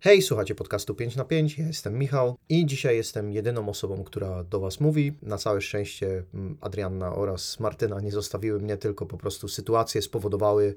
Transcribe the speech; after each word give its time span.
Hej, 0.00 0.22
słuchajcie 0.22 0.54
podcastu 0.54 0.94
5 0.94 1.16
na 1.16 1.24
5. 1.24 1.58
Ja 1.58 1.66
jestem 1.66 1.98
Michał 1.98 2.36
i 2.48 2.66
dzisiaj 2.66 2.96
jestem 2.96 3.32
jedyną 3.32 3.68
osobą, 3.68 4.04
która 4.04 4.44
do 4.44 4.60
Was 4.60 4.80
mówi. 4.80 5.12
Na 5.22 5.38
całe 5.38 5.60
szczęście 5.60 6.24
mm, 6.34 6.58
Adrianna 6.60 7.14
oraz 7.14 7.60
Martyna 7.60 8.00
nie 8.00 8.12
zostawiły 8.12 8.60
mnie, 8.60 8.76
tylko 8.76 9.06
po 9.06 9.18
prostu 9.18 9.48
sytuacje 9.48 10.02
spowodowały, 10.02 10.74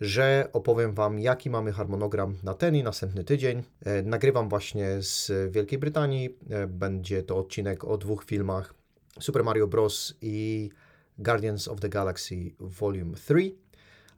że 0.00 0.48
opowiem 0.52 0.92
Wam, 0.92 1.18
jaki 1.18 1.50
mamy 1.50 1.72
harmonogram 1.72 2.36
na 2.42 2.54
ten 2.54 2.76
i 2.76 2.82
następny 2.82 3.24
tydzień. 3.24 3.62
E, 3.84 4.02
nagrywam 4.02 4.48
właśnie 4.48 5.02
z 5.02 5.32
Wielkiej 5.52 5.78
Brytanii. 5.78 6.38
E, 6.50 6.66
będzie 6.66 7.22
to 7.22 7.36
odcinek 7.36 7.84
o 7.84 7.98
dwóch 7.98 8.24
filmach: 8.24 8.74
Super 9.20 9.44
Mario 9.44 9.66
Bros. 9.66 10.14
i 10.22 10.70
Guardians 11.18 11.68
of 11.68 11.80
the 11.80 11.88
Galaxy 11.88 12.54
Volume 12.60 13.16
3. 13.16 13.54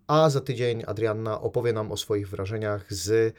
A 0.06 0.30
za 0.30 0.40
tydzień 0.40 0.82
Adrianna 0.86 1.40
opowie 1.40 1.72
nam 1.72 1.92
o 1.92 1.96
swoich 1.96 2.28
wrażeniach 2.28 2.92
z 2.92 3.34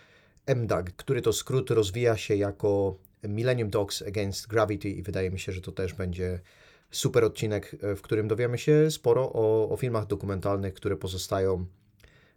MDAG, 0.55 0.91
który 0.95 1.21
to 1.21 1.33
skrót 1.33 1.69
rozwija 1.69 2.17
się 2.17 2.35
jako 2.35 2.97
Millennium 3.23 3.69
Dogs 3.69 4.01
Against 4.01 4.47
Gravity 4.47 4.89
i 4.89 5.03
wydaje 5.03 5.31
mi 5.31 5.39
się, 5.39 5.51
że 5.51 5.61
to 5.61 5.71
też 5.71 5.93
będzie 5.93 6.39
super 6.91 7.23
odcinek, 7.23 7.75
e, 7.81 7.95
w 7.95 8.01
którym 8.01 8.27
dowiemy 8.27 8.57
się 8.57 8.91
sporo 8.91 9.33
o, 9.33 9.69
o 9.69 9.77
filmach 9.77 10.07
dokumentalnych, 10.07 10.73
które 10.73 10.97
pozostają 10.97 11.65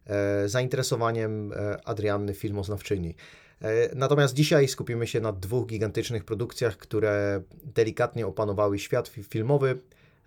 e, 0.06 0.48
zainteresowaniem 0.48 1.52
e, 1.52 1.88
Adrianny 1.88 2.34
filmoznawczyni. 2.34 3.14
E, 3.62 3.94
natomiast 3.94 4.34
dzisiaj 4.34 4.68
skupimy 4.68 5.06
się 5.06 5.20
na 5.20 5.32
dwóch 5.32 5.66
gigantycznych 5.66 6.24
produkcjach, 6.24 6.76
które 6.76 7.42
delikatnie 7.64 8.26
opanowały 8.26 8.78
świat 8.78 9.08
filmowy, 9.08 9.78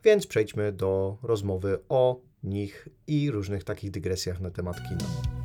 więc 0.03 0.27
przejdźmy 0.27 0.71
do 0.71 1.17
rozmowy 1.23 1.79
o 1.89 2.19
nich 2.43 2.87
i 3.07 3.31
różnych 3.31 3.63
takich 3.63 3.91
dygresjach 3.91 4.39
na 4.39 4.51
temat 4.51 4.77
kina. 4.89 5.42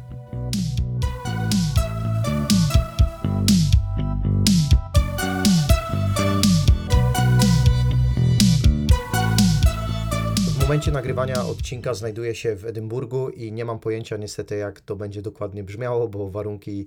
Momencie 10.68 10.92
nagrywania 10.92 11.44
odcinka 11.46 11.94
znajduję 11.94 12.34
się 12.34 12.56
w 12.56 12.64
Edynburgu 12.64 13.28
i 13.28 13.52
nie 13.52 13.64
mam 13.64 13.78
pojęcia 13.78 14.16
niestety 14.16 14.56
jak 14.56 14.80
to 14.80 14.96
będzie 14.96 15.22
dokładnie 15.22 15.64
brzmiało, 15.64 16.08
bo 16.08 16.30
warunki 16.30 16.86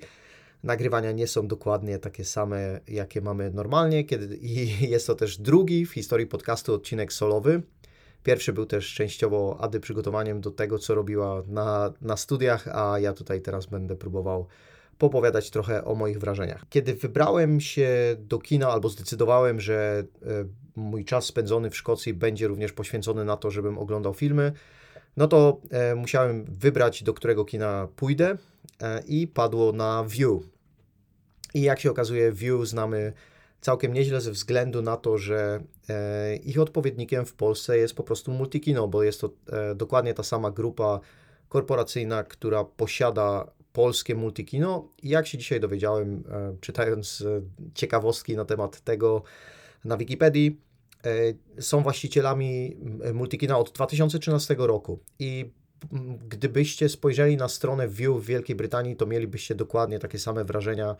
nagrywania 0.64 1.12
nie 1.12 1.28
są 1.28 1.48
dokładnie 1.48 2.00
takie 2.00 2.26
same, 2.26 2.80
jakie 2.88 3.22
mamy 3.22 3.52
normalnie. 3.52 4.04
Kiedy, 4.04 4.38
I 4.42 4.90
jest 4.90 5.08
to 5.08 5.16
też 5.16 5.38
drugi 5.38 5.86
w 5.86 5.94
historii 5.94 6.28
podcastu 6.28 6.74
odcinek 6.74 7.14
solowy. 7.14 7.62
Pierwszy 8.24 8.54
był 8.54 8.66
też 8.66 8.94
częściowo 8.94 9.58
Ady 9.62 9.80
przygotowaniem 9.80 10.42
do 10.42 10.52
tego, 10.52 10.80
co 10.80 10.96
robiła 10.96 11.44
na, 11.48 11.94
na 12.02 12.18
studiach, 12.18 12.68
a 12.68 13.00
ja 13.00 13.14
tutaj 13.14 13.42
teraz 13.42 13.66
będę 13.66 13.96
próbował 13.96 14.48
popowiadać 15.02 15.50
trochę 15.50 15.86
o 15.86 15.96
moich 15.96 16.20
wrażeniach. 16.20 16.66
Kiedy 16.70 16.94
wybrałem 16.94 17.60
się 17.60 17.90
do 18.20 18.40
kina 18.40 18.70
albo 18.70 18.90
zdecydowałem, 18.90 19.60
że 19.60 20.04
e, 20.22 20.28
mój 20.76 21.06
czas 21.06 21.26
spędzony 21.26 21.70
w 21.70 21.78
Szkocji 21.78 22.14
będzie 22.14 22.48
również 22.48 22.72
poświęcony 22.72 23.26
na 23.26 23.38
to, 23.38 23.52
żebym 23.52 23.78
oglądał 23.78 24.14
filmy, 24.14 24.52
no 25.18 25.28
to 25.28 25.62
e, 25.70 25.96
musiałem 25.96 26.46
wybrać, 26.46 27.04
do 27.04 27.14
którego 27.14 27.46
kina 27.46 27.88
pójdę 27.96 28.38
e, 28.82 29.02
i 29.08 29.28
padło 29.28 29.72
na 29.72 30.04
View. 30.08 30.44
I 31.54 31.62
jak 31.62 31.80
się 31.80 31.92
okazuje, 31.92 32.32
View 32.32 32.68
znamy 32.68 33.14
całkiem 33.62 33.94
nieźle 33.94 34.22
ze 34.22 34.32
względu 34.32 34.82
na 34.82 34.98
to, 34.98 35.18
że 35.18 35.64
ich 36.44 36.60
odpowiednikiem 36.60 37.26
w 37.26 37.34
Polsce 37.34 37.78
jest 37.78 37.94
po 37.94 38.04
prostu 38.04 38.32
Multikino, 38.32 38.88
bo 38.88 39.04
jest 39.04 39.22
to 39.22 39.30
dokładnie 39.76 40.14
ta 40.14 40.24
sama 40.24 40.52
grupa 40.52 41.00
korporacyjna, 41.50 42.24
która 42.24 42.64
posiada 42.64 43.52
polskie 43.74 44.16
Multikino. 44.16 44.88
I 45.04 45.10
jak 45.10 45.28
się 45.28 45.38
dzisiaj 45.38 45.60
dowiedziałem, 45.60 46.24
e, 46.32 46.56
czytając 46.62 47.22
e, 47.22 47.42
ciekawostki 47.74 48.36
na 48.36 48.46
temat 48.46 48.82
tego 48.82 49.24
na 49.86 49.98
Wikipedii, 49.98 50.62
e, 51.06 51.62
są 51.62 51.84
właścicielami 51.84 52.78
Multikina 53.14 53.58
od 53.58 53.72
2013 53.72 54.56
roku. 54.60 55.00
I 55.20 55.52
gdybyście 56.30 56.90
spojrzeli 56.90 57.38
na 57.38 57.48
stronę 57.48 57.88
View 57.88 58.18
w 58.18 58.26
Wielkiej 58.26 58.56
Brytanii, 58.56 58.96
to 58.96 59.06
mielibyście 59.06 59.56
dokładnie 59.56 60.00
takie 60.00 60.20
same 60.20 60.46
wrażenia, 60.46 60.96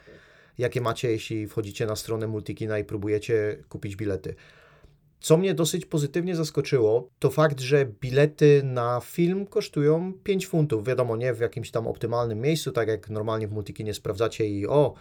jakie 0.58 0.82
macie, 0.82 1.12
jeśli 1.12 1.48
wchodzicie 1.48 1.86
na 1.86 1.96
stronę 1.96 2.28
Multikina 2.28 2.80
i 2.80 2.84
próbujecie 2.84 3.64
kupić 3.70 3.96
bilety. 3.96 4.36
Co 5.22 5.38
mnie 5.38 5.54
dosyć 5.54 5.86
pozytywnie 5.86 6.36
zaskoczyło, 6.36 7.10
to 7.20 7.30
fakt, 7.30 7.60
że 7.60 7.86
bilety 7.86 8.62
na 8.64 9.02
film 9.04 9.46
kosztują 9.46 10.14
5 10.24 10.48
funtów. 10.48 10.88
Wiadomo, 10.88 11.18
nie 11.18 11.34
w 11.34 11.40
jakimś 11.40 11.72
tam 11.72 11.88
optymalnym 11.88 12.42
miejscu, 12.42 12.72
tak 12.72 12.88
jak 12.88 13.10
normalnie 13.10 13.48
w 13.48 13.52
Multikinie 13.52 13.94
sprawdzacie 13.94 14.48
i 14.48 14.68
o, 14.68 14.94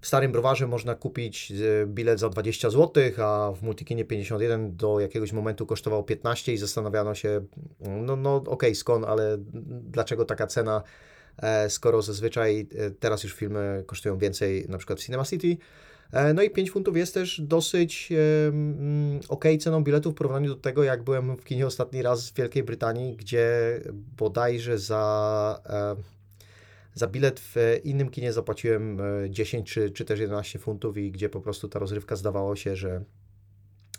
w 0.00 0.06
Starym 0.06 0.32
Browarze 0.32 0.66
można 0.66 0.94
kupić 0.94 1.52
e, 1.52 1.86
bilet 1.86 2.20
za 2.20 2.28
20 2.28 2.70
zł, 2.70 3.02
a 3.22 3.52
w 3.52 3.62
Multikinie 3.62 4.04
51 4.04 4.76
do 4.76 5.00
jakiegoś 5.00 5.32
momentu 5.32 5.66
kosztował 5.66 6.04
15 6.04 6.52
i 6.52 6.58
zastanawiano 6.58 7.14
się, 7.14 7.44
no, 7.80 8.16
no 8.16 8.36
okej, 8.36 8.52
okay, 8.52 8.74
skąd, 8.74 9.04
ale 9.04 9.36
dlaczego 9.68 10.24
taka 10.24 10.46
cena, 10.46 10.82
e, 11.36 11.70
skoro 11.70 12.02
zazwyczaj 12.02 12.66
e, 12.76 12.90
teraz 12.90 13.24
już 13.24 13.34
filmy 13.34 13.84
kosztują 13.86 14.18
więcej, 14.18 14.66
na 14.68 14.78
przykład 14.78 15.00
w 15.00 15.02
Cinema 15.04 15.24
City. 15.24 15.56
E, 16.12 16.34
No 16.34 16.42
i 16.42 16.50
5 16.50 16.70
funtów 16.70 16.96
jest 16.96 17.14
też 17.14 17.40
dosyć 17.40 18.12
e, 18.12 18.48
mm, 18.48 19.20
ok 19.28 19.44
ceną 19.60 19.84
biletu 19.84 20.12
w 20.12 20.14
porównaniu 20.14 20.48
do 20.48 20.60
tego, 20.60 20.84
jak 20.84 21.02
byłem 21.02 21.36
w 21.36 21.44
kinie 21.44 21.66
ostatni 21.66 22.02
raz 22.02 22.30
w 22.30 22.34
Wielkiej 22.34 22.62
Brytanii, 22.62 23.16
gdzie 23.16 23.80
bodajże 24.16 24.78
za, 24.78 25.60
e, 25.66 25.96
za 26.94 27.06
bilet 27.06 27.40
w 27.40 27.56
innym 27.84 28.10
kinie 28.10 28.32
zapłaciłem 28.32 29.00
e, 29.00 29.30
10 29.30 29.72
czy, 29.72 29.90
czy 29.90 30.04
też 30.04 30.20
11 30.20 30.58
funtów 30.58 30.96
i 30.96 31.10
gdzie 31.12 31.28
po 31.28 31.40
prostu 31.40 31.68
ta 31.68 31.78
rozrywka 31.78 32.16
zdawało 32.16 32.56
się, 32.56 32.76
że, 32.76 33.04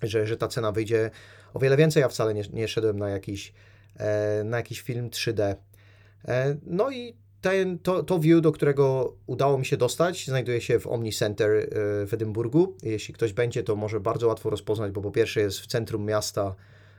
że, 0.01 0.27
że 0.27 0.37
ta 0.37 0.47
cena 0.47 0.71
wyjdzie 0.71 1.11
o 1.53 1.59
wiele 1.59 1.77
więcej. 1.77 2.01
Ja 2.01 2.09
wcale 2.09 2.33
nie, 2.33 2.43
nie 2.53 2.67
szedłem 2.67 2.99
na 2.99 3.09
jakiś, 3.09 3.53
e, 3.95 4.43
na 4.43 4.57
jakiś 4.57 4.81
film 4.81 5.09
3D. 5.09 5.55
E, 6.27 6.57
No 6.63 6.91
i 6.91 7.15
ten, 7.41 7.79
to, 7.79 8.03
to 8.03 8.19
view, 8.19 8.41
do 8.41 8.51
którego 8.51 9.13
udało 9.27 9.57
mi 9.57 9.65
się 9.65 9.77
dostać, 9.77 10.27
znajduje 10.27 10.61
się 10.61 10.79
w 10.79 10.87
Omni 10.87 11.11
Center 11.11 11.51
e, 11.51 11.65
w 12.05 12.13
Edynburgu. 12.13 12.75
Jeśli 12.83 13.13
ktoś 13.13 13.33
będzie, 13.33 13.63
to 13.63 13.75
może 13.75 13.99
bardzo 13.99 14.27
łatwo 14.27 14.49
rozpoznać, 14.49 14.91
bo 14.91 15.01
po 15.01 15.11
pierwsze 15.11 15.41
jest 15.41 15.59
w 15.59 15.67
centrum 15.67 16.05
miasta, 16.05 16.55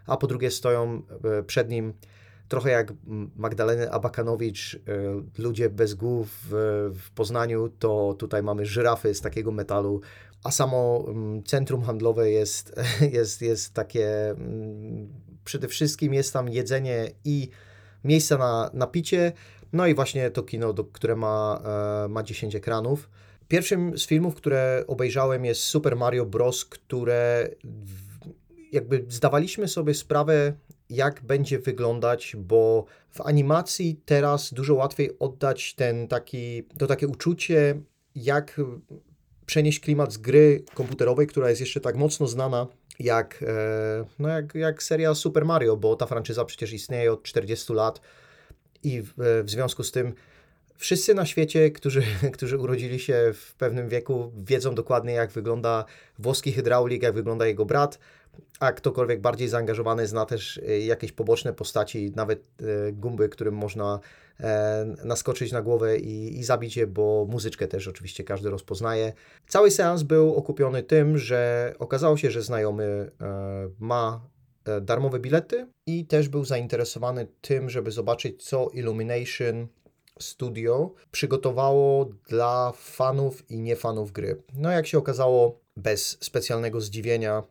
a 0.06 0.17
po 0.17 0.27
drugie 0.27 0.51
stoją 0.51 1.03
e, 1.39 1.43
przed 1.43 1.71
nim 1.71 1.93
trochę 2.49 2.71
jak 2.71 2.93
Magdaleny 3.37 3.91
Abakanowicz, 3.91 4.75
e, 4.75 4.78
ludzie 5.43 5.71
bez 5.71 5.95
głów 5.95 6.28
w, 6.95 7.11
Poznaniu, 7.15 7.69
to 7.69 8.15
tutaj 8.19 8.43
mamy 8.43 8.67
żyrafy 8.67 9.15
z 9.15 9.21
takiego 9.21 9.53
metalu, 9.53 10.01
a 10.45 10.51
samo 10.51 11.05
mm, 11.09 11.43
centrum 11.43 11.83
handlowe 11.83 12.31
jest, 12.31 12.81
jest, 13.12 13.43
jest 13.43 13.75
takie, 13.75 14.31
mm, 14.31 15.09
przede 15.45 15.69
wszystkim 15.69 16.15
jest 16.15 16.33
tam 16.33 16.49
jedzenie 16.49 17.11
i 17.25 17.49
miejsca 18.05 18.39
na, 18.39 18.71
na 18.75 18.87
picie, 18.87 19.33
no 19.72 19.86
i 19.86 19.94
właśnie 19.94 20.31
to 20.31 20.42
kino, 20.42 20.75
które 20.75 21.16
ma, 21.16 21.62
e, 22.04 22.08
ma 22.08 22.22
10 22.22 22.54
ekranów. 22.54 23.10
Pierwszym 23.48 23.98
z 23.98 24.06
filmów, 24.06 24.34
które 24.34 24.84
obejrzałem 24.86 25.44
jest 25.44 25.60
Super 25.60 25.97
Mario 25.97 26.26
Bros., 26.26 26.64
które 26.64 27.48
jakby 28.72 29.04
zdawaliśmy 29.09 29.69
sobie 29.69 29.94
sprawę, 29.94 30.53
jak 30.91 31.22
będzie 31.22 31.59
wyglądać, 31.59 32.36
bo 32.38 32.84
w 33.10 33.20
animacji 33.20 34.00
teraz 34.04 34.54
dużo 34.54 34.75
łatwiej 34.75 35.19
oddać 35.19 35.75
ten 35.75 36.09
taki, 36.09 36.62
to 36.78 36.86
takie 36.86 37.09
uczucie, 37.09 37.80
jak 38.14 38.60
przenieść 39.47 39.80
klimat 39.80 40.12
z 40.12 40.19
gry 40.19 40.64
komputerowej, 40.75 41.26
która 41.26 41.48
jest 41.48 41.60
jeszcze 41.60 41.80
tak 41.80 41.97
mocno 41.97 42.26
znana 42.26 42.66
jak, 43.00 43.44
e, 43.47 44.04
no 44.19 44.28
jak, 44.28 44.54
jak 44.54 44.82
seria 44.82 45.14
Super 45.14 45.44
Mario, 45.44 45.76
bo 45.76 45.97
ta 45.97 46.06
franczyza 46.06 46.44
przecież 46.44 46.72
istnieje 46.72 47.12
od 47.12 47.22
40 47.22 47.72
lat 47.72 48.00
i 48.82 49.02
w, 49.02 49.12
w 49.44 49.50
związku 49.50 49.84
z 49.84 49.92
tym 49.92 50.14
wszyscy 50.80 51.14
na 51.14 51.26
świecie, 51.26 51.70
którzy, 51.70 52.02
którzy 52.34 52.58
urodzili 52.58 52.98
się 53.00 53.32
w 53.34 53.54
pewnym 53.54 53.88
wieku, 53.88 54.32
wiedzą 54.36 54.74
dokładnie, 54.74 55.12
jak 55.12 55.30
wygląda 55.30 55.84
włoski 56.18 56.53
hydraulik, 56.53 57.03
jak 57.03 57.15
wygląda 57.15 57.47
jego 57.47 57.65
brat, 57.65 57.98
a 58.60 58.72
ktokolwiek 58.72 59.21
bardziej 59.21 59.48
zaangażowany 59.48 60.06
zna 60.06 60.27
też 60.27 60.60
e, 60.68 60.80
jakieś 60.80 61.12
poboczne 61.12 61.53
postaci, 61.53 62.12
nawet 62.16 62.38
e, 62.38 62.92
gumby, 62.92 63.28
którym 63.28 63.54
można 63.54 64.00
e, 64.41 64.94
naskoczyć 65.04 65.53
na 65.53 65.62
głowę 65.62 65.98
i, 65.98 66.38
i 66.38 66.44
zabić 66.44 66.76
je, 66.76 66.86
bo 66.86 67.26
muzyczkę 67.30 67.68
też 67.68 67.88
oczywiście 67.88 68.24
każdy 68.24 68.50
rozpoznaje. 68.50 69.12
Cały 69.48 69.71
seans 69.71 70.03
był 70.03 70.34
okupiony 70.34 70.83
tym, 70.83 71.18
że 71.18 71.74
okazało 71.78 72.16
się, 72.16 72.30
że 72.30 72.42
znajomy 72.42 73.10
ma 73.78 74.21
darmowe 74.83 75.18
bilety 75.18 75.66
i 75.86 76.07
też 76.07 76.28
był 76.28 76.45
zainteresowany 76.45 77.27
tym, 77.41 77.71
żeby 77.71 77.91
zobaczyć, 77.91 78.42
co 78.42 78.68
Illumination 78.68 79.66
Studio 80.18 80.95
przygotowało 81.10 82.04
dla 82.28 82.72
fanów 82.77 83.51
i 83.51 83.59
niefanów 83.60 84.12
gry. 84.12 84.42
No 84.54 84.71
jak 84.71 84.86
się 84.86 84.98
okazało, 84.98 85.60
bez 85.77 86.18
specjalnego 86.21 86.80
zdziwienia, 86.80 87.42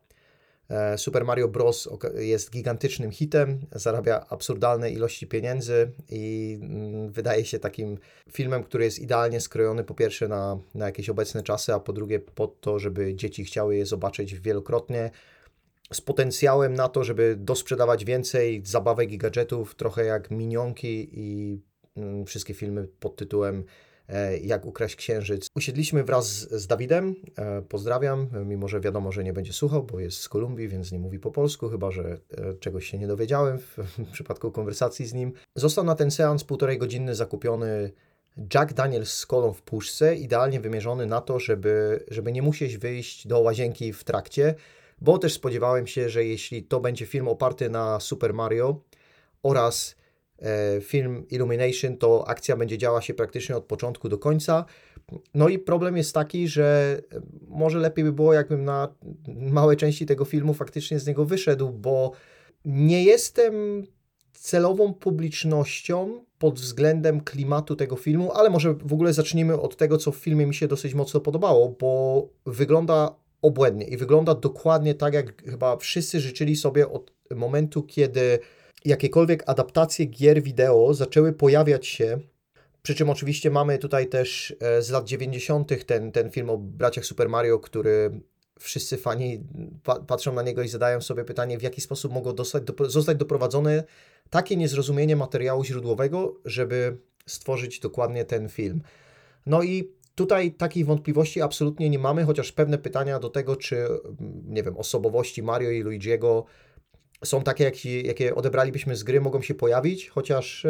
E, 0.70 0.98
Super 0.98 1.26
Mario 1.26 1.48
Bros. 1.48 1.90
jest 2.18 2.52
gigantycznym 2.52 3.12
hitem, 3.12 3.60
zarabia 3.72 4.26
absurdalne 4.30 4.92
ilości 4.92 5.28
pieniędzy 5.28 5.92
i 6.10 6.58
mm, 6.62 7.12
wydaje 7.12 7.46
się 7.46 7.60
takim 7.60 7.98
filmem, 8.32 8.64
który 8.64 8.84
jest 8.84 9.00
idealnie 9.00 9.42
skrojony 9.42 9.84
po 9.84 9.94
pierwsze 9.94 10.28
na, 10.28 10.58
na 10.76 10.86
jakieś 10.86 11.10
obecne 11.10 11.44
czasy, 11.44 11.74
a 11.74 11.80
po 11.80 11.94
drugie 11.94 12.20
po 12.20 12.48
to, 12.48 12.80
żeby 12.80 13.16
dzieci 13.16 13.46
chciały 13.46 13.76
je 13.76 13.86
zobaczyć 13.86 14.36
wielokrotnie 14.36 15.12
z 15.94 16.02
potencjałem 16.02 16.74
na 16.74 16.90
to, 16.90 17.04
żeby 17.04 17.36
dosprzedawać 17.40 18.06
więcej 18.06 18.62
zabawek 18.66 19.12
i 19.12 19.18
gadżetów, 19.18 19.76
trochę 19.76 20.06
jak 20.06 20.32
Minionki 20.32 21.10
i 21.14 21.60
mm, 21.98 22.26
wszystkie 22.26 22.54
filmy 22.54 22.88
pod 23.00 23.16
tytułem 23.16 23.64
e, 24.08 24.38
Jak 24.38 24.66
ukraść 24.66 24.96
księżyc. 24.96 25.48
Usiedliśmy 25.56 26.04
wraz 26.04 26.28
z 26.52 26.68
Dawidem, 26.68 27.16
e, 27.38 27.62
pozdrawiam, 27.62 28.30
mimo 28.46 28.68
że 28.68 28.80
wiadomo, 28.80 29.12
że 29.12 29.24
nie 29.24 29.34
będzie 29.34 29.54
słuchał, 29.54 29.84
bo 29.84 30.00
jest 30.00 30.18
z 30.18 30.30
Kolumbii, 30.30 30.68
więc 30.68 30.92
nie 30.92 31.00
mówi 31.00 31.20
po 31.20 31.32
polsku, 31.32 31.70
chyba 31.70 31.92
że 31.92 32.18
e, 32.38 32.54
czegoś 32.54 32.86
się 32.86 32.98
nie 32.98 33.08
dowiedziałem 33.08 33.60
w, 33.60 33.78
przypadku 34.12 34.52
konwersacji 34.52 35.06
z 35.06 35.14
nim. 35.14 35.34
Został 35.56 35.86
na 35.86 35.96
ten 35.96 36.12
seans 36.12 36.44
półtorej 36.44 36.78
godziny 36.78 37.16
zakupiony 37.16 37.92
Jack 38.54 38.74
Daniels 38.74 39.14
z 39.14 39.26
kolą 39.26 39.54
w 39.54 39.62
puszce, 39.62 40.16
idealnie 40.16 40.60
wymierzony 40.60 41.06
na 41.06 41.22
to, 41.22 41.40
żeby, 41.40 42.06
żeby 42.12 42.32
nie 42.32 42.42
musieć 42.42 42.78
wyjść 42.78 43.28
do 43.28 43.40
łazienki 43.40 43.94
w 43.94 44.04
trakcie, 44.04 44.56
bo 45.02 45.18
też 45.18 45.34
spodziewałem 45.34 45.88
się, 45.88 46.10
że 46.10 46.26
jeśli 46.26 46.64
to 46.64 46.80
będzie 46.80 47.06
film 47.06 47.28
oparty 47.28 47.70
na 47.70 48.00
Super 48.00 48.34
Mario 48.34 48.82
oraz 49.44 49.96
e, 50.40 50.82
film 50.82 51.26
Illumination, 51.30 51.98
to 51.98 52.28
akcja 52.28 52.58
będzie 52.58 52.78
działa 52.78 53.02
się 53.02 53.14
praktycznie 53.14 53.58
od 53.58 53.66
początku 53.66 54.10
do 54.10 54.18
końca. 54.18 54.66
No 55.34 55.50
i 55.50 55.60
problem 55.60 55.98
jest 55.98 56.14
taki, 56.14 56.48
że 56.48 57.00
e, 57.14 57.22
może 57.48 57.80
lepiej 57.80 58.06
by 58.06 58.14
było, 58.14 58.34
jakbym 58.34 58.66
na 58.66 58.96
małe 59.28 59.76
części 59.76 60.06
tego 60.06 60.26
filmu 60.26 60.54
faktycznie 60.54 61.00
z 61.00 61.08
niego 61.08 61.26
wyszedł, 61.26 61.70
bo 61.70 62.12
nie 62.66 63.04
jestem 63.04 63.84
celową 64.34 64.94
publicznością 64.94 66.26
pod 66.40 66.60
względem 66.60 67.22
klimatu 67.22 67.76
tego 67.76 67.96
filmu, 67.96 68.32
ale 68.32 68.50
może 68.50 68.74
w 68.74 68.94
ogóle 68.94 69.14
zacznijmy 69.14 69.62
od 69.62 69.78
tego, 69.78 69.98
co 69.98 70.12
w 70.12 70.16
filmie 70.16 70.46
mi 70.46 70.56
się 70.56 70.68
dosyć 70.68 70.94
mocno 70.94 71.20
podobało, 71.20 71.76
bo 71.80 72.28
wygląda 72.46 73.16
obłędnie 73.42 73.86
i 73.86 73.98
wygląda 73.98 74.36
dokładnie 74.36 74.96
tak, 74.96 75.14
jak 75.14 75.44
chyba 75.44 75.78
wszyscy 75.78 76.20
życzyli 76.20 76.56
sobie 76.56 76.90
od 76.90 77.12
momentu, 77.36 77.84
kiedy 77.84 78.40
jakiekolwiek 78.86 79.44
adaptacje 79.46 80.06
gier 80.06 80.44
wideo 80.44 80.94
zaczęły 80.94 81.34
pojawiać 81.34 81.88
się. 81.88 82.20
Przy 82.82 82.96
czym 82.96 83.10
oczywiście 83.10 83.52
mamy 83.52 83.78
tutaj 83.78 84.08
też 84.08 84.56
e, 84.60 84.82
z 84.82 84.90
lat 84.90 85.06
90. 85.06 85.86
ten, 85.86 86.12
ten 86.12 86.30
film 86.30 86.50
o 86.50 86.58
braciach 86.58 87.06
Super 87.06 87.30
Mario, 87.30 87.60
który 87.60 88.22
wszyscy 88.60 88.98
fani 88.98 89.44
pa 89.84 90.00
patrzą 90.00 90.34
na 90.34 90.42
niego 90.42 90.64
i 90.64 90.68
zadają 90.68 91.02
sobie 91.02 91.26
pytanie, 91.26 91.58
w 91.58 91.62
jaki 91.62 91.82
sposób 91.82 92.14
mogło 92.14 92.34
dostać, 92.34 92.64
do, 92.64 92.90
zostać 92.90 93.18
doprowadzone 93.18 93.84
takie 94.30 94.56
niezrozumienie 94.56 95.16
materiału 95.16 95.64
źródłowego, 95.64 96.36
żeby 96.46 96.98
stworzyć 97.26 97.80
dokładnie 97.80 98.26
ten 98.26 98.50
film. 98.50 98.82
No 99.46 99.64
i 99.64 99.92
Tutaj 100.20 100.52
takich 100.52 100.86
wątpliwości 100.86 101.42
absolutnie 101.42 101.90
nie 101.90 102.00
mamy, 102.00 102.24
chociaż 102.24 102.52
pewne 102.52 102.78
pytania 102.78 103.20
do 103.20 103.30
tego, 103.30 103.56
czy, 103.56 103.88
nie 104.46 104.64
wiem, 104.64 104.78
osobowości 104.78 105.44
Mario 105.44 105.70
i 105.70 105.82
Luigiego 105.82 106.46
są 107.26 107.42
takie, 107.42 107.64
jakie, 107.64 108.02
jakie 108.02 108.36
odebralibyśmy 108.36 108.96
z 108.96 109.04
gry, 109.04 109.22
mogą 109.22 109.42
się 109.42 109.56
pojawić, 109.56 110.10
chociaż 110.10 110.66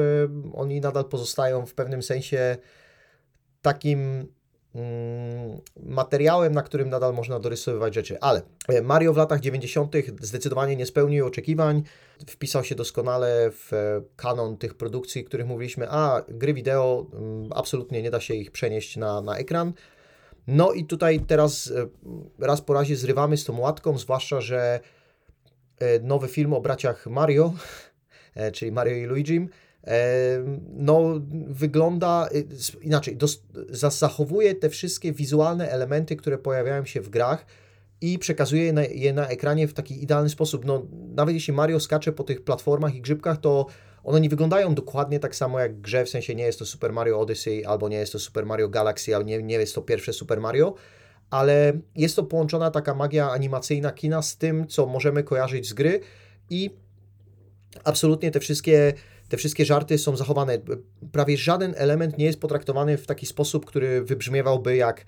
oni 0.53 0.81
nadal 0.81 1.05
pozostają 1.05 1.65
w 1.65 1.73
pewnym 1.73 2.03
sensie 2.03 2.57
takim 3.61 3.99
Mm, 3.99 4.38
materiałem, 5.83 6.53
na 6.53 6.61
którym 6.63 6.89
nadal 6.89 7.13
można 7.13 7.39
dorysowywać 7.39 7.95
rzeczy. 7.95 8.19
Ale 8.21 8.41
e, 8.67 8.81
Mario 8.81 9.13
w 9.13 9.17
latach 9.17 9.39
90. 9.39 9.95
zdecydowanie 10.21 10.75
nie 10.75 10.85
spełnił 10.85 11.25
oczekiwań, 11.25 11.83
wpisał 12.27 12.63
się 12.63 12.75
doskonale 12.75 13.51
w 13.51 13.73
e, 13.73 14.01
kanon 14.15 14.57
tych 14.57 14.75
produkcji, 14.75 15.23
których 15.23 15.47
mówiliśmy, 15.47 15.87
a 15.89 16.23
gry 16.27 16.53
wideo 16.53 17.05
mm, 17.13 17.49
absolutnie 17.55 18.01
nie 18.01 18.11
da 18.11 18.19
się 18.19 18.33
ich 18.33 18.51
przenieść 18.51 18.97
na, 18.97 19.21
na 19.21 19.37
ekran. 19.37 19.73
No 20.47 20.71
i 20.71 20.85
tutaj 20.85 21.19
teraz 21.19 21.71
e, 21.71 21.87
raz 22.45 22.61
po 22.61 22.73
razie 22.73 22.95
zrywamy 22.95 23.37
z 23.37 23.45
tą 23.45 23.59
łatką, 23.59 23.97
zwłaszcza, 23.97 24.41
że 24.41 24.79
nowy 26.01 26.27
film 26.27 26.53
o 26.53 26.61
braciach 26.61 27.07
Mario, 27.07 27.53
czyli 28.53 28.71
Mario 28.71 28.95
i 28.95 29.05
Luigi, 29.05 29.47
no, 30.73 31.21
wygląda 31.47 32.29
y, 32.35 32.47
inaczej, 32.81 33.17
dos, 33.17 33.43
zachowuje 33.89 34.55
te 34.55 34.69
wszystkie 34.69 35.13
wizualne 35.13 35.71
elementy, 35.71 36.15
które 36.15 36.37
pojawiają 36.37 36.85
się 36.85 37.01
w 37.01 37.09
grach 37.09 37.45
i 38.01 38.19
przekazuje 38.19 38.63
je 38.63 38.73
na, 38.73 38.83
je 38.83 39.13
na 39.13 39.27
ekranie 39.27 39.67
w 39.67 39.73
taki 39.73 40.03
idealny 40.03 40.29
sposób. 40.29 40.65
No, 40.65 40.85
nawet 41.15 41.35
jeśli 41.35 41.53
Mario 41.53 41.79
skacze 41.79 42.11
po 42.11 42.23
tych 42.23 42.43
platformach 42.43 42.95
i 42.95 43.01
grzybkach, 43.01 43.37
to 43.37 43.65
one 44.03 44.21
nie 44.21 44.29
wyglądają 44.29 44.75
dokładnie 44.75 45.19
tak 45.19 45.35
samo 45.35 45.59
jak 45.59 45.81
grze, 45.81 46.05
w 46.05 46.09
sensie 46.09 46.35
nie 46.35 46.43
jest 46.43 46.59
to 46.59 46.65
Super 46.65 46.93
Mario 46.93 47.19
Odyssey, 47.19 47.65
albo 47.65 47.89
nie 47.89 47.97
jest 47.97 48.11
to 48.11 48.19
Super 48.19 48.45
Mario 48.45 48.69
Galaxy, 48.69 49.15
albo 49.15 49.29
nie, 49.29 49.43
nie 49.43 49.55
jest 49.55 49.75
to 49.75 49.81
pierwsze 49.81 50.13
Super 50.13 50.41
Mario, 50.41 50.75
ale 51.29 51.73
jest 51.95 52.15
to 52.15 52.23
połączona 52.23 52.71
taka 52.71 52.95
magia 52.95 53.31
animacyjna 53.31 53.91
kina 53.91 54.21
z 54.21 54.37
tym, 54.37 54.67
co 54.67 54.85
możemy 54.85 55.23
kojarzyć 55.23 55.69
z 55.69 55.73
gry 55.73 55.99
i 56.49 56.69
absolutnie 57.83 58.31
te 58.31 58.39
wszystkie 58.39 58.93
te 59.29 59.37
wszystkie 59.37 59.65
żarty 59.65 59.97
są 59.97 60.15
zachowane. 60.15 60.57
Prawie 61.11 61.37
żaden 61.37 61.73
element 61.77 62.17
nie 62.17 62.25
jest 62.25 62.39
potraktowany 62.39 62.97
w 62.97 63.07
taki 63.07 63.25
sposób, 63.25 63.65
który 63.65 64.03
wybrzmiewałby 64.03 64.75
jak 64.75 65.05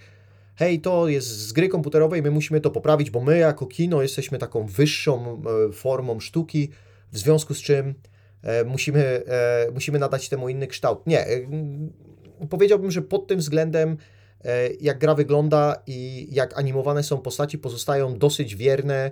hej, 0.56 0.81
to 0.81 1.07
jest 1.07 1.27
z 1.27 1.53
gry 1.53 1.69
komputerowej, 1.69 2.21
my 2.21 2.31
musimy 2.31 2.62
to 2.62 2.71
poprawić, 2.71 3.12
bo 3.12 3.21
my 3.21 3.38
jako 3.38 3.65
kino 3.65 4.01
jesteśmy 4.01 4.38
taką 4.38 4.65
wyższą 4.65 5.41
e, 5.69 5.71
formą 5.71 6.19
sztuki, 6.19 6.69
w 7.12 7.18
związku 7.18 7.53
z 7.53 7.62
czym 7.62 7.94
e, 8.44 8.63
musimy, 8.63 9.23
e, 9.27 9.71
musimy 9.73 10.00
nadać 10.00 10.29
temu 10.29 10.50
inny 10.50 10.68
kształt. 10.68 11.07
Nie, 11.07 11.25
powiedziałbym, 12.50 12.91
że 12.91 13.01
pod 13.01 13.27
tym 13.27 13.39
względem 13.39 13.97
jak 14.81 14.97
gra 14.97 15.15
wygląda 15.15 15.83
i 15.88 16.27
jak 16.31 16.57
animowane 16.59 17.03
są 17.03 17.18
postaci, 17.18 17.57
pozostają 17.57 18.18
dosyć 18.18 18.56
wierne 18.56 19.12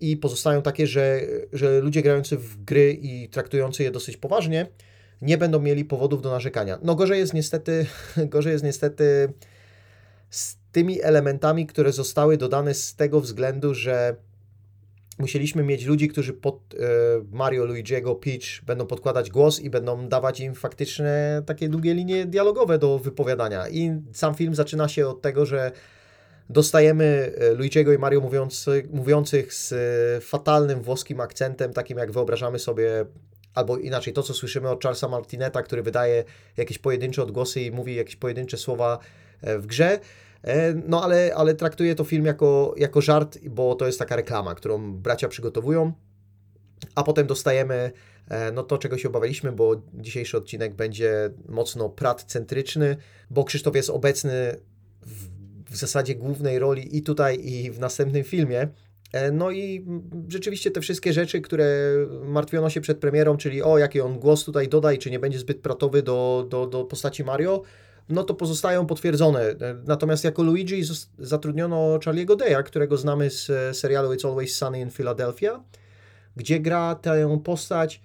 i 0.00 0.16
pozostają 0.16 0.62
takie, 0.62 0.86
że, 0.86 1.20
że 1.52 1.80
ludzie 1.80 2.02
grający 2.02 2.36
w 2.36 2.64
gry 2.64 2.98
i 3.02 3.28
traktujący 3.28 3.82
je 3.82 3.90
dosyć 3.90 4.16
poważnie 4.16 4.66
nie 5.22 5.38
będą 5.38 5.60
mieli 5.60 5.84
powodów 5.84 6.22
do 6.22 6.30
narzekania. 6.30 6.78
No 6.82 6.94
gorzej 6.94 7.18
jest 7.18 7.34
niestety, 7.34 7.86
gorzej 8.26 8.52
jest 8.52 8.64
niestety 8.64 9.32
z 10.30 10.56
tymi 10.72 11.02
elementami, 11.02 11.66
które 11.66 11.92
zostały 11.92 12.36
dodane 12.36 12.74
z 12.74 12.94
tego 12.94 13.20
względu, 13.20 13.74
że 13.74 14.16
musieliśmy 15.18 15.62
mieć 15.62 15.84
ludzi, 15.84 16.08
którzy 16.08 16.32
pod 16.32 16.74
e, 16.74 16.78
Mario, 17.30 17.64
Luigiego, 17.64 18.14
Peach 18.14 18.64
będą 18.66 18.86
podkładać 18.86 19.30
głos 19.30 19.60
i 19.60 19.70
będą 19.70 20.08
dawać 20.08 20.40
im 20.40 20.54
faktyczne 20.54 21.42
takie 21.46 21.68
długie 21.68 21.94
linie 21.94 22.26
dialogowe 22.26 22.78
do 22.78 22.98
wypowiadania. 22.98 23.68
I 23.68 24.00
sam 24.12 24.34
film 24.34 24.54
zaczyna 24.54 24.88
się 24.88 25.08
od 25.08 25.22
tego, 25.22 25.46
że 25.46 25.72
dostajemy 26.50 27.32
e, 27.38 27.54
Luigiego 27.54 27.92
i 27.92 27.98
Mario 27.98 28.20
mówiący, 28.20 28.88
mówiących 28.90 29.54
z 29.54 29.72
e, 29.72 30.20
fatalnym 30.20 30.82
włoskim 30.82 31.20
akcentem, 31.20 31.72
takim 31.72 31.98
jak 31.98 32.12
wyobrażamy 32.12 32.58
sobie, 32.58 33.04
albo 33.54 33.78
inaczej, 33.78 34.12
to 34.12 34.22
co 34.22 34.34
słyszymy 34.34 34.68
od 34.68 34.82
Charlesa 34.82 35.08
Martineta, 35.08 35.62
który 35.62 35.82
wydaje 35.82 36.24
jakieś 36.56 36.78
pojedyncze 36.78 37.22
odgłosy 37.22 37.60
i 37.60 37.70
mówi 37.70 37.94
jakieś 37.94 38.16
pojedyncze 38.16 38.56
słowa 38.56 38.98
e, 39.40 39.58
w 39.58 39.66
grze. 39.66 39.98
No 40.88 41.04
ale, 41.04 41.34
ale 41.34 41.54
traktuje 41.54 41.94
to 41.94 42.04
film 42.04 42.26
jako, 42.26 42.74
jako 42.76 43.00
żart, 43.00 43.38
bo 43.46 43.74
to 43.74 43.86
jest 43.86 43.98
taka 43.98 44.16
reklama, 44.16 44.54
którą 44.54 44.92
bracia 44.92 45.28
przygotowują, 45.28 45.92
a 46.94 47.02
potem 47.02 47.26
dostajemy 47.26 47.92
no 48.52 48.62
to, 48.62 48.78
czego 48.78 48.98
się 48.98 49.08
obawialiśmy, 49.08 49.52
bo 49.52 49.82
dzisiejszy 49.94 50.36
odcinek 50.36 50.74
będzie 50.74 51.30
mocno 51.48 51.88
prat-centryczny, 51.88 52.96
bo 53.30 53.44
Krzysztof 53.44 53.76
jest 53.76 53.90
obecny 53.90 54.56
w 55.06 55.37
w 55.70 55.76
zasadzie 55.76 56.14
głównej 56.14 56.58
roli 56.58 56.96
i 56.96 57.02
tutaj, 57.02 57.38
i 57.46 57.70
w 57.70 57.78
następnym 57.78 58.24
filmie. 58.24 58.68
E, 59.12 59.30
no 59.32 59.50
i 59.50 59.86
rzeczywiście 60.28 60.70
te 60.70 60.80
wszystkie 60.80 61.12
rzeczy, 61.12 61.40
które 61.40 61.66
martwiono 62.24 62.70
się 62.70 62.80
przed 62.80 62.98
premierą, 62.98 63.36
czyli 63.36 63.62
o, 63.62 63.78
jaki 63.78 64.00
on 64.00 64.18
głos 64.18 64.44
tutaj 64.44 64.68
doda 64.68 64.92
i 64.92 64.98
czy 64.98 65.10
nie 65.10 65.18
będzie 65.18 65.38
zbyt 65.38 65.60
pratowy 65.60 66.02
do, 66.02 66.46
do, 66.50 66.66
do 66.66 66.84
postaci 66.84 67.24
Mario, 67.24 67.62
no 68.08 68.24
to 68.24 68.34
pozostają 68.34 68.86
potwierdzone. 68.86 69.40
E, 69.40 69.56
natomiast 69.86 70.24
jako 70.24 70.42
Luigi 70.42 70.82
zatrudniono 71.18 71.98
Charlie'ego 71.98 72.36
Daya, 72.36 72.62
którego 72.62 72.96
znamy 72.96 73.30
z 73.30 73.50
e, 73.50 73.74
serialu 73.74 74.12
It's 74.14 74.28
Always 74.28 74.54
Sunny 74.56 74.80
in 74.80 74.90
Philadelphia, 74.90 75.64
gdzie 76.36 76.60
gra 76.60 76.94
tę 76.94 77.40
postać 77.44 78.00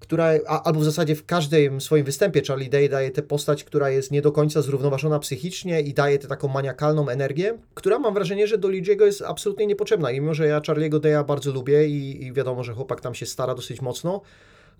która, 0.00 0.30
a, 0.46 0.62
albo 0.62 0.80
w 0.80 0.84
zasadzie 0.84 1.14
w 1.14 1.26
każdym 1.26 1.80
swoim 1.80 2.04
występie 2.04 2.42
Charlie 2.48 2.70
Day 2.70 2.88
daje 2.88 3.10
tę 3.10 3.22
postać, 3.22 3.64
która 3.64 3.90
jest 3.90 4.10
nie 4.10 4.22
do 4.22 4.32
końca 4.32 4.62
zrównoważona 4.62 5.18
psychicznie 5.18 5.80
i 5.80 5.94
daje 5.94 6.18
tę 6.18 6.28
taką 6.28 6.48
maniakalną 6.48 7.08
energię, 7.08 7.58
która 7.74 7.98
mam 7.98 8.14
wrażenie, 8.14 8.46
że 8.46 8.58
do 8.58 8.68
Luigi'ego 8.68 9.04
jest 9.04 9.22
absolutnie 9.22 9.66
niepotrzebna. 9.66 10.10
I 10.10 10.20
mimo, 10.20 10.34
że 10.34 10.46
ja 10.46 10.60
Charlie'ego 10.60 11.00
Daya 11.00 11.24
bardzo 11.24 11.52
lubię 11.52 11.88
i, 11.88 12.26
i 12.26 12.32
wiadomo, 12.32 12.64
że 12.64 12.74
chłopak 12.74 13.00
tam 13.00 13.14
się 13.14 13.26
stara 13.26 13.54
dosyć 13.54 13.80
mocno, 13.80 14.20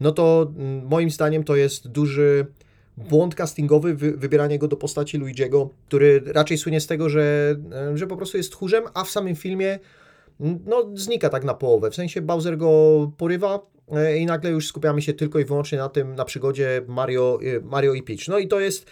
no 0.01 0.13
to 0.13 0.53
mm, 0.57 0.87
moim 0.87 1.11
zdaniem 1.11 1.45
to 1.45 1.57
jest 1.57 1.89
duży 1.89 2.47
błąd 2.97 3.35
castingowy, 3.35 3.95
wy, 3.95 4.13
wybieranie 4.13 4.59
go 4.59 4.69
do 4.69 4.77
postaci 4.77 5.21
Luigi'ego, 5.21 5.69
który 5.89 6.23
raczej 6.27 6.59
słynie 6.59 6.81
z 6.81 6.87
tego, 6.87 7.09
że, 7.09 7.57
że 7.95 8.07
po 8.07 8.17
prostu 8.17 8.37
jest 8.37 8.53
tchórzem, 8.53 8.85
a 8.95 9.05
w 9.05 9.11
samym 9.11 9.37
filmie 9.37 9.79
no, 10.41 10.91
znika 10.95 11.29
tak 11.29 11.45
na 11.45 11.55
połowę. 11.55 11.91
W 11.91 11.95
sensie 11.95 12.23
Bowser 12.23 12.59
go 12.59 13.13
porywa 13.17 13.61
i 14.19 14.27
nagle 14.27 14.51
już 14.51 14.67
skupiamy 14.67 15.03
się 15.03 15.15
tylko 15.15 15.39
i 15.39 15.45
wyłącznie 15.45 15.79
na 15.79 15.89
tym, 15.89 16.15
na 16.15 16.25
przygodzie 16.25 16.83
Mario, 16.89 17.39
e, 17.43 17.61
Mario 17.61 17.95
i 17.95 18.03
Peach. 18.03 18.29
No 18.29 18.39
i 18.39 18.49
to 18.49 18.61
jest, 18.61 18.87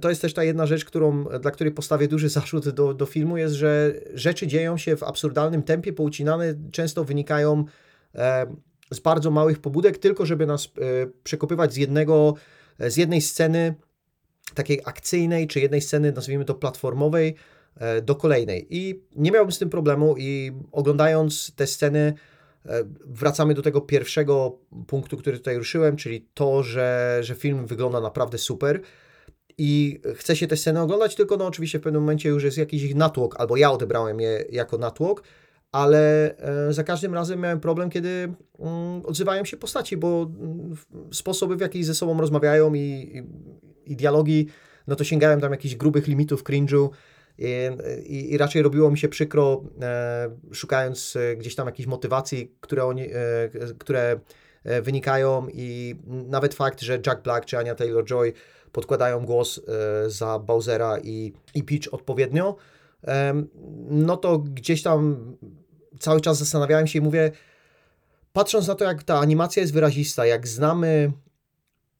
to 0.00 0.08
jest 0.08 0.22
też 0.22 0.34
ta 0.34 0.44
jedna 0.44 0.66
rzecz, 0.66 0.84
którą, 0.84 1.24
dla 1.24 1.50
której 1.50 1.72
postawię 1.72 2.08
duży 2.08 2.28
zarzut 2.38 2.68
do, 2.68 2.94
do 2.94 3.06
filmu, 3.06 3.36
jest, 3.36 3.54
że 3.54 3.92
rzeczy 4.14 4.46
dzieją 4.46 4.76
się 4.76 4.96
w 4.96 5.02
absurdalnym 5.02 5.62
tempie, 5.62 5.92
poucinane, 5.92 6.54
często 6.72 7.04
wynikają 7.04 7.64
e, 8.14 8.46
z 8.90 9.00
bardzo 9.00 9.30
małych 9.30 9.58
pobudek, 9.58 9.98
tylko 9.98 10.26
żeby 10.26 10.46
nas 10.46 10.68
przekopywać 11.24 11.72
z 11.72 11.76
jednego, 11.76 12.34
z 12.78 12.96
jednej 12.96 13.20
sceny 13.20 13.74
takiej 14.54 14.80
akcyjnej, 14.84 15.46
czy 15.46 15.60
jednej 15.60 15.80
sceny, 15.80 16.12
nazwijmy 16.12 16.44
to 16.44 16.54
platformowej, 16.54 17.34
E, 17.76 18.02
do 18.02 18.14
kolejnej. 18.14 18.66
I 18.70 19.00
nie 19.16 19.30
miałbym 19.30 19.52
z 19.52 19.58
tym 19.58 19.70
problemu 19.70 20.14
i 20.18 20.52
oglądając 20.72 21.54
te 21.54 21.66
sceny 21.66 21.98
e, 21.98 22.14
wracamy 23.06 23.54
do 23.54 23.62
tego 23.62 23.80
pierwszego 23.80 24.58
punktu, 24.86 25.16
który 25.16 25.38
tutaj 25.38 25.58
ruszyłem, 25.58 25.96
czyli 25.96 26.28
to, 26.34 26.62
że, 26.62 27.18
że 27.20 27.34
film 27.34 27.66
wygląda 27.66 28.00
naprawdę 28.00 28.38
super. 28.38 28.80
I 29.58 30.00
chce 30.14 30.36
się 30.36 30.46
te 30.46 30.56
sceny 30.56 30.80
oglądać, 30.80 31.14
tylko 31.14 31.36
no 31.36 31.46
oczywiście 31.46 31.78
w 31.78 31.82
pewnym 31.82 32.02
momencie 32.02 32.28
już 32.28 32.44
jest 32.44 32.58
jakiś 32.58 32.82
ich 32.82 32.94
natłok, 32.94 33.40
albo 33.40 33.56
ja 33.56 33.72
odebrałem 33.72 34.20
je 34.20 34.44
jako 34.50 34.78
natłok, 34.78 35.22
ale 35.72 36.36
e, 36.38 36.72
za 36.72 36.84
każdym 36.84 37.14
razem 37.14 37.40
miałem 37.40 37.60
problem, 37.60 37.90
kiedy 37.90 38.08
mm, 38.58 39.06
odzywają 39.06 39.44
się 39.44 39.56
postaci, 39.56 39.96
bo 39.96 40.30
mm, 40.40 40.76
sposoby, 41.12 41.56
w 41.56 41.60
jaki 41.60 41.84
ze 41.84 41.94
sobą 41.94 42.20
rozmawiają 42.20 42.74
i, 42.74 42.80
i, 42.80 43.22
i 43.92 43.96
dialogi, 43.96 44.46
no 44.86 44.96
to 44.96 45.04
sięgałem 45.04 45.40
tam 45.40 45.52
jakichś 45.52 45.74
grubych 45.74 46.06
limitów 46.06 46.44
cringe'u, 46.44 46.88
i, 47.38 48.32
i, 48.32 48.38
raczej 48.38 48.62
robiło 48.62 48.90
mi 48.90 48.98
się 48.98 49.08
przykro, 49.08 49.62
e, 49.82 50.30
szukając 50.52 51.16
e, 51.16 51.36
gdzieś 51.36 51.54
tam 51.54 51.66
jakichś 51.66 51.86
motywacji, 51.86 52.54
które, 52.60 52.84
oni, 52.84 53.02
e, 53.02 53.10
które 53.78 54.20
wynikają 54.82 55.46
i 55.52 55.96
nawet 56.06 56.54
fakt, 56.54 56.80
że 56.80 56.98
Jack 57.06 57.22
Black 57.22 57.46
czy 57.46 57.58
Anya 57.58 57.74
Taylor-Joy 57.74 58.32
podkładają 58.72 59.26
głos 59.26 59.60
za 60.06 60.38
Bowsera 60.38 60.98
i, 60.98 61.32
i 61.54 61.64
Peach 61.64 61.94
odpowiednio, 61.94 62.56
no 63.88 64.16
to 64.16 64.38
gdzieś 64.38 64.82
tam 64.82 65.32
cały 66.00 66.20
czas 66.20 66.38
zastanawiałem 66.38 66.86
się 66.86 66.98
i 66.98 67.02
mówię, 67.02 67.30
patrząc 68.32 68.66
na 68.66 68.74
to, 68.74 68.84
jak 68.84 69.02
ta 69.02 69.18
animacja 69.18 69.60
jest 69.60 69.72
wyrazista, 69.72 70.26
jak 70.26 70.48
znamy 70.48 71.12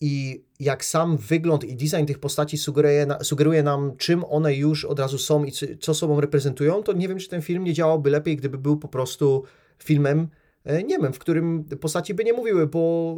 i 0.01 0.45
jak 0.65 0.85
sam 0.85 1.17
wygląd 1.17 1.65
i 1.65 1.77
design 1.77 2.05
tych 2.07 2.19
postaci 2.19 2.59
sugeruje, 2.59 3.07
sugeruje 3.23 3.63
nam, 3.63 3.97
czym 3.97 4.25
one 4.25 4.55
już 4.55 4.85
od 4.85 4.99
razu 4.99 5.19
są 5.19 5.45
i 5.45 5.53
co 5.81 5.95
sobą 5.95 6.21
reprezentują, 6.21 6.83
to 6.83 6.93
nie 6.93 7.09
wiem, 7.09 7.19
czy 7.19 7.29
ten 7.29 7.43
film 7.43 7.65
nie 7.65 7.73
działałby 7.73 8.11
lepiej, 8.11 8.37
gdyby 8.37 8.59
był 8.59 8.77
po 8.77 8.89
prostu 8.89 9.45
filmem 9.79 10.29
e, 10.65 10.83
niemym, 10.83 11.13
w 11.13 11.19
którym 11.19 11.65
postaci 11.65 12.15
by 12.15 12.25
nie 12.25 12.33
mówiły, 12.33 12.67
bo 12.67 13.17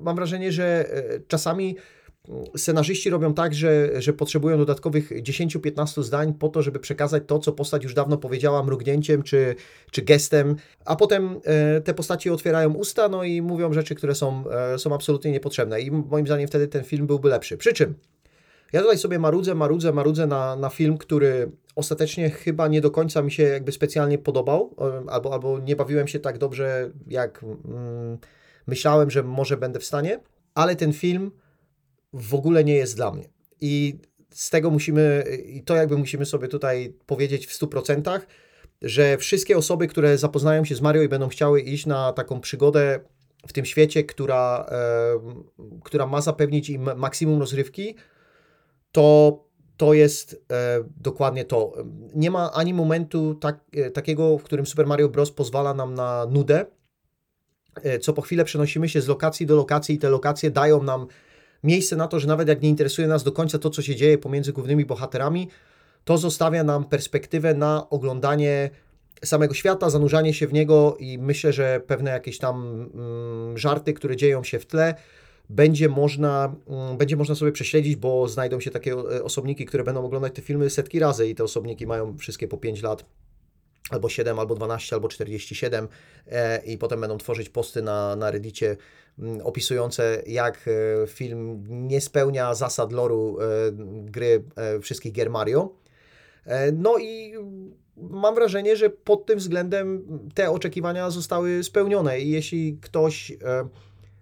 e, 0.00 0.02
mam 0.04 0.16
wrażenie, 0.16 0.52
że 0.52 0.64
e, 0.90 1.20
czasami 1.28 1.76
scenarzyści 2.56 3.10
robią 3.10 3.34
tak, 3.34 3.54
że, 3.54 4.02
że 4.02 4.12
potrzebują 4.12 4.58
dodatkowych 4.58 5.10
10-15 5.22 6.02
zdań 6.02 6.34
po 6.34 6.48
to, 6.48 6.62
żeby 6.62 6.78
przekazać 6.78 7.22
to, 7.26 7.38
co 7.38 7.52
postać 7.52 7.82
już 7.82 7.94
dawno 7.94 8.16
powiedziała 8.16 8.62
mrugnięciem 8.62 9.22
czy, 9.22 9.54
czy 9.90 10.02
gestem, 10.02 10.56
a 10.84 10.96
potem 10.96 11.40
e, 11.44 11.80
te 11.80 11.94
postaci 11.94 12.30
otwierają 12.30 12.74
usta 12.74 13.08
no 13.08 13.24
i 13.24 13.42
mówią 13.42 13.72
rzeczy, 13.72 13.94
które 13.94 14.14
są, 14.14 14.44
e, 14.50 14.78
są 14.78 14.94
absolutnie 14.94 15.32
niepotrzebne. 15.32 15.80
I 15.80 15.90
moim 15.90 16.26
zdaniem 16.26 16.48
wtedy 16.48 16.68
ten 16.68 16.84
film 16.84 17.06
byłby 17.06 17.28
lepszy. 17.28 17.56
Przy 17.56 17.72
czym 17.72 17.94
ja 18.72 18.80
tutaj 18.80 18.98
sobie 18.98 19.18
marudzę, 19.18 19.54
marudzę, 19.54 19.92
marudzę 19.92 20.26
na, 20.26 20.56
na 20.56 20.68
film, 20.68 20.98
który 20.98 21.50
ostatecznie 21.76 22.30
chyba 22.30 22.68
nie 22.68 22.80
do 22.80 22.90
końca 22.90 23.22
mi 23.22 23.32
się 23.32 23.42
jakby 23.42 23.72
specjalnie 23.72 24.18
podobał, 24.18 24.74
e, 24.78 25.10
albo, 25.10 25.32
albo 25.32 25.58
nie 25.58 25.76
bawiłem 25.76 26.08
się 26.08 26.18
tak 26.18 26.38
dobrze, 26.38 26.90
jak 27.08 27.42
mm, 27.42 28.18
myślałem, 28.66 29.10
że 29.10 29.22
może 29.22 29.56
będę 29.56 29.80
w 29.80 29.84
stanie, 29.84 30.20
ale 30.54 30.76
ten 30.76 30.92
film 30.92 31.30
w 32.14 32.34
ogóle 32.34 32.64
nie 32.64 32.74
jest 32.74 32.96
dla 32.96 33.10
mnie. 33.10 33.28
I 33.60 33.98
z 34.30 34.50
tego 34.50 34.70
musimy, 34.70 35.24
i 35.46 35.62
to 35.62 35.76
jakby 35.76 35.98
musimy 35.98 36.26
sobie 36.26 36.48
tutaj 36.48 36.94
powiedzieć 37.06 37.46
w 37.46 37.58
100%, 37.58 38.20
że 38.82 39.18
wszystkie 39.18 39.56
osoby, 39.56 39.86
które 39.86 40.18
zapoznają 40.18 40.64
się 40.64 40.74
z 40.74 40.80
Mario 40.80 41.02
i 41.02 41.08
będą 41.08 41.28
chciały 41.28 41.60
iść 41.60 41.86
na 41.86 42.12
taką 42.12 42.40
przygodę 42.40 43.00
w 43.46 43.52
tym 43.52 43.64
świecie, 43.64 44.04
która, 44.04 44.66
e, 44.70 45.80
która 45.84 46.06
ma 46.06 46.20
zapewnić 46.20 46.70
im 46.70 46.90
maksimum 46.96 47.40
rozrywki, 47.40 47.94
to, 48.92 49.38
to 49.76 49.94
jest 49.94 50.44
e, 50.52 50.84
dokładnie 50.96 51.44
to. 51.44 51.72
Nie 52.14 52.30
ma 52.30 52.52
ani 52.52 52.74
momentu 52.74 53.34
tak, 53.34 53.60
e, 53.72 53.90
takiego, 53.90 54.38
w 54.38 54.42
którym 54.42 54.66
Super 54.66 54.86
Mario 54.86 55.08
Bros. 55.08 55.30
pozwala 55.30 55.74
nam 55.74 55.94
na 55.94 56.26
nudę, 56.26 56.66
e, 57.82 57.98
co 57.98 58.12
po 58.12 58.22
chwilę 58.22 58.44
przenosimy 58.44 58.88
się 58.88 59.00
z 59.00 59.08
lokacji 59.08 59.46
do 59.46 59.56
lokacji 59.56 59.94
i 59.94 59.98
te 59.98 60.10
lokacje 60.10 60.50
dają 60.50 60.82
nam 60.82 61.06
miejsce 61.64 61.96
na 61.96 62.08
to, 62.08 62.20
że 62.20 62.28
nawet 62.28 62.48
jak 62.48 62.62
nie 62.62 62.68
interesuje 62.68 63.08
nas 63.08 63.24
do 63.24 63.32
końca 63.32 63.58
to, 63.58 63.70
co 63.70 63.82
się 63.82 63.96
dzieje 63.96 64.18
pomiędzy 64.18 64.52
głównymi 64.52 64.84
bohaterami, 64.84 65.48
to 66.04 66.18
zostawia 66.18 66.64
nam 66.64 66.84
perspektywę 66.84 67.54
na 67.54 67.90
oglądanie 67.90 68.70
samego 69.24 69.54
świata, 69.54 69.90
zanurzanie 69.90 70.34
się 70.34 70.46
w 70.46 70.52
niego 70.52 70.96
i 71.00 71.18
myślę, 71.18 71.52
że 71.52 71.80
pewne 71.86 72.10
jakieś 72.10 72.38
tam 72.38 72.88
mm, 72.94 73.58
żarty, 73.58 73.92
które 73.92 74.16
dzieją 74.16 74.44
się 74.44 74.58
w 74.58 74.66
tle, 74.66 74.94
będzie 75.50 75.88
można, 75.88 76.54
mm, 76.68 76.96
będzie 76.96 77.16
można 77.16 77.34
sobie 77.34 77.52
prześledzić, 77.52 77.96
bo 77.96 78.28
znajdą 78.28 78.60
się 78.60 78.70
takie 78.70 78.92
e, 78.92 79.24
osobniki, 79.24 79.66
które 79.66 79.84
będą 79.84 80.04
oglądać 80.04 80.34
te 80.34 80.42
filmy 80.42 80.70
setki 80.70 80.98
razy 80.98 81.28
i 81.28 81.34
te 81.34 81.44
osobniki 81.44 81.86
mają 81.86 82.18
wszystkie 82.18 82.48
po 82.48 82.56
5 82.56 82.82
lat 82.82 83.04
albo 83.90 84.08
7, 84.08 84.38
albo 84.38 84.54
12, 84.54 84.96
albo 84.96 85.08
47 85.08 85.88
e, 86.26 86.64
i 86.64 86.78
potem 86.78 87.00
będą 87.00 87.18
tworzyć 87.18 87.48
posty 87.48 87.82
na, 87.82 88.16
na 88.16 88.30
Reddicie 88.30 88.76
mm, 89.18 89.40
opisujące 89.40 90.22
jak 90.26 90.68
e, 90.68 91.06
film 91.06 91.64
nie 91.68 92.00
spełnia 92.00 92.54
zasad 92.54 92.92
loru 92.92 93.38
e, 93.40 93.44
gry 94.04 94.44
wszystkich 94.82 95.12
gier 95.12 95.30
Mario. 95.30 95.74
No 96.72 96.98
i 96.98 97.34
mam 97.96 98.34
wrażenie, 98.34 98.76
że 98.76 98.90
pod 98.90 99.26
tym 99.26 99.38
względem 99.38 100.06
te 100.34 100.50
oczekiwania 100.50 101.10
zostały 101.10 101.64
spełnione 101.64 102.20
i 102.20 102.30
jeśli 102.30 102.78
ktoś 102.80 103.32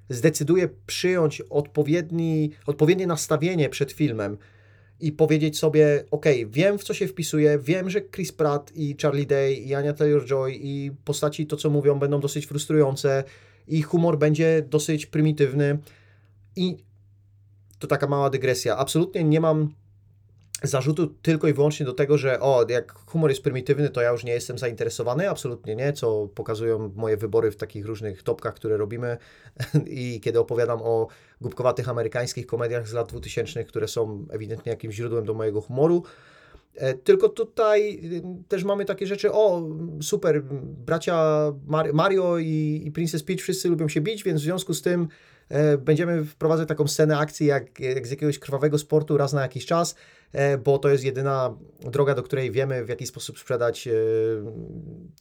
zdecyduje 0.09 0.69
przyjąć 0.87 1.41
odpowiedni, 1.41 2.51
odpowiednie 2.67 3.07
nastawienie 3.07 3.69
przed 3.69 3.93
filmem, 3.93 4.39
i 5.03 5.13
powiedzieć 5.13 5.59
sobie, 5.59 6.05
ok, 6.11 6.27
wiem 6.47 6.79
w 6.79 6.85
co 6.85 6.95
się 6.95 7.09
wpisuje, 7.09 7.59
wiem, 7.59 7.91
że 7.91 8.01
Chris 8.01 8.33
Pratt 8.33 8.73
i 8.75 8.97
Charlie 9.03 9.27
Day 9.27 9.55
i 9.55 9.75
Anya 9.75 9.93
Taylor-Joy 9.93 10.51
i 10.51 10.91
postaci 11.05 11.47
to 11.47 11.57
co 11.57 11.71
mówią 11.71 11.99
będą 11.99 12.21
dosyć 12.21 12.47
frustrujące 12.47 13.25
i 13.69 13.83
humor 13.83 14.19
będzie 14.19 14.63
dosyć 14.71 15.07
prymitywny 15.07 15.79
i 16.57 16.77
to 17.79 17.87
taka 17.87 18.07
mała 18.07 18.31
dygresja. 18.31 18.77
Absolutnie 18.77 19.25
nie 19.25 19.41
mam 19.41 19.75
zarzutu 20.63 21.07
tylko 21.07 21.49
i 21.49 21.53
wyłącznie 21.53 21.87
do 21.87 21.93
tego, 21.93 22.19
że 22.19 22.41
o, 22.41 22.67
jak 22.69 22.93
humor 22.93 23.31
jest 23.31 23.43
prymitywny, 23.43 23.91
to 23.91 24.01
ja 24.01 24.11
już 24.11 24.25
nie 24.25 24.33
jestem 24.33 24.59
zainteresowany, 24.59 25.31
absolutnie 25.31 25.77
nie, 25.77 25.93
co 25.93 26.29
pokazują 26.35 26.93
moje 26.97 27.17
wybory 27.17 27.51
w 27.51 27.57
takich 27.57 27.87
różnych 27.87 28.23
topkach, 28.23 28.55
które 28.55 28.77
robimy 28.77 29.17
i 29.87 30.21
kiedy 30.21 30.41
opowiadam 30.41 30.83
o 30.83 31.07
głupkowatych 31.41 31.89
amerykańskich 31.89 32.47
komediach 32.47 32.89
z 32.89 32.93
lat 32.93 33.09
2000, 33.09 33.65
które 33.65 33.89
są 33.89 34.27
ewidentnie 34.31 34.71
jakimś 34.71 34.95
źródłem 34.95 35.25
do 35.25 35.35
mojego 35.35 35.61
humoru. 35.61 36.03
E, 36.75 36.95
tylko 36.95 37.29
tutaj 37.29 38.01
y, 38.05 38.23
też 38.49 38.65
mamy 38.65 38.85
takie 38.85 39.07
rzeczy, 39.07 39.33
o 39.33 39.63
super, 40.03 40.43
bracia 40.87 41.47
Mario 41.93 42.39
i, 42.39 42.83
i 42.85 42.93
Princess 42.93 43.23
Peach 43.23 43.41
wszyscy 43.41 43.69
lubią 43.69 43.89
się 43.89 44.01
bić, 44.01 44.25
więc 44.25 44.41
w 44.41 44.45
związku 44.45 44.75
z 44.75 44.83
tym 44.83 45.09
E, 45.53 45.79
będziemy 45.79 46.25
wprowadzać 46.25 46.69
taką 46.69 46.87
scenę 46.89 47.19
akcji 47.19 47.47
jak, 47.47 47.81
jak 47.81 48.07
z 48.07 48.11
jakiegoś 48.11 48.39
krwawego 48.39 48.79
sportu 48.79 49.17
raz 49.17 49.33
na 49.33 49.43
jakiś 49.43 49.67
czas, 49.67 49.95
bo 50.65 50.79
to 50.79 50.89
jest 50.89 51.05
jedyna 51.05 51.57
droga, 51.81 52.15
do 52.15 52.23
której 52.23 52.51
wiemy 52.51 52.85
w 52.85 52.89
jaki 52.89 53.07
sposób 53.07 53.39
sprzedać 53.39 53.89
e, 53.89 53.93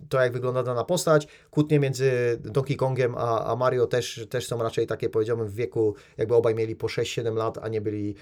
to, 0.09 0.21
jak 0.21 0.33
wygląda 0.33 0.63
dana 0.63 0.83
postać. 0.83 1.27
Kłótnie 1.51 1.79
między 1.79 2.11
Donkey 2.39 2.75
Kongiem 2.75 3.15
a, 3.17 3.45
a 3.45 3.55
Mario 3.55 3.87
też, 3.87 4.27
też 4.29 4.47
są 4.47 4.63
raczej 4.63 4.87
takie, 4.87 5.09
powiedziałbym, 5.09 5.47
w 5.47 5.55
wieku, 5.55 5.95
jakby 6.17 6.35
obaj 6.35 6.55
mieli 6.55 6.75
po 6.75 6.87
6-7 6.87 7.35
lat, 7.35 7.57
a 7.61 7.67
nie 7.67 7.81
byli, 7.81 8.15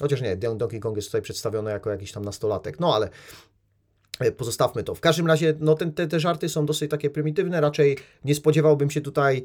chociaż 0.00 0.22
nie, 0.22 0.36
Donkey 0.36 0.80
Kong 0.80 0.96
jest 0.96 1.08
tutaj 1.08 1.22
przedstawiony 1.22 1.70
jako 1.70 1.90
jakiś 1.90 2.12
tam 2.12 2.24
nastolatek, 2.24 2.80
no 2.80 2.94
ale 2.94 3.08
pozostawmy 4.36 4.82
to. 4.82 4.94
W 4.94 5.00
każdym 5.00 5.26
razie, 5.26 5.54
no 5.60 5.74
ten, 5.74 5.92
te, 5.92 6.06
te 6.06 6.20
żarty 6.20 6.48
są 6.48 6.66
dosyć 6.66 6.90
takie 6.90 7.10
prymitywne, 7.10 7.60
raczej 7.60 7.98
nie 8.24 8.34
spodziewałbym 8.34 8.90
się 8.90 9.00
tutaj 9.00 9.44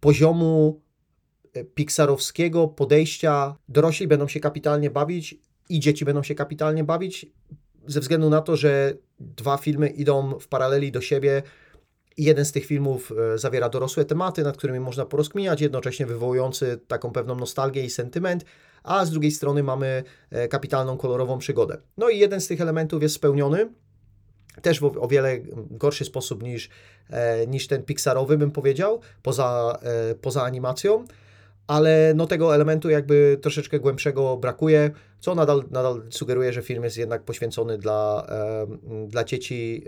poziomu 0.00 0.80
e, 1.52 1.64
pixarowskiego 1.64 2.68
podejścia 2.68 3.56
dorośli 3.68 4.08
będą 4.08 4.28
się 4.28 4.40
kapitalnie 4.40 4.90
bawić 4.90 5.38
i 5.70 5.80
dzieci 5.80 6.04
będą 6.04 6.22
się 6.22 6.34
kapitalnie 6.34 6.84
bawić, 6.84 7.26
ze 7.86 8.00
względu 8.00 8.30
na 8.30 8.40
to, 8.40 8.56
że 8.56 8.94
dwa 9.20 9.56
filmy 9.56 9.88
idą 9.88 10.38
w 10.38 10.48
paraleli 10.48 10.92
do 10.92 11.00
siebie 11.00 11.42
jeden 12.18 12.44
z 12.44 12.52
tych 12.52 12.66
filmów 12.66 13.12
e, 13.34 13.38
zawiera 13.38 13.68
dorosłe 13.68 14.04
tematy, 14.04 14.42
nad 14.42 14.56
którymi 14.56 14.80
można 14.80 15.06
porozkminiać, 15.06 15.60
jednocześnie 15.60 16.06
wywołujący 16.06 16.80
taką 16.88 17.10
pewną 17.10 17.34
nostalgię 17.34 17.84
i 17.84 17.90
sentyment, 17.90 18.44
a 18.82 19.04
z 19.04 19.10
drugiej 19.10 19.30
strony 19.30 19.62
mamy 19.62 20.04
e, 20.30 20.48
kapitalną 20.48 20.96
kolorową 20.96 21.38
przygodę. 21.38 21.78
No 21.96 22.08
i 22.08 22.18
jeden 22.18 22.40
z 22.40 22.46
tych 22.46 22.60
elementów 22.60 23.02
jest 23.02 23.14
spełniony, 23.14 23.68
też 24.62 24.80
w 24.80 24.84
o 24.84 25.08
wiele 25.08 25.38
gorszy 25.70 26.04
sposób 26.04 26.42
niż, 26.42 26.68
e, 27.10 27.46
niż 27.46 27.66
ten 27.66 27.82
Pixarowy, 27.82 28.38
bym 28.38 28.50
powiedział, 28.50 29.00
poza, 29.22 29.78
poza 30.20 30.42
animacją, 30.42 31.04
ale 31.70 32.12
no 32.16 32.26
tego 32.26 32.54
elementu 32.54 32.90
jakby 32.90 33.38
troszeczkę 33.42 33.80
głębszego 33.80 34.36
brakuje, 34.36 34.90
co 35.20 35.34
nadal, 35.34 35.64
nadal 35.70 36.02
sugeruje, 36.10 36.52
że 36.52 36.62
film 36.62 36.84
jest 36.84 36.96
jednak 36.96 37.22
poświęcony 37.22 37.78
dla, 37.78 38.26
e, 38.28 38.66
dla 39.06 39.24
dzieci, 39.24 39.84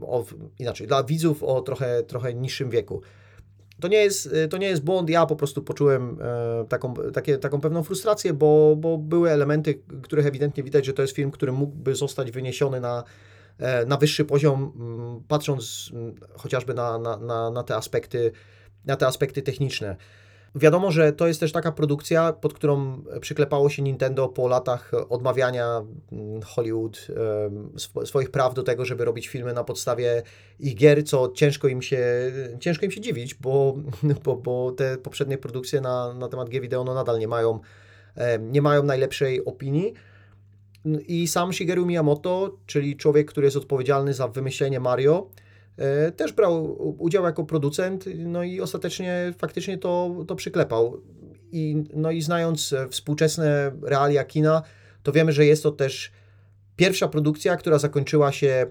o, 0.00 0.24
inaczej, 0.58 0.86
dla 0.86 1.02
widzów 1.02 1.42
o 1.42 1.60
trochę, 1.60 2.02
trochę 2.02 2.34
niższym 2.34 2.70
wieku. 2.70 3.00
To 3.80 3.88
nie, 3.88 3.96
jest, 3.96 4.34
to 4.50 4.56
nie 4.56 4.66
jest 4.66 4.82
błąd, 4.82 5.10
ja 5.10 5.26
po 5.26 5.36
prostu 5.36 5.62
poczułem 5.62 6.18
taką, 6.68 6.94
takie, 6.94 7.38
taką 7.38 7.60
pewną 7.60 7.82
frustrację, 7.82 8.32
bo, 8.32 8.76
bo 8.76 8.98
były 8.98 9.30
elementy, 9.30 9.82
których 10.02 10.26
ewidentnie 10.26 10.62
widać, 10.62 10.86
że 10.86 10.92
to 10.92 11.02
jest 11.02 11.14
film, 11.14 11.30
który 11.30 11.52
mógłby 11.52 11.94
zostać 11.94 12.30
wyniesiony 12.30 12.80
na, 12.80 13.04
E, 13.60 13.86
na 13.86 13.96
wyższy 13.96 14.24
poziom, 14.24 14.72
mm, 14.76 15.22
patrząc 15.28 15.90
mm, 15.92 16.14
chociażby 16.36 16.74
na, 16.74 16.98
na, 16.98 17.16
na, 17.16 17.50
na, 17.50 17.62
te 17.62 17.76
aspekty, 17.76 18.32
na 18.84 18.96
te 18.96 19.06
aspekty 19.06 19.42
techniczne. 19.42 19.96
Wiadomo, 20.54 20.90
że 20.90 21.12
to 21.12 21.26
jest 21.26 21.40
też 21.40 21.52
taka 21.52 21.72
produkcja, 21.72 22.32
pod 22.32 22.54
którą 22.54 23.02
przyklepało 23.20 23.70
się 23.70 23.82
Nintendo 23.82 24.28
po 24.28 24.48
latach 24.48 24.92
odmawiania 25.08 25.82
mm, 26.12 26.42
Hollywood 26.42 27.06
swoich 28.04 28.30
praw 28.30 28.54
do 28.54 28.62
tego, 28.62 28.84
żeby 28.84 29.04
robić 29.04 29.28
filmy 29.28 29.52
na 29.52 29.64
podstawie 29.64 30.22
ich 30.60 30.74
gier, 30.74 31.04
co 31.04 31.32
ciężko 31.34 31.68
im 31.68 31.82
się, 31.82 32.06
ciężko 32.60 32.84
im 32.84 32.90
się 32.90 33.00
dziwić, 33.00 33.34
bo, 33.34 33.76
bo, 34.24 34.36
bo 34.36 34.72
te 34.72 34.98
poprzednie 34.98 35.38
produkcje 35.38 35.80
na, 35.80 36.14
na 36.14 36.28
temat 36.28 36.48
gier 36.48 36.62
wideo 36.62 36.84
no 36.84 36.94
nadal 36.94 37.18
nie 37.18 37.28
mają, 37.28 37.60
nie 38.40 38.62
mają 38.62 38.82
najlepszej 38.82 39.44
opinii. 39.44 39.94
I 41.08 41.28
sam 41.28 41.52
Shigeru 41.52 41.86
Miyamoto, 41.86 42.56
czyli 42.66 42.96
człowiek, 42.96 43.30
który 43.30 43.46
jest 43.46 43.56
odpowiedzialny 43.56 44.14
za 44.14 44.28
wymyślenie 44.28 44.80
Mario, 44.80 45.26
e, 45.36 45.49
też 46.16 46.32
brał 46.32 46.76
udział 47.02 47.24
jako 47.24 47.44
producent, 47.44 48.04
no 48.18 48.42
i 48.42 48.60
ostatecznie 48.60 49.32
faktycznie 49.38 49.78
to, 49.78 50.16
to 50.28 50.36
przyklepał. 50.36 51.00
I, 51.52 51.84
no 51.94 52.10
i 52.10 52.22
znając 52.22 52.74
współczesne 52.90 53.72
realia 53.82 54.24
kina, 54.24 54.62
to 55.02 55.12
wiemy, 55.12 55.32
że 55.32 55.46
jest 55.46 55.62
to 55.62 55.70
też 55.70 56.10
pierwsza 56.76 57.08
produkcja, 57.08 57.56
która 57.56 57.78
zakończyła 57.78 58.32
się 58.32 58.66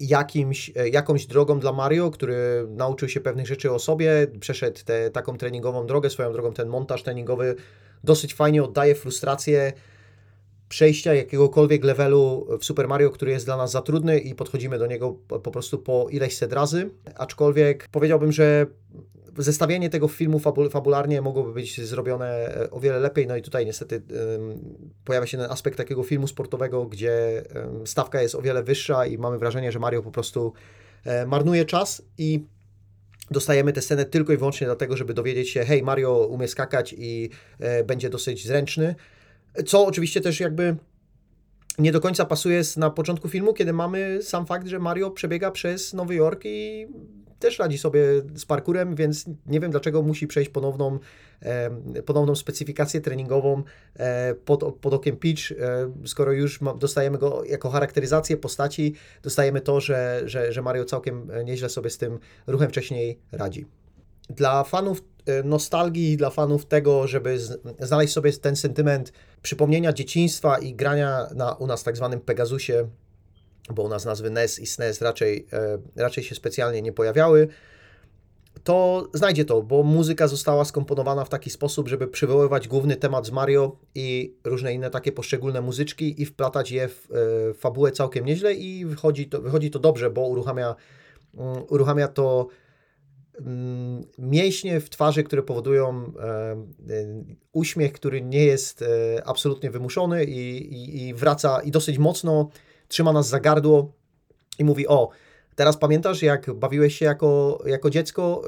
jakimś, 0.00 0.70
e, 0.76 0.88
jakąś 0.88 1.26
drogą 1.26 1.60
dla 1.60 1.72
Mario, 1.72 2.10
który 2.10 2.66
nauczył 2.68 3.08
się 3.08 3.20
pewnych 3.20 3.46
rzeczy 3.46 3.72
o 3.72 3.78
sobie, 3.78 4.26
przeszedł 4.40 4.80
tę 4.84 5.10
taką 5.10 5.36
treningową 5.36 5.86
drogę, 5.86 6.10
swoją 6.10 6.32
drogą 6.32 6.52
ten 6.52 6.68
montaż 6.68 7.02
treningowy 7.02 7.54
dosyć 8.04 8.34
fajnie 8.34 8.64
oddaje 8.64 8.94
frustrację 8.94 9.72
przejścia 10.70 11.14
jakiegokolwiek 11.14 11.84
levelu 11.84 12.46
w 12.60 12.64
Super 12.64 12.88
Mario, 12.88 13.10
który 13.10 13.30
jest 13.30 13.46
dla 13.46 13.56
nas 13.56 13.70
za 13.70 13.82
trudny 13.82 14.18
i 14.18 14.34
podchodzimy 14.34 14.78
do 14.78 14.86
niego 14.86 15.12
po 15.28 15.50
prostu 15.50 15.78
po 15.78 16.06
ileś 16.10 16.36
set 16.36 16.52
razy. 16.52 16.90
Aczkolwiek 17.14 17.88
powiedziałbym, 17.92 18.32
że 18.32 18.66
zestawienie 19.38 19.90
tego 19.90 20.08
filmu 20.08 20.40
fabularnie 20.70 21.22
mogłoby 21.22 21.52
być 21.52 21.80
zrobione 21.80 22.26
e, 22.26 22.70
o 22.70 22.80
wiele 22.80 22.98
lepiej. 22.98 23.26
No 23.26 23.36
i 23.36 23.42
tutaj 23.42 23.66
niestety 23.66 24.02
pojawia 25.04 25.26
się 25.26 25.38
ten 25.38 25.50
aspekt 25.50 25.76
takiego 25.76 26.02
filmu 26.02 26.26
sportowego, 26.26 26.86
gdzie 26.86 27.42
stawka 27.84 28.22
jest 28.22 28.34
o 28.34 28.42
wiele 28.42 28.62
wyższa 28.62 29.06
i 29.06 29.18
mamy 29.18 29.38
wrażenie, 29.38 29.72
że 29.72 29.78
Mario 29.78 30.02
po 30.02 30.10
prostu 30.10 30.52
e, 31.04 31.26
marnuje 31.26 31.64
czas 31.64 32.02
i 32.18 32.44
dostajemy 33.30 33.72
tę 33.72 33.82
scenę 33.82 34.04
tylko 34.04 34.32
i 34.32 34.36
wyłącznie 34.36 34.66
dlatego, 34.66 34.96
żeby 34.96 35.14
dowiedzieć 35.14 35.50
się, 35.50 35.64
hej, 35.64 35.82
Mario 35.82 36.26
umie 36.26 36.48
skakać 36.48 36.94
i 36.98 37.30
e, 37.58 37.84
będzie 37.84 38.10
dosyć 38.10 38.46
zręczny. 38.46 38.94
Co 39.66 39.86
oczywiście 39.86 40.20
też 40.20 40.40
jakby 40.40 40.76
nie 41.78 41.92
do 41.92 42.00
końca 42.00 42.24
pasuje 42.24 42.62
na 42.76 42.90
początku 42.90 43.28
filmu, 43.28 43.54
kiedy 43.54 43.72
mamy 43.72 44.22
sam 44.22 44.46
fakt, 44.46 44.66
że 44.66 44.78
Mario 44.78 45.10
przebiega 45.10 45.50
przez 45.50 45.94
Nowy 45.94 46.14
Jork 46.14 46.42
i 46.44 46.86
też 47.38 47.58
radzi 47.58 47.78
sobie 47.78 48.00
z 48.34 48.44
parkurem, 48.44 48.94
więc 48.94 49.24
nie 49.46 49.60
wiem 49.60 49.70
dlaczego 49.70 50.02
musi 50.02 50.26
przejść 50.26 50.50
ponowną, 50.50 50.98
e, 51.42 52.02
ponowną 52.02 52.34
specyfikację 52.34 53.00
treningową 53.00 53.62
e, 53.96 54.34
pod, 54.34 54.74
pod 54.74 54.94
okiem 54.94 55.16
Peach, 55.16 55.52
e, 55.52 55.92
skoro 56.06 56.32
już 56.32 56.60
dostajemy 56.78 57.18
go 57.18 57.44
jako 57.44 57.70
charakteryzację 57.70 58.36
postaci, 58.36 58.94
dostajemy 59.22 59.60
to, 59.60 59.80
że, 59.80 60.22
że, 60.24 60.52
że 60.52 60.62
Mario 60.62 60.84
całkiem 60.84 61.30
nieźle 61.44 61.68
sobie 61.68 61.90
z 61.90 61.98
tym 61.98 62.18
ruchem 62.46 62.68
wcześniej 62.68 63.18
radzi. 63.32 63.66
Dla 64.30 64.64
fanów 64.64 65.00
e, 65.00 65.02
nostalgii, 65.44 66.16
dla 66.16 66.30
fanów 66.30 66.66
tego, 66.66 67.06
żeby 67.06 67.38
znaleźć 67.78 68.12
sobie 68.12 68.32
ten 68.32 68.56
sentyment 68.56 69.12
przypomnienia 69.42 69.92
dzieciństwa 69.92 70.58
i 70.58 70.74
grania 70.74 71.26
na 71.34 71.52
u 71.52 71.66
nas 71.66 71.82
tak 71.84 71.96
zwanym 71.96 72.20
Pegasusie, 72.20 72.88
bo 73.74 73.82
u 73.82 73.88
nas 73.88 74.04
nazwy 74.04 74.30
NES 74.30 74.58
i 74.58 74.66
SNES 74.66 75.00
raczej, 75.00 75.46
e, 75.52 75.78
raczej 75.96 76.24
się 76.24 76.34
specjalnie 76.34 76.82
nie 76.82 76.92
pojawiały, 76.92 77.48
to 78.64 79.08
znajdzie 79.14 79.44
to, 79.44 79.62
bo 79.62 79.82
muzyka 79.82 80.28
została 80.28 80.64
skomponowana 80.64 81.24
w 81.24 81.28
taki 81.28 81.50
sposób, 81.50 81.88
żeby 81.88 82.08
przywoływać 82.08 82.68
główny 82.68 82.96
temat 82.96 83.26
z 83.26 83.30
Mario 83.30 83.76
i 83.94 84.34
różne 84.44 84.74
inne 84.74 84.90
takie 84.90 85.12
poszczególne 85.12 85.60
muzyczki 85.60 86.22
i 86.22 86.26
wplatać 86.26 86.70
je 86.70 86.88
w 86.88 87.08
e, 87.50 87.54
fabułę 87.54 87.92
całkiem 87.92 88.24
nieźle 88.24 88.54
i 88.54 88.86
wychodzi 88.86 89.28
to, 89.28 89.40
wychodzi 89.40 89.70
to 89.70 89.78
dobrze, 89.78 90.10
bo 90.10 90.20
uruchamia, 90.20 90.74
um, 91.34 91.62
uruchamia 91.68 92.08
to 92.08 92.46
Mm, 92.46 92.69
mięśnie 94.18 94.80
w 94.80 94.90
twarzy, 94.90 95.22
które 95.22 95.42
powodują 95.42 96.12
e, 96.18 96.28
e, 96.28 96.56
uśmiech, 97.52 97.92
który 97.92 98.22
nie 98.22 98.44
jest 98.44 98.82
e, 98.82 98.86
absolutnie 99.24 99.70
wymuszony 99.70 100.24
i, 100.24 100.72
i, 100.74 101.08
i 101.08 101.14
wraca 101.14 101.60
i 101.62 101.70
dosyć 101.70 101.98
mocno 101.98 102.50
trzyma 102.88 103.12
nas 103.12 103.28
za 103.28 103.40
gardło 103.40 103.92
i 104.58 104.64
mówi: 104.64 104.88
O, 104.88 105.08
teraz 105.54 105.76
pamiętasz, 105.76 106.22
jak 106.22 106.52
bawiłeś 106.54 106.98
się 106.98 107.04
jako, 107.04 107.62
jako 107.66 107.90
dziecko, 107.90 108.42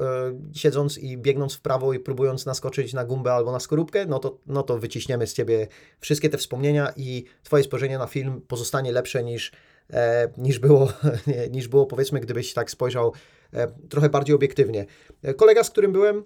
siedząc 0.53 0.97
i 0.97 1.17
biegnąc 1.17 1.53
w 1.53 1.61
prawo 1.61 1.93
i 1.93 1.99
próbując 1.99 2.45
naskoczyć 2.45 2.93
na 2.93 3.05
gumbę 3.05 3.33
albo 3.33 3.51
na 3.51 3.59
skorupkę? 3.59 4.05
No 4.05 4.19
to, 4.19 4.37
no 4.47 4.63
to 4.63 4.79
wyciśniemy 4.79 5.27
z 5.27 5.33
ciebie 5.33 5.67
wszystkie 5.99 6.29
te 6.29 6.37
wspomnienia 6.37 6.93
i 6.97 7.23
Twoje 7.43 7.63
spojrzenie 7.63 7.97
na 7.97 8.07
film 8.07 8.41
pozostanie 8.47 8.91
lepsze 8.91 9.23
niż, 9.23 9.51
niż, 10.37 10.59
było, 10.59 10.93
niż 11.51 11.67
było, 11.67 11.85
powiedzmy, 11.85 12.19
gdybyś 12.19 12.53
tak 12.53 12.71
spojrzał 12.71 13.13
trochę 13.89 14.09
bardziej 14.09 14.35
obiektywnie. 14.35 14.85
E, 15.23 15.33
kolega, 15.33 15.63
z 15.63 15.69
którym 15.69 15.91
byłem 15.91 16.17
e, 16.17 16.21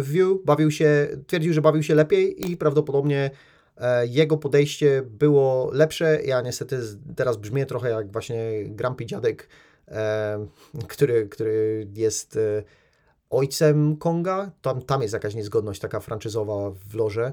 w 0.00 0.10
View, 0.10 0.28
bawił 0.44 0.70
się, 0.70 1.08
twierdził, 1.26 1.52
że 1.52 1.62
bawił 1.62 1.82
się 1.82 1.94
lepiej 1.94 2.50
i 2.50 2.56
prawdopodobnie 2.56 3.30
jego 4.04 4.36
podejście 4.36 5.02
było 5.02 5.70
lepsze. 5.72 6.22
Ja 6.24 6.40
niestety 6.40 6.78
teraz 7.16 7.36
brzmię 7.36 7.66
trochę 7.66 7.90
jak 7.90 8.12
właśnie 8.12 8.64
Grumpy 8.64 9.06
Dziadek, 9.06 9.48
który, 10.88 11.28
który 11.28 11.86
jest 11.94 12.38
ojcem 13.30 13.96
Konga. 13.96 14.50
Tam, 14.62 14.82
tam 14.82 15.02
jest 15.02 15.14
jakaś 15.14 15.34
niezgodność 15.34 15.80
taka 15.80 16.00
franczyzowa 16.00 16.70
w 16.70 16.94
loże, 16.94 17.32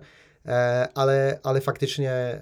ale, 0.96 1.40
ale 1.44 1.62
faktycznie 1.62 2.40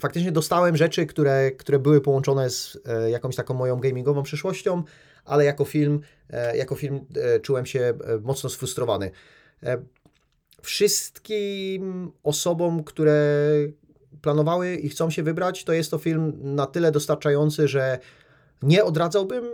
faktycznie 0.00 0.32
dostałem 0.32 0.76
rzeczy, 0.76 1.06
które, 1.06 1.50
które 1.50 1.78
były 1.78 2.00
połączone 2.00 2.50
z 2.50 2.78
jakąś 3.10 3.36
taką 3.36 3.54
moją 3.54 3.80
gamingową 3.80 4.22
przyszłością, 4.22 4.82
ale 5.24 5.44
jako 5.44 5.64
film, 5.64 6.00
e, 6.30 6.56
jako 6.56 6.74
film 6.74 7.00
e, 7.16 7.40
czułem 7.40 7.66
się 7.66 7.80
e, 7.80 8.18
mocno 8.22 8.50
sfrustrowany. 8.50 9.10
Wszystkim 10.62 12.12
osobom, 12.22 12.84
które 12.84 13.48
planowały 14.22 14.74
i 14.74 14.88
chcą 14.88 15.10
się 15.10 15.22
wybrać, 15.22 15.64
to 15.64 15.72
jest 15.72 15.90
to 15.90 15.98
film 15.98 16.32
na 16.42 16.66
tyle 16.66 16.92
dostarczający, 16.92 17.68
że 17.68 17.98
nie 18.62 18.84
odradzałbym, 18.84 19.44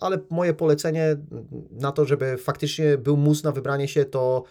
ale 0.00 0.18
moje 0.30 0.54
polecenie 0.54 1.16
na 1.70 1.92
to, 1.92 2.04
żeby 2.04 2.36
faktycznie 2.36 2.98
był 2.98 3.16
mus 3.16 3.44
na 3.44 3.52
wybranie 3.52 3.88
się, 3.88 4.04
to, 4.04 4.44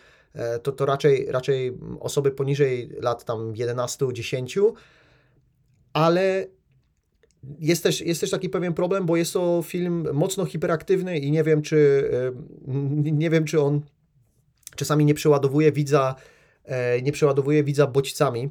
to, 0.63 0.71
to 0.71 0.86
raczej, 0.86 1.28
raczej 1.32 1.78
osoby 2.00 2.32
poniżej 2.32 2.89
lat 3.02 3.26
tam 3.26 3.54
11-10, 3.54 4.71
ale 5.93 6.47
jest 7.60 7.84
też, 7.84 8.01
jest 8.01 8.21
też 8.21 8.32
taki 8.32 8.49
pewien 8.49 8.73
problem, 8.73 9.06
bo 9.06 9.17
jest 9.17 9.34
to 9.34 9.62
film 9.65 10.08
mocno 10.13 10.45
hiperaktywny 10.45 11.19
i 11.19 11.32
nie 11.32 11.43
wiem, 11.43 11.62
czy, 11.62 12.10
nie 13.04 13.30
wiem, 13.30 13.45
czy 13.45 13.62
on 13.62 13.82
czasami 14.75 15.06
nie 15.06 15.13
przeładowuje 15.13 15.71
widza, 15.71 16.15
e, 16.63 17.01
nie 17.01 17.12
przeładowuje 17.12 17.63
widza 17.63 17.88
bodźcami. 17.88 18.49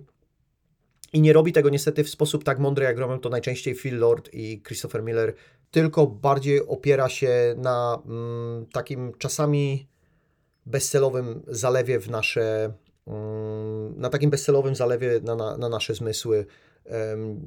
I 1.13 1.21
nie 1.21 1.33
robi 1.33 1.53
tego 1.53 1.71
niestety 1.71 2.05
w 2.05 2.09
sposób 2.09 2.45
tak 2.45 2.59
mądry, 2.59 2.85
jak 2.85 2.99
robią 2.99 3.19
to 3.19 3.29
najczęściej 3.29 3.75
Phil 3.75 3.99
Lord 3.99 4.31
i 4.33 4.63
Christopher 4.63 5.03
Miller, 5.03 5.35
tylko 5.71 6.07
bardziej 6.07 6.67
opiera 6.67 7.09
się 7.09 7.55
na 7.59 8.03
mm, 8.07 8.67
takim 8.67 9.13
czasami 9.19 9.89
bezcelowym 10.67 11.43
zalewie 11.49 12.01
w 12.01 12.11
nasze, 12.11 12.73
mm, 13.07 14.01
na 14.01 14.09
takim 14.09 14.31
bezcelowym 14.31 14.75
zalewie 14.75 15.21
na, 15.23 15.35
na, 15.35 15.57
na 15.57 15.69
nasze 15.69 15.95
zmysły 15.95 16.47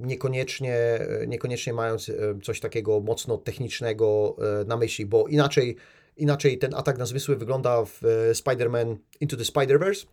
niekoniecznie, 0.02 1.00
niekoniecznie 1.28 1.74
mając 1.74 2.12
coś 2.44 2.60
takiego 2.60 3.00
mocno 3.00 3.38
technicznego 3.38 4.36
e, 4.62 4.66
na 4.66 4.78
myśli, 4.78 5.06
bo 5.06 5.28
inaczej, 5.28 5.76
inaczej 6.18 6.58
ten 6.58 6.74
atak 6.74 6.98
na 6.98 7.06
zmysły 7.06 7.36
wygląda 7.36 7.86
w 7.86 8.04
e, 8.04 8.34
Spider-Man 8.34 8.96
Into 9.22 9.38
the 9.38 9.44
Spider-Verse. 9.44 10.06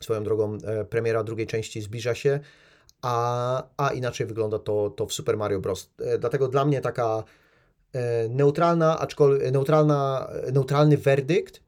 Swoją 0.00 0.24
drogą 0.24 0.58
e, 0.64 0.84
premiera 0.84 1.24
drugiej 1.24 1.46
części 1.46 1.80
zbliża 1.80 2.14
się, 2.14 2.40
a, 3.02 3.68
a 3.76 3.92
inaczej 3.92 4.26
wygląda 4.26 4.58
to, 4.58 4.90
to 4.90 5.06
w 5.06 5.12
Super 5.12 5.36
Mario 5.36 5.60
Bros. 5.60 5.90
E, 5.98 6.18
dlatego 6.18 6.48
dla 6.48 6.64
mnie 6.64 6.80
taka 6.80 7.24
e, 7.92 8.28
neutralna, 8.28 8.98
aczkolwiek 8.98 9.52
neutralna, 9.52 10.30
neutralny 10.52 10.96
werdykt, 10.96 11.67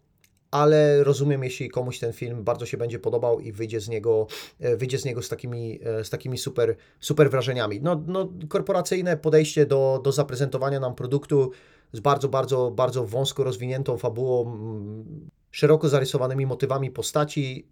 ale 0.51 1.05
rozumiem, 1.05 1.45
jeśli 1.45 1.71
komuś 1.71 1.99
ten 1.99 2.13
film 2.13 2.45
bardzo 2.45 2.67
się 2.67 2.77
będzie 2.77 2.99
podobał 2.99 3.41
i 3.41 3.53
wyjdzie 3.53 3.81
z 3.81 3.89
niego, 3.89 4.27
e, 4.61 4.77
wyjdzie 4.77 4.99
z 4.99 5.05
niego 5.05 5.23
z 5.23 5.29
takimi, 5.29 5.81
z 6.03 6.11
takimi 6.11 6.39
super, 6.39 6.77
super 7.01 7.31
wrażeniami. 7.31 7.81
No, 7.83 8.03
no, 8.07 8.29
korporacyjne 8.49 9.17
podejście 9.17 9.67
do, 9.67 10.01
do 10.05 10.13
zaprezentowania 10.13 10.81
nam 10.81 10.95
produktu 10.95 11.51
z 11.93 12.01
bardzo, 12.01 12.29
bardzo, 12.29 12.71
bardzo 12.71 13.05
wąsko 13.05 13.45
rozwiniętą 13.45 13.99
fabułą, 13.99 14.57
szeroko 15.51 15.89
zarysowanymi 15.89 16.47
motywami 16.47 16.91
postaci, 16.91 17.67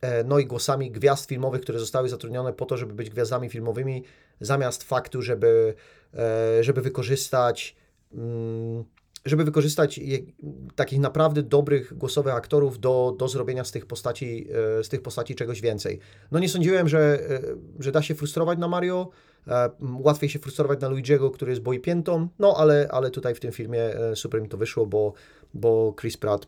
E, 0.00 0.24
no 0.24 0.38
i 0.38 0.46
głosami 0.46 0.90
gwiazd 0.90 1.28
filmowych, 1.28 1.60
które 1.60 1.78
zostały 1.78 2.08
zatrudnione 2.08 2.52
po 2.52 2.66
to, 2.66 2.76
żeby 2.76 2.94
być 2.94 3.10
gwiazdami 3.10 3.48
filmowymi, 3.48 4.04
zamiast 4.40 4.84
faktu, 4.84 5.22
żeby, 5.22 5.74
e, 6.14 6.64
żeby 6.64 6.80
wykorzystać 6.80 7.76
mm, 8.12 8.84
żeby 9.24 9.44
wykorzystać 9.44 10.00
takich 10.74 11.00
naprawdę 11.00 11.42
dobrych 11.42 11.98
głosowych 11.98 12.34
aktorów 12.34 12.80
do, 12.80 13.16
do 13.18 13.28
zrobienia 13.28 13.64
z 13.64 13.70
tych, 13.72 13.86
postaci, 13.86 14.46
e, 14.78 14.84
z 14.84 14.88
tych 14.88 15.02
postaci 15.02 15.34
czegoś 15.34 15.60
więcej. 15.60 15.98
No 16.30 16.38
nie 16.38 16.48
sądziłem, 16.48 16.88
że, 16.88 17.18
że 17.78 17.92
da 17.92 18.02
się 18.02 18.14
frustrować 18.14 18.58
na 18.58 18.68
Mario, 18.68 19.10
łatwiej 19.80 20.30
się 20.30 20.38
frustrować 20.38 20.80
na 20.80 20.88
Luigiego, 20.88 21.30
który 21.30 21.52
jest 21.52 21.62
boipiętą, 21.62 22.28
no 22.38 22.54
ale, 22.56 22.88
ale 22.90 23.10
tutaj 23.10 23.34
w 23.34 23.40
tym 23.40 23.52
filmie 23.52 23.80
super 24.14 24.42
mi 24.42 24.48
to 24.48 24.56
wyszło, 24.56 24.86
bo, 24.86 25.12
bo 25.54 25.94
Chris 26.00 26.16
Pratt 26.16 26.46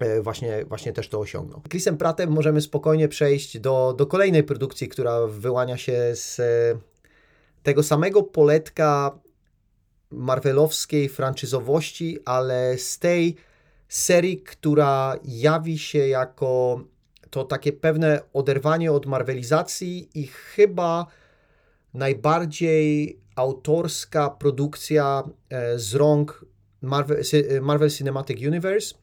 E, 0.00 0.22
właśnie, 0.22 0.64
właśnie 0.64 0.92
też 0.92 1.08
to 1.08 1.20
osiągnął. 1.20 1.60
Chrisem 1.70 1.96
Prattem 1.96 2.30
możemy 2.30 2.60
spokojnie 2.60 3.08
przejść 3.08 3.58
do, 3.58 3.94
do 3.98 4.06
kolejnej 4.06 4.42
produkcji, 4.42 4.88
która 4.88 5.26
wyłania 5.26 5.76
się 5.76 6.12
z 6.14 6.40
e, 6.40 6.78
tego 7.62 7.82
samego 7.82 8.22
poletka 8.22 9.18
marvelowskiej 10.14 11.08
franczyzowości, 11.08 12.18
ale 12.24 12.78
z 12.78 12.98
tej 12.98 13.36
serii, 13.88 14.42
która 14.42 15.18
jawi 15.24 15.78
się 15.78 16.08
jako 16.08 16.80
to 17.30 17.44
takie 17.44 17.72
pewne 17.72 18.20
oderwanie 18.32 18.92
od 18.92 19.06
marvelizacji 19.06 20.08
i 20.14 20.26
chyba 20.26 21.06
najbardziej 21.94 23.18
autorska 23.36 24.30
produkcja 24.30 25.22
e, 25.50 25.78
z 25.78 25.94
rąk 25.94 26.44
Marvel, 26.80 27.22
Marvel 27.62 27.90
Cinematic 27.90 28.46
Universe. 28.46 28.94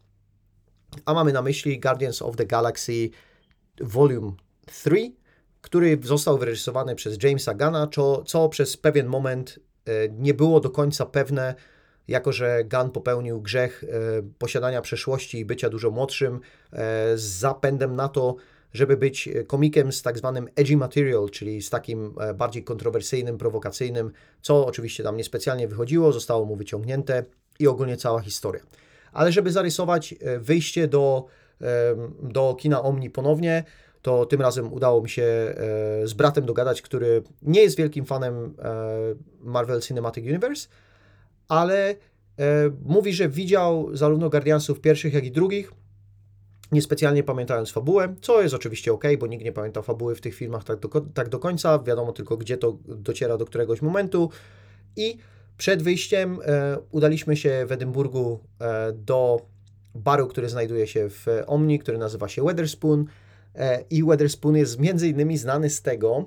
A 1.06 1.13
mamy 1.13 1.34
na 1.34 1.41
myśli 1.41 1.80
Guardians 1.80 2.21
of 2.21 2.36
the 2.36 2.45
Galaxy 2.45 3.10
Volume 3.82 4.32
3, 4.65 5.12
który 5.62 6.00
został 6.04 6.38
wyreżyserowany 6.38 6.95
przez 6.95 7.24
Jamesa 7.24 7.54
Gana, 7.54 7.88
co, 7.88 8.24
co 8.24 8.50
przez 8.50 8.78
pewien 8.78 9.08
moment 9.08 9.60
e, 9.60 9.71
nie 10.20 10.34
było 10.34 10.60
do 10.60 10.70
końca 10.70 11.06
pewne, 11.06 11.56
jako 12.08 12.32
że 12.32 12.63
Gunn 12.63 12.91
popełnił 12.91 13.41
grzech 13.41 13.84
e, 13.84 13.88
posiadania 14.38 14.82
przeszłości 14.82 15.39
i 15.39 15.46
bycia 15.46 15.70
dużo 15.70 15.91
młodszym, 15.91 16.36
e, 16.36 17.17
z 17.17 17.22
zapędem 17.22 17.96
na 17.96 18.10
to, 18.10 18.36
żeby 18.74 18.98
być 18.98 19.30
komikiem 19.48 19.91
z 19.91 20.02
tak 20.02 20.17
zwanym 20.17 20.48
edgy 20.56 20.78
material, 20.78 21.30
czyli 21.30 21.62
z 21.62 21.70
takim 21.70 22.15
bardziej 22.36 22.63
kontrowersyjnym, 22.63 23.38
prowokacyjnym, 23.38 24.12
co 24.41 24.65
oczywiście 24.65 25.04
tam 25.04 25.17
niespecjalnie 25.17 25.67
wychodziło, 25.67 26.12
zostało 26.12 26.46
mu 26.46 26.56
wyciągnięte 26.56 27.26
i 27.60 27.67
ogólnie 27.67 27.98
cała 27.98 28.22
historia. 28.22 28.63
Ale 29.13 29.32
żeby 29.32 29.52
zarysować 29.52 30.15
e, 30.20 30.39
wyjście 30.39 30.88
do, 30.88 31.26
do 32.24 32.56
kina 32.60 32.82
Omni 32.82 33.10
ponownie, 33.10 33.63
to 34.02 34.26
tym 34.26 34.42
razem 34.42 34.74
udało 34.74 35.02
mi 35.02 35.10
się 35.10 35.24
e, 35.24 35.56
z 36.08 36.14
bratem 36.14 36.46
dogadać, 36.46 36.82
który 36.82 37.24
nie 37.42 37.62
jest 37.62 37.78
wielkim 37.78 38.06
fanem 38.06 38.54
e, 38.60 38.76
Marvel 39.40 39.82
Cinematic 39.82 40.26
Universe, 40.26 40.68
ale 41.48 41.96
mówi, 42.86 43.14
że 43.14 43.30
widział 43.30 43.96
zarówno 43.96 44.30
Guardiansów 44.30 44.82
pierwszych, 44.82 45.14
jak 45.14 45.26
i 45.26 45.32
drugich, 45.32 45.72
niespecjalnie 46.72 47.24
pamiętając 47.24 47.72
fabułę, 47.72 48.16
co 48.22 48.42
jest 48.42 48.56
oczywiście 48.56 48.94
ok, 48.94 49.04
bo 49.20 49.28
nikt 49.28 49.46
nie 49.46 49.52
pamięta 49.52 49.82
fabuły 49.82 50.16
w 50.16 50.22
tych 50.22 50.36
filmach 50.36 50.64
tak 50.64 50.80
do, 50.80 50.90
tak 51.14 51.30
do 51.30 51.40
końca, 51.40 51.80
wiadomo 51.80 52.12
tylko 52.12 52.38
gdzie 52.38 52.58
to 52.58 52.78
dociera 52.88 53.38
do 53.38 53.46
któregoś 53.46 53.82
momentu 53.82 54.30
i 54.96 55.18
przed 55.58 55.84
wyjściem 55.84 56.40
e, 56.46 56.78
udaliśmy 56.92 57.38
się 57.38 57.66
w 57.68 57.72
Edynburgu 57.72 58.40
e, 58.60 58.92
do 58.92 59.42
baru, 59.96 60.28
który 60.28 60.50
znajduje 60.50 60.88
się 60.88 61.10
w 61.10 61.26
Omni, 61.48 61.80
który 61.80 61.98
nazywa 61.98 62.28
się 62.28 62.44
Weatherspoon. 62.44 63.06
E, 63.56 63.84
I 63.90 64.04
Weatherspoon 64.04 64.56
jest 64.56 64.80
między 64.80 65.08
innymi 65.08 65.38
znany 65.38 65.70
z 65.70 65.82
tego, 65.82 66.26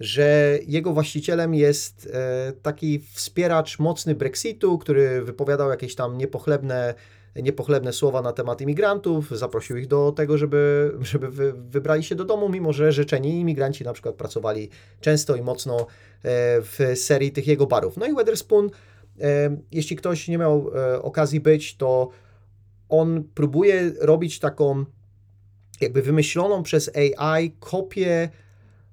że 0.00 0.58
jego 0.66 0.92
właścicielem 0.92 1.54
jest 1.54 2.12
taki 2.62 2.98
wspieracz 2.98 3.78
mocny 3.78 4.14
Brexitu, 4.14 4.78
który 4.78 5.22
wypowiadał 5.22 5.70
jakieś 5.70 5.94
tam 5.94 6.18
niepochlebne 6.18 6.94
niepochlebne 7.36 7.92
słowa 7.92 8.22
na 8.22 8.32
temat 8.32 8.60
imigrantów, 8.60 9.30
zaprosił 9.30 9.76
ich 9.76 9.86
do 9.86 10.12
tego, 10.12 10.38
żeby, 10.38 10.92
żeby 11.00 11.28
wy, 11.28 11.52
wybrali 11.52 12.02
się 12.02 12.14
do 12.14 12.24
domu, 12.24 12.48
mimo 12.48 12.72
że 12.72 12.92
życzeni 12.92 13.40
imigranci 13.40 13.84
na 13.84 13.92
przykład 13.92 14.14
pracowali 14.14 14.70
często 15.00 15.36
i 15.36 15.42
mocno 15.42 15.80
e, 15.80 15.86
w 16.62 16.78
serii 16.94 17.32
tych 17.32 17.46
jego 17.46 17.66
barów. 17.66 17.96
No 17.96 18.06
i 18.06 18.14
Weatherspoon, 18.14 18.70
e, 19.20 19.56
jeśli 19.72 19.96
ktoś 19.96 20.28
nie 20.28 20.38
miał 20.38 20.70
e, 20.74 21.02
okazji 21.02 21.40
być, 21.40 21.76
to 21.76 22.08
on 22.88 23.24
próbuje 23.34 23.92
robić 24.00 24.38
taką 24.38 24.84
jakby 25.80 26.02
wymyśloną 26.02 26.62
przez 26.62 26.90
AI 26.96 27.50
kopię 27.60 28.28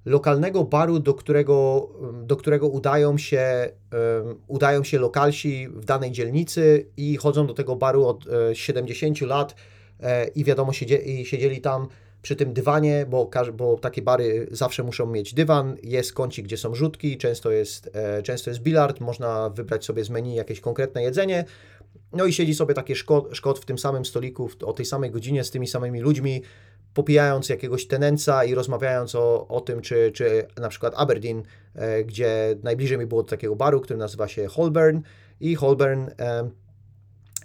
lokalnego 0.04 0.64
baru, 0.64 0.98
do 0.98 1.14
którego, 1.14 1.88
do 2.22 2.36
którego 2.36 2.68
udają, 2.68 3.18
się, 3.18 3.72
udają 4.46 4.84
się 4.84 4.98
lokalsi 4.98 5.68
w 5.68 5.84
danej 5.84 6.12
dzielnicy 6.12 6.86
i 6.96 7.16
chodzą 7.16 7.46
do 7.46 7.54
tego 7.54 7.76
baru 7.76 8.06
od 8.06 8.24
70 8.52 9.22
e, 9.22 9.26
lat 9.26 9.54
e, 10.00 10.28
i 10.28 10.44
wiadomo, 10.44 10.72
siedzieli 10.72 11.60
tam 11.60 11.88
przy 12.22 12.36
tym 12.36 12.52
dywanie, 12.52 13.06
bo, 13.08 13.30
bo 13.54 13.78
takie 13.78 14.02
bary 14.02 14.48
zawsze 14.50 14.82
muszą 14.82 15.06
mieć 15.06 15.34
dywan, 15.34 15.76
jest 15.82 16.12
kącik, 16.12 16.44
gdzie 16.44 16.56
są 16.56 16.74
rzutki, 16.74 17.18
często 17.18 17.50
jest, 17.50 17.90
e, 17.92 18.22
często 18.22 18.50
jest 18.50 18.60
bilard, 18.62 19.00
można 19.00 19.50
wybrać 19.50 19.84
sobie 19.84 20.04
z 20.04 20.10
menu 20.10 20.34
jakieś 20.34 20.60
konkretne 20.60 21.02
jedzenie, 21.02 21.44
no 22.12 22.26
i 22.26 22.32
siedzi 22.32 22.54
sobie 22.54 22.74
taki 22.74 22.94
szkot, 22.94 23.28
szkot 23.32 23.58
w 23.58 23.64
tym 23.64 23.78
samym 23.78 24.04
stoliku 24.04 24.50
o 24.64 24.72
tej 24.72 24.86
samej 24.86 25.10
godzinie 25.10 25.44
z 25.44 25.50
tymi 25.50 25.66
samymi 25.66 26.00
ludźmi, 26.00 26.42
popijając 26.98 27.48
jakiegoś 27.48 27.86
tenenca 27.86 28.44
i 28.44 28.54
rozmawiając 28.54 29.14
o, 29.14 29.48
o 29.48 29.60
tym, 29.60 29.80
czy, 29.80 30.12
czy 30.14 30.46
na 30.60 30.68
przykład 30.68 30.94
Aberdeen, 30.96 31.42
e, 31.74 32.04
gdzie 32.04 32.56
najbliżej 32.62 32.98
mi 32.98 33.06
było 33.06 33.22
do 33.22 33.28
takiego 33.28 33.56
baru, 33.56 33.80
który 33.80 33.98
nazywa 33.98 34.28
się 34.28 34.46
Holborn 34.46 35.00
i 35.40 35.54
Holborn 35.54 36.06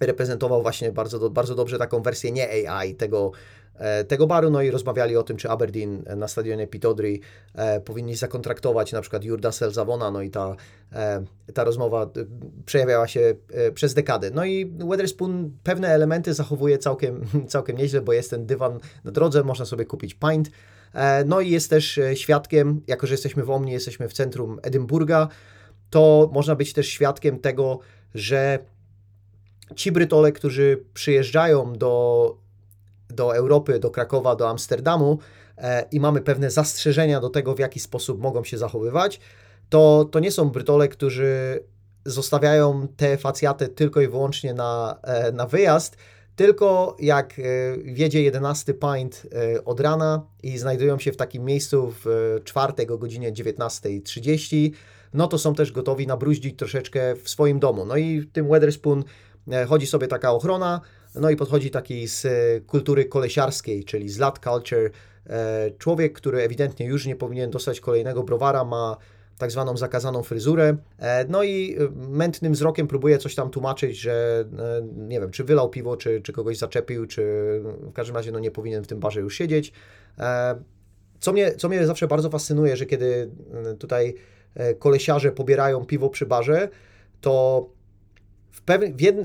reprezentował 0.01 0.61
właśnie 0.61 0.91
bardzo, 0.91 1.29
bardzo 1.29 1.55
dobrze 1.55 1.77
taką 1.77 2.01
wersję 2.01 2.31
nie 2.31 2.69
AI 2.69 2.95
tego, 2.95 3.31
tego 4.07 4.27
baru, 4.27 4.49
no 4.49 4.61
i 4.61 4.71
rozmawiali 4.71 5.17
o 5.17 5.23
tym, 5.23 5.37
czy 5.37 5.49
Aberdeen 5.49 6.03
na 6.15 6.27
stadionie 6.27 6.67
Pitodri 6.67 7.21
e, 7.55 7.81
powinni 7.81 8.15
zakontraktować 8.15 8.91
na 8.91 9.01
przykład 9.01 9.23
Jurda 9.23 9.51
Selzawona, 9.51 10.11
no 10.11 10.21
i 10.21 10.29
ta, 10.29 10.55
e, 10.91 11.23
ta 11.53 11.63
rozmowa 11.63 12.09
przejawiała 12.65 13.07
się 13.07 13.35
przez 13.73 13.93
dekady. 13.93 14.31
No 14.31 14.45
i 14.45 14.65
Weatherspoon 14.65 15.51
pewne 15.63 15.87
elementy 15.87 16.33
zachowuje 16.33 16.77
całkiem, 16.77 17.25
całkiem 17.47 17.77
nieźle, 17.77 18.01
bo 18.01 18.13
jest 18.13 18.29
ten 18.29 18.45
dywan 18.45 18.79
na 19.03 19.11
drodze, 19.11 19.43
można 19.43 19.65
sobie 19.65 19.85
kupić 19.85 20.13
pint, 20.13 20.49
no 21.25 21.41
i 21.41 21.49
jest 21.49 21.69
też 21.69 21.99
świadkiem, 22.13 22.81
jako 22.87 23.07
że 23.07 23.13
jesteśmy 23.13 23.43
w 23.43 23.49
Omni, 23.49 23.71
jesteśmy 23.71 24.09
w 24.09 24.13
centrum 24.13 24.59
Edynburga, 24.63 25.27
to 25.89 26.29
można 26.33 26.55
być 26.55 26.73
też 26.73 26.87
świadkiem 26.87 27.39
tego, 27.39 27.79
że 28.15 28.59
ci 29.75 29.91
Brytole, 29.91 30.31
którzy 30.31 30.83
przyjeżdżają 30.93 31.73
do 31.73 32.42
do 33.13 33.35
Europy, 33.35 33.79
do 33.79 33.91
Krakowa, 33.91 34.35
do 34.35 34.49
Amsterdamu 34.49 35.19
e, 35.57 35.85
i 35.91 35.99
mamy 35.99 36.21
pewne 36.21 36.51
zastrzeżenia 36.51 37.19
do 37.19 37.29
tego, 37.29 37.55
w 37.55 37.59
jaki 37.59 37.79
sposób 37.79 38.21
mogą 38.21 38.43
się 38.43 38.57
zachowywać, 38.57 39.19
to, 39.69 40.09
to 40.11 40.19
nie 40.19 40.31
są 40.31 40.49
Brytole, 40.49 40.87
którzy 40.87 41.63
zostawiają 42.05 42.87
te 42.97 43.17
facjaty 43.17 43.67
tylko 43.67 44.01
i 44.01 44.07
wyłącznie 44.07 44.53
na, 44.53 44.99
e, 45.03 45.31
na 45.31 45.45
wyjazd, 45.45 45.97
tylko 46.35 46.97
jak 46.99 47.39
e, 47.39 47.43
wiedzie 47.77 48.23
11 48.23 48.73
pint 48.73 49.27
od 49.65 49.79
rana 49.79 50.25
i 50.43 50.57
znajdują 50.57 50.99
się 50.99 51.11
w 51.11 51.17
takim 51.17 51.45
miejscu 51.45 51.93
w 52.03 52.35
czwartek 52.43 52.91
o 52.91 52.97
godzinie 52.97 53.33
19.30, 53.33 54.71
no 55.13 55.27
to 55.27 55.37
są 55.37 55.55
też 55.55 55.71
gotowi 55.71 56.07
nabruździć 56.07 56.57
troszeczkę 56.57 57.15
w 57.15 57.29
swoim 57.29 57.59
domu. 57.59 57.85
No 57.85 57.97
i 57.97 58.19
w 58.19 58.31
tym 58.31 58.47
Weatherspoon 58.47 59.03
chodzi 59.67 59.87
sobie 59.87 60.07
taka 60.07 60.31
ochrona, 60.31 60.81
no 61.15 61.29
i 61.29 61.35
podchodzi 61.35 61.71
taki 61.71 62.07
z 62.07 62.27
kultury 62.65 63.05
kolesiarskiej, 63.05 63.83
czyli 63.83 64.09
z 64.09 64.17
lat 64.17 64.39
culture. 64.39 64.91
E, 65.29 65.71
człowiek, 65.77 66.13
który 66.13 66.41
ewidentnie 66.41 66.85
już 66.85 67.05
nie 67.05 67.15
powinien 67.15 67.51
dostać 67.51 67.79
kolejnego 67.79 68.23
browara, 68.23 68.63
ma 68.63 68.97
tak 69.37 69.51
zwaną 69.51 69.77
zakazaną 69.77 70.23
fryzurę. 70.23 70.77
E, 70.99 71.25
no 71.29 71.43
i 71.43 71.77
e, 71.79 72.07
mętnym 72.09 72.53
wzrokiem 72.53 72.87
próbuje 72.87 73.17
coś 73.17 73.35
tam 73.35 73.49
tłumaczyć, 73.49 73.97
że 73.97 74.45
nie 74.97 75.19
wiem, 75.19 75.31
czy 75.31 75.43
wylał 75.43 75.69
piwo, 75.69 75.97
czy, 75.97 76.21
czy 76.21 76.33
kogoś 76.33 76.57
zaczepił, 76.57 77.05
czy 77.05 77.23
w 77.63 77.93
każdym 77.93 78.15
razie 78.15 78.31
no, 78.31 78.39
nie 78.39 78.51
powinien 78.51 78.83
w 78.83 78.87
tym 78.87 78.99
barze 78.99 79.19
już 79.19 79.35
siedzieć. 79.35 79.73
co 81.19 81.33
mnie, 81.33 81.51
co 81.51 81.69
mnie 81.69 81.87
zawsze 81.87 82.07
bardzo 82.07 82.29
fascynuje, 82.29 82.77
że 82.77 82.85
kiedy 82.85 83.29
tutaj 83.79 84.15
kolesiarze 84.79 85.31
pobierają 85.31 85.85
piwo 85.85 86.09
przy 86.09 86.25
barze, 86.25 86.69
to 87.21 87.69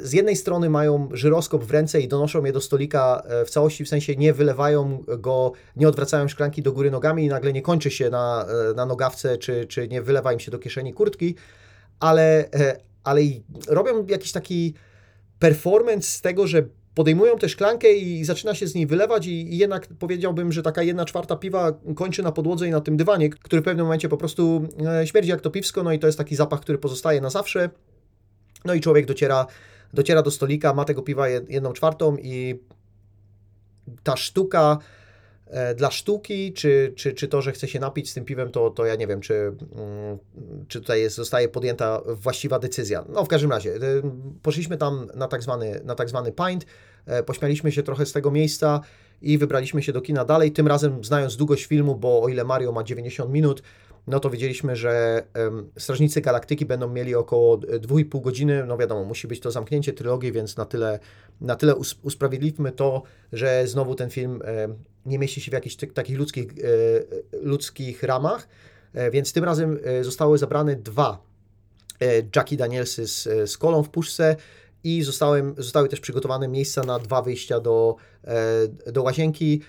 z 0.00 0.12
jednej 0.12 0.36
strony 0.36 0.70
mają 0.70 1.08
żyroskop 1.12 1.64
w 1.64 1.70
ręce 1.70 2.00
i 2.00 2.08
donoszą 2.08 2.44
je 2.44 2.52
do 2.52 2.60
stolika 2.60 3.22
e, 3.26 3.44
w 3.44 3.50
całości, 3.50 3.84
w 3.84 3.88
sensie 3.88 4.16
nie 4.16 4.32
wylewają 4.32 5.04
go, 5.18 5.52
nie 5.76 5.88
odwracają 5.88 6.28
szklanki 6.28 6.62
do 6.62 6.72
góry 6.72 6.90
nogami 6.90 7.24
i 7.24 7.28
nagle 7.28 7.52
nie 7.52 7.62
kończy 7.62 7.90
się 7.90 8.10
na, 8.10 8.46
e, 8.70 8.74
na 8.74 8.86
nogawce, 8.86 9.38
czy, 9.38 9.66
czy 9.66 9.88
nie 9.88 10.02
wylewa 10.02 10.32
im 10.32 10.40
się 10.40 10.50
do 10.50 10.58
kieszeni 10.58 10.94
kurtki, 10.94 11.34
ale, 12.00 12.50
e, 12.52 12.76
ale 13.04 13.20
robią 13.68 14.06
jakiś 14.06 14.32
taki 14.32 14.74
performance 15.38 16.08
z 16.08 16.20
tego, 16.20 16.46
że 16.46 16.62
podejmują 16.94 17.38
tę 17.38 17.48
szklankę 17.48 17.92
i 17.92 18.24
zaczyna 18.24 18.54
się 18.54 18.66
z 18.66 18.74
niej 18.74 18.86
wylewać 18.86 19.26
i, 19.26 19.54
i 19.54 19.58
jednak 19.58 19.86
powiedziałbym, 19.98 20.52
że 20.52 20.62
taka 20.62 20.82
jedna 20.82 21.04
czwarta 21.04 21.36
piwa 21.36 21.72
kończy 21.96 22.22
na 22.22 22.32
podłodze 22.32 22.68
i 22.68 22.70
na 22.70 22.80
tym 22.80 22.96
dywanie, 22.96 23.30
który 23.30 23.62
w 23.62 23.64
pewnym 23.64 23.86
momencie 23.86 24.08
po 24.08 24.16
prostu 24.16 24.68
śmierdzi 25.04 25.30
jak 25.30 25.40
to 25.40 25.50
piwsko, 25.50 25.82
no 25.82 25.92
i 25.92 25.98
to 25.98 26.06
jest 26.06 26.18
taki 26.18 26.36
zapach, 26.36 26.60
który 26.60 26.78
pozostaje 26.78 27.20
na 27.20 27.30
zawsze. 27.30 27.70
No 28.64 28.74
i 28.74 28.80
człowiek 28.80 29.06
dociera, 29.06 29.46
dociera 29.94 30.22
do 30.22 30.30
stolika, 30.30 30.74
ma 30.74 30.84
tego 30.84 31.02
piwa 31.02 31.26
jed- 31.26 31.50
jedną 31.50 31.72
czwartą 31.72 32.16
i 32.16 32.60
ta 34.02 34.16
sztuka 34.16 34.78
e, 35.46 35.74
dla 35.74 35.90
sztuki, 35.90 36.52
czy, 36.52 36.92
czy, 36.96 37.12
czy 37.12 37.28
to, 37.28 37.42
że 37.42 37.52
chce 37.52 37.68
się 37.68 37.80
napić 37.80 38.10
z 38.10 38.14
tym 38.14 38.24
piwem, 38.24 38.50
to, 38.50 38.70
to 38.70 38.86
ja 38.86 38.94
nie 38.94 39.06
wiem, 39.06 39.20
czy, 39.20 39.34
mm, 39.34 40.18
czy 40.68 40.80
tutaj 40.80 41.00
jest, 41.00 41.16
zostaje 41.16 41.48
podjęta 41.48 42.00
właściwa 42.06 42.58
decyzja. 42.58 43.04
No 43.08 43.24
w 43.24 43.28
każdym 43.28 43.50
razie, 43.50 43.74
e, 43.74 43.78
poszliśmy 44.42 44.76
tam 44.76 45.10
na 45.14 45.28
tak 45.28 45.42
zwany, 45.42 45.80
na 45.84 45.94
tak 45.94 46.08
zwany 46.08 46.32
pint, 46.32 46.66
e, 47.06 47.22
pośmialiśmy 47.22 47.72
się 47.72 47.82
trochę 47.82 48.06
z 48.06 48.12
tego 48.12 48.30
miejsca 48.30 48.80
i 49.22 49.38
wybraliśmy 49.38 49.82
się 49.82 49.92
do 49.92 50.00
kina 50.00 50.24
dalej, 50.24 50.52
tym 50.52 50.66
razem 50.66 51.04
znając 51.04 51.36
długość 51.36 51.66
filmu, 51.66 51.94
bo 51.96 52.22
o 52.22 52.28
ile 52.28 52.44
Mario 52.44 52.72
ma 52.72 52.84
90 52.84 53.32
minut, 53.32 53.62
no 54.08 54.20
to 54.20 54.30
wiedzieliśmy, 54.30 54.76
że 54.76 55.22
Strażnicy 55.78 56.20
Galaktyki 56.20 56.66
będą 56.66 56.88
mieli 56.88 57.14
około 57.14 57.58
2,5 57.58 58.20
godziny. 58.22 58.64
No 58.66 58.76
wiadomo, 58.76 59.04
musi 59.04 59.28
być 59.28 59.40
to 59.40 59.50
zamknięcie 59.50 59.92
trylogii, 59.92 60.32
więc 60.32 60.56
na 60.56 60.64
tyle, 60.64 60.98
na 61.40 61.56
tyle 61.56 61.76
us- 61.76 61.98
usprawiedliwmy 62.02 62.72
to, 62.72 63.02
że 63.32 63.66
znowu 63.66 63.94
ten 63.94 64.10
film 64.10 64.42
nie 65.06 65.18
mieści 65.18 65.40
się 65.40 65.50
w 65.50 65.54
jakichś 65.54 65.76
takich 65.76 66.18
ludzkich, 66.18 66.46
e, 66.52 66.54
ludzkich 67.40 68.02
ramach. 68.02 68.48
E, 68.94 69.10
Więc 69.10 69.32
tym 69.32 69.44
razem 69.44 69.78
e, 69.84 70.04
zostały 70.04 70.38
zabrane 70.38 70.76
dwa 70.76 71.22
e, 72.00 72.06
Jackie 72.36 72.56
Danielsy 72.56 73.06
z, 73.08 73.50
z 73.50 73.58
kolą 73.58 73.82
w 73.82 73.88
puszce 73.90 74.36
i 74.84 75.02
zostały, 75.02 75.54
zostały 75.58 75.88
też 75.88 76.00
przygotowane 76.00 76.48
miejsca 76.48 76.82
na 76.82 76.98
dwa 76.98 77.22
wyjścia 77.22 77.60
do, 77.60 77.96
e, 78.86 78.92
do 78.92 79.02
łazienki. 79.02 79.62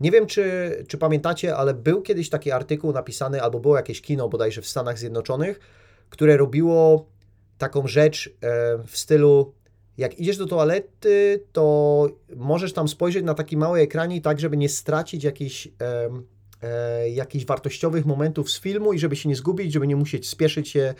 E, 0.00 0.04
Nie 0.04 0.10
wiem, 0.10 0.26
czy, 0.26 0.84
czy 0.88 0.98
pamiętacie, 0.98 1.56
ale 1.56 1.74
był 1.74 2.02
kiedyś 2.02 2.30
taki 2.30 2.52
artykuł 2.52 2.92
napisany, 2.92 3.42
albo 3.42 3.60
było 3.60 3.76
jakieś 3.76 4.00
kino 4.02 4.28
bodajże 4.28 4.62
w 4.62 4.66
Stanach 4.66 4.98
Zjednoczonych, 4.98 5.60
które 6.10 6.36
robiło 6.36 7.06
taką 7.58 7.86
rzecz 7.86 8.28
e, 8.42 8.78
w 8.86 8.96
stylu 8.98 9.52
jak 9.98 10.18
idziesz 10.18 10.36
do 10.36 10.46
toalety, 10.46 11.44
to 11.52 12.08
możesz 12.36 12.72
tam 12.72 12.88
spojrzeć 12.88 13.24
na 13.24 13.34
taki 13.34 13.56
mały 13.56 13.80
ekranik, 13.80 14.24
tak 14.24 14.40
żeby 14.40 14.56
nie 14.56 14.68
stracić 14.68 15.24
jakichś, 15.24 15.68
e, 16.62 17.10
jakichś 17.10 17.44
wartościowych 17.44 18.06
momentów 18.06 18.50
z 18.50 18.60
filmu 18.60 18.92
i 18.92 18.98
żeby 18.98 19.16
się 19.16 19.28
nie 19.28 19.36
zgubić, 19.36 19.72
żeby 19.72 19.86
nie 19.86 19.96
musieć 19.96 20.28
spieszyć 20.28 20.68
się 20.68 20.94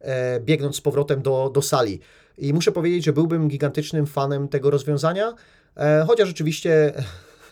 e, 0.00 0.40
biegnąc 0.40 0.76
z 0.76 0.80
powrotem 0.80 1.22
do, 1.22 1.50
do 1.54 1.62
sali. 1.62 2.00
I 2.38 2.52
muszę 2.52 2.72
powiedzieć, 2.72 3.04
że 3.04 3.12
byłbym 3.12 3.48
gigantycznym 3.48 4.06
fanem 4.06 4.48
tego 4.48 4.70
rozwiązania, 4.70 5.34
e, 5.76 6.04
chociaż 6.06 6.30
oczywiście 6.30 6.96
e, 6.96 7.02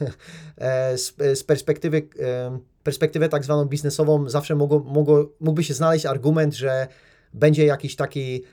z, 0.97 1.15
z 1.39 1.45
perspektywy, 1.45 2.09
e, 2.21 2.59
perspektywę 2.83 3.29
tak 3.29 3.45
zwaną 3.45 3.65
biznesową 3.65 4.29
zawsze 4.29 4.55
mogło, 4.55 4.79
mogło, 4.79 5.31
mógłby 5.41 5.65
się 5.65 5.75
znaleźć 5.75 6.07
argument, 6.07 6.55
że 6.55 6.87
będzie 7.35 7.67
jakiś 7.67 7.97
taki 7.97 8.45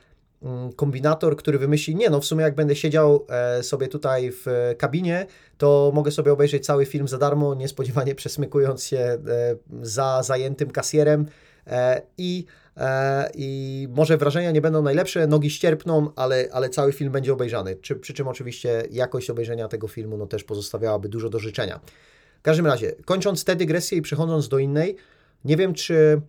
mm, 0.41 0.73
kombinator, 0.73 1.37
który 1.37 1.59
wymyśli, 1.59 1.95
nie 1.95 2.09
no, 2.09 2.19
w 2.19 2.25
sumie 2.25 2.43
jak 2.43 2.55
będę 2.55 2.75
siedział 2.75 3.25
e, 3.29 3.63
sobie 3.63 3.87
tutaj 3.87 4.31
w 4.31 4.47
e, 4.47 4.75
kabinie, 4.75 5.25
to 5.57 5.91
mogę 5.93 6.11
sobie 6.11 6.33
obejrzeć 6.33 6.65
cały 6.65 6.85
film 6.85 7.07
za 7.07 7.17
darmo, 7.17 7.55
niespodziewanie 7.55 8.15
przesmykując 8.21 8.83
się 8.83 8.97
e, 8.97 9.19
za 9.81 10.23
zajętym 10.23 10.71
kasjerem 10.71 11.25
e, 11.67 12.01
i, 12.17 12.45
e, 12.45 12.66
i 13.33 13.87
może 13.91 14.17
wrażenia 14.17 14.51
nie 14.51 14.61
będą 14.61 14.81
najlepsze, 14.81 15.27
nogi 15.27 15.49
ścierpną, 15.49 16.11
ale, 16.15 16.47
ale 16.51 16.69
cały 16.69 16.93
film 16.93 17.11
będzie 17.11 17.33
obejrzany, 17.33 17.75
Czy, 17.75 17.95
przy 17.95 18.13
czym 18.13 18.27
oczywiście 18.27 18.83
jakość 18.91 19.29
obejrzenia 19.29 19.67
tego 19.67 19.87
filmu 19.87 20.17
no, 20.17 20.27
też 20.27 20.43
pozostawiałaby 20.43 21.09
dużo 21.09 21.29
do 21.29 21.39
życzenia. 21.39 21.79
W 22.39 22.41
każdym 22.41 22.67
razie, 22.67 22.91
kończąc 23.05 23.43
tę 23.43 23.55
dygresję 23.55 23.97
i 23.97 24.01
przechodząc 24.01 24.47
do 24.47 24.59
innej, 24.59 24.95
nie 25.45 25.57
wiem, 25.57 25.73
czy 25.73 26.21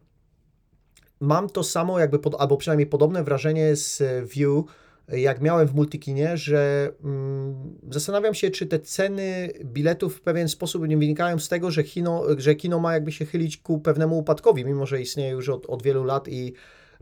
mam 1.20 1.48
to 1.48 1.64
samo, 1.64 1.98
jakby 1.98 2.18
pod, 2.18 2.34
albo 2.38 2.56
przynajmniej 2.56 2.86
podobne 2.86 3.24
wrażenie 3.24 3.76
z 3.76 4.02
View, 4.30 4.64
jak 5.08 5.40
miałem 5.40 5.68
w 5.68 5.74
Multikinie, 5.74 6.36
że 6.36 6.90
mm, 7.04 7.78
zastanawiam 7.90 8.34
się, 8.34 8.50
czy 8.50 8.66
te 8.66 8.78
ceny 8.78 9.52
biletów 9.64 10.16
w 10.16 10.20
pewien 10.20 10.48
sposób 10.48 10.88
nie 10.88 10.96
wynikają 10.96 11.38
z 11.38 11.48
tego, 11.48 11.70
że 11.70 11.84
kino, 11.84 12.22
że 12.36 12.54
kino 12.54 12.78
ma 12.78 12.94
jakby 12.94 13.12
się 13.12 13.26
chylić 13.26 13.56
ku 13.56 13.78
pewnemu 13.78 14.18
upadkowi, 14.18 14.64
mimo 14.64 14.86
że 14.86 15.00
istnieje 15.00 15.30
już 15.30 15.48
od, 15.48 15.66
od 15.66 15.82
wielu 15.82 16.04
lat 16.04 16.28
i 16.28 16.52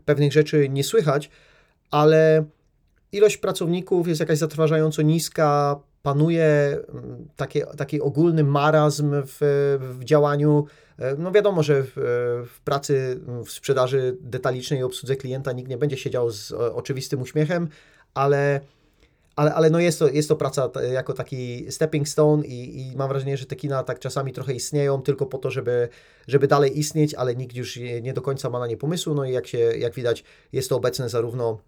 pewnych 0.05 0.33
rzeczy 0.33 0.69
nie 0.69 0.83
słychać, 0.83 1.29
ale 1.91 2.45
ilość 3.11 3.37
pracowników 3.37 4.07
jest 4.07 4.19
jakaś 4.19 4.37
zatrważająco 4.37 5.01
niska, 5.01 5.79
panuje 6.03 6.77
mm, 6.89 7.27
takie, 7.35 7.65
taki 7.65 8.01
ogólny 8.01 8.43
marazm 8.43 9.11
w, 9.25 9.37
w 9.99 10.03
działaniu. 10.03 10.65
E, 10.99 11.15
No 11.15 11.31
wiadomo, 11.31 11.63
że 11.63 11.83
w, 11.83 11.91
w 12.47 12.61
pracy, 12.61 13.19
w 13.45 13.51
sprzedaży 13.51 14.17
detalicznej 14.21 14.79
i 14.79 14.83
obsłudze 14.83 15.15
klienta 15.15 15.51
nikt 15.51 15.69
nie 15.69 15.77
będzie 15.77 15.97
siedział 15.97 16.31
z 16.31 16.51
e, 16.51 16.73
oczywistym 16.73 17.21
uśmiechem, 17.21 17.67
ale, 18.13 18.61
ale, 19.35 19.53
ale 19.53 19.69
no 19.69 19.79
jest, 19.79 19.99
to, 19.99 20.07
jest 20.07 20.29
to 20.29 20.35
praca 20.35 20.69
jako 20.91 21.13
taki 21.13 21.71
stepping 21.71 22.07
stone 22.07 22.45
i, 22.45 22.81
i 22.81 22.95
mam 22.95 23.09
wrażenie, 23.09 23.37
że 23.37 23.45
te 23.45 23.55
kina 23.55 23.83
tak 23.83 23.99
czasami 23.99 24.33
trochę 24.33 24.53
istnieją 24.53 25.01
tylko 25.01 25.25
po 25.25 25.37
to, 25.37 25.51
żeby, 25.51 25.89
żeby 26.27 26.47
dalej 26.47 26.79
istnieć, 26.79 27.13
ale 27.13 27.35
nikt 27.35 27.55
już 27.55 27.79
nie 28.01 28.13
do 28.13 28.21
końca 28.21 28.49
ma 28.49 28.59
na 28.59 28.67
nie 28.67 28.77
pomysłu. 28.77 29.13
No 29.13 29.25
i 29.25 29.31
jak, 29.31 29.47
się, 29.47 29.57
jak 29.57 29.93
widać, 29.93 30.23
jest 30.51 30.69
to 30.69 30.75
obecne 30.75 31.09
zarówno 31.09 31.59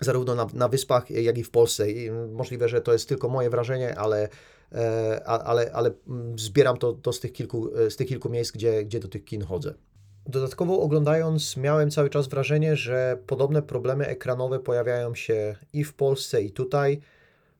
zarówno 0.00 0.34
na, 0.34 0.46
na 0.52 0.68
Wyspach, 0.68 1.10
jak 1.10 1.38
i 1.38 1.44
w 1.44 1.50
Polsce. 1.50 1.90
I 1.90 2.10
możliwe, 2.10 2.68
że 2.68 2.80
to 2.80 2.92
jest 2.92 3.08
tylko 3.08 3.28
moje 3.28 3.50
wrażenie, 3.50 3.98
ale, 3.98 4.28
e, 4.72 5.24
ale, 5.26 5.70
ale 5.72 5.90
mm, 6.08 6.38
zbieram 6.38 6.76
to, 6.76 6.92
to 6.92 7.12
z, 7.12 7.20
tych 7.20 7.32
kilku, 7.32 7.70
z 7.90 7.96
tych 7.96 8.08
kilku 8.08 8.28
miejsc, 8.28 8.52
gdzie, 8.52 8.84
gdzie 8.84 9.00
do 9.00 9.08
tych 9.08 9.24
kin 9.24 9.42
chodzę. 9.42 9.74
Dodatkowo 10.26 10.80
oglądając, 10.80 11.56
miałem 11.56 11.90
cały 11.90 12.10
czas 12.10 12.28
wrażenie, 12.28 12.76
że 12.76 13.18
podobne 13.26 13.62
problemy 13.62 14.06
ekranowe 14.06 14.58
pojawiają 14.58 15.14
się 15.14 15.56
i 15.72 15.84
w 15.84 15.94
Polsce, 15.94 16.42
i 16.42 16.50
tutaj. 16.50 17.00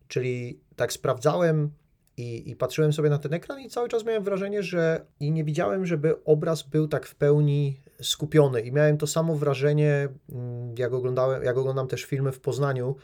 Czyli 0.08 0.60
tak 0.76 0.92
sprawdzałem 0.92 1.70
i, 2.16 2.50
i 2.50 2.56
patrzyłem 2.56 2.92
sobie 2.92 3.10
na 3.10 3.18
ten 3.18 3.34
ekran, 3.34 3.60
i 3.60 3.68
cały 3.68 3.88
czas 3.88 4.04
miałem 4.04 4.22
wrażenie, 4.22 4.62
że 4.62 5.06
i 5.20 5.32
nie 5.32 5.44
widziałem, 5.44 5.86
żeby 5.86 6.24
obraz 6.24 6.62
był 6.62 6.88
tak 6.88 7.06
w 7.06 7.14
pełni 7.14 7.80
skupiony. 8.02 8.60
I 8.60 8.72
miałem 8.72 8.98
to 8.98 9.06
samo 9.06 9.34
wrażenie, 9.34 10.08
mm, 10.32 10.74
jak 10.78 10.92
oglądałem, 10.92 11.42
jak 11.42 11.56
oglądam 11.56 11.88
też 11.88 12.04
filmy 12.04 12.32
w 12.32 12.40
Poznaniu. 12.40 12.96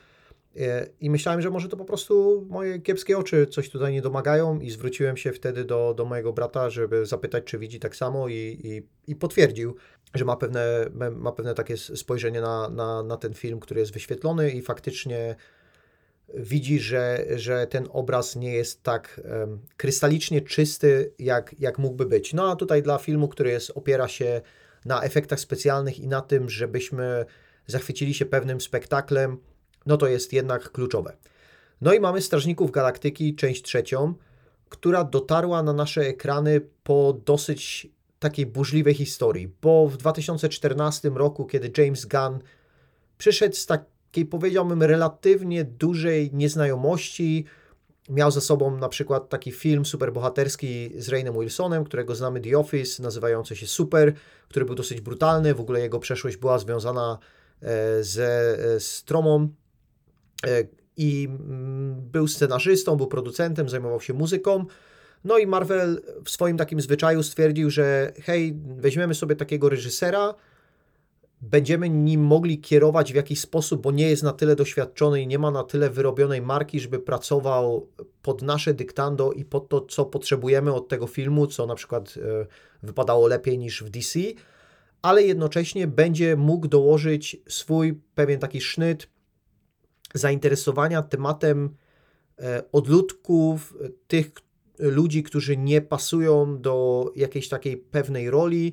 E, 0.57 0.87
I 1.01 1.11
myślałem, 1.11 1.41
że 1.41 1.51
może 1.51 1.69
to 1.69 1.77
po 1.77 1.85
prostu 1.85 2.47
moje 2.51 2.79
kiepskie 2.79 3.19
oczy 3.19 3.47
coś 3.47 3.71
tutaj 3.71 3.93
nie 3.93 4.03
domagają, 4.03 4.61
i 4.61 4.71
zwróciłem 4.71 5.17
się 5.17 5.33
wtedy 5.33 5.65
do, 5.65 5.95
do 5.95 6.05
mojego 6.05 6.33
brata, 6.33 6.71
żeby 6.71 7.07
zapytać, 7.07 7.45
czy 7.45 7.59
widzi 7.59 7.81
tak 7.81 7.97
samo, 7.97 8.29
i, 8.29 8.61
i, 8.65 8.83
i 9.13 9.17
potwierdził, 9.17 9.77
że 10.15 10.25
ma 10.25 10.37
pewne, 10.37 10.87
ma 11.17 11.33
pewne 11.33 11.55
takie 11.55 11.77
spojrzenie 11.77 12.41
na, 12.41 12.69
na, 12.69 13.03
na 13.03 13.17
ten 13.17 13.35
film, 13.35 13.61
który 13.61 13.81
jest 13.81 13.93
wyświetlony, 13.93 14.51
i 14.51 14.63
faktycznie 14.63 15.37
widzi, 16.35 16.81
że, 16.81 17.25
że 17.37 17.67
ten 17.67 17.89
obraz 17.91 18.37
nie 18.37 18.53
jest 18.53 18.83
tak 18.83 19.21
em, 19.25 19.61
krystalicznie 19.77 20.41
czysty, 20.41 21.13
jak, 21.19 21.55
jak 21.59 21.79
mógłby 21.79 22.07
być. 22.07 22.35
No 22.35 22.51
a 22.51 22.57
tutaj 22.57 22.83
dla 22.83 22.99
filmu, 22.99 23.29
który 23.29 23.51
jest, 23.51 23.73
opiera 23.75 24.09
się 24.09 24.41
na 24.85 25.03
efektach 25.03 25.41
specjalnych 25.41 25.99
i 25.99 26.09
na 26.09 26.21
tym, 26.21 26.49
żebyśmy 26.49 27.25
zachwycili 27.67 28.15
się 28.15 28.27
pewnym 28.27 28.61
spektaklem, 28.61 29.39
no 29.87 29.97
to 29.97 30.07
jest 30.07 30.33
jednak 30.33 30.73
kluczowe. 30.73 31.17
No 31.81 31.93
i 31.93 32.01
mamy 32.01 32.23
Strażników 32.23 32.71
Galaktyki, 32.71 33.35
część 33.35 33.63
trzecią, 33.63 34.15
która 34.69 35.05
dotarła 35.05 35.63
na 35.63 35.73
nasze 35.73 36.01
ekrany 36.01 36.61
po 36.83 37.21
dosyć 37.25 37.89
takiej 38.19 38.47
burzliwej 38.47 38.95
historii, 38.95 39.51
bo 39.63 39.87
w 39.89 39.97
2014 39.97 41.09
roku, 41.09 41.47
kiedy 41.47 41.83
James 41.83 42.07
Gunn 42.07 42.39
przyszedł 43.19 43.57
z 43.57 43.67
takiej, 43.67 44.27
powiedziałbym, 44.27 44.83
relatywnie 44.83 45.65
dużej 45.65 46.31
nieznajomości, 46.33 47.45
miał 48.11 48.31
za 48.31 48.41
sobą 48.41 48.77
na 48.77 48.89
przykład 48.89 49.29
taki 49.29 49.53
film 49.53 49.85
superbohaterski 49.85 50.93
z 50.97 51.09
Rainem 51.09 51.41
Wilsonem, 51.41 51.85
którego 51.85 52.15
znamy 52.15 52.41
The 52.41 52.59
Office, 52.59 53.03
nazywający 53.03 53.57
się 53.57 53.67
Super, 53.67 54.13
który 54.49 54.65
był 54.65 54.75
dosyć 54.75 55.01
brutalny, 55.01 55.55
w 55.55 55.61
ogóle 55.61 55.81
jego 55.81 55.99
przeszłość 55.99 56.37
była 56.37 56.59
związana 56.59 57.19
e, 57.63 58.05
ze 58.05 58.59
e, 58.59 58.81
z 58.81 59.05
tromą 59.05 59.43
e, 59.43 59.49
i 60.97 61.29
mm, 61.31 62.01
był 62.13 62.29
scenarzystą, 62.29 62.97
był 62.97 63.07
producentem, 63.07 63.69
zajmował 63.69 64.01
się 64.01 64.15
muzyką. 64.15 64.65
No 65.25 65.39
i 65.39 65.47
Marvel 65.47 66.03
w 66.25 66.31
swoim 66.31 66.57
takim 66.57 66.81
zwyczaju 66.81 67.23
stwierdził, 67.23 67.71
że 67.71 68.13
hej, 68.23 68.57
weźmiemy 68.77 69.15
sobie 69.15 69.37
takiego 69.37 69.69
reżysera, 69.69 70.35
będziemy 71.43 71.89
nim 71.89 72.21
mogli 72.21 72.61
kierować 72.61 73.13
w 73.13 73.17
jakiś 73.17 73.41
sposób, 73.41 73.83
bo 73.83 73.91
nie 73.91 74.11
jest 74.11 74.23
na 74.23 74.33
tyle 74.33 74.57
doświadczony 74.57 75.23
i 75.23 75.27
nie 75.27 75.39
ma 75.39 75.51
na 75.51 75.65
tyle 75.65 75.91
wyrobionej 75.91 76.43
marki, 76.43 76.81
żeby 76.81 76.99
pracował 76.99 77.89
pod 78.23 78.43
nasze 78.43 78.75
dyktando 78.75 79.33
i 79.33 79.45
pod 79.45 79.69
to, 79.69 79.81
co 79.81 80.05
potrzebujemy 80.05 80.75
od 80.75 80.89
tego 80.89 81.07
filmu, 81.07 81.47
co 81.47 81.67
na 81.67 81.75
przykład 81.75 82.15
e, 82.17 82.47
wypadało 82.83 83.27
lepiej 83.27 83.59
niż 83.59 83.83
w 83.83 83.91
DC, 83.91 84.21
ale 85.03 85.23
jednocześnie 85.23 85.87
będzie 85.87 86.37
mógł 86.37 86.69
dołożyć 86.69 87.37
swój 87.49 88.01
pewien 88.15 88.41
taki 88.41 88.61
sznyt 88.61 89.09
zainteresowania 90.15 91.03
tematem 91.03 91.77
e, 92.39 92.63
odludków, 92.73 93.75
tych 94.09 94.31
ludzi, 94.79 95.23
którzy 95.23 95.57
nie 95.57 95.81
pasują 95.81 96.61
do 96.61 97.07
jakiejś 97.17 97.49
takiej 97.49 97.77
pewnej 97.77 98.31
roli, 98.31 98.73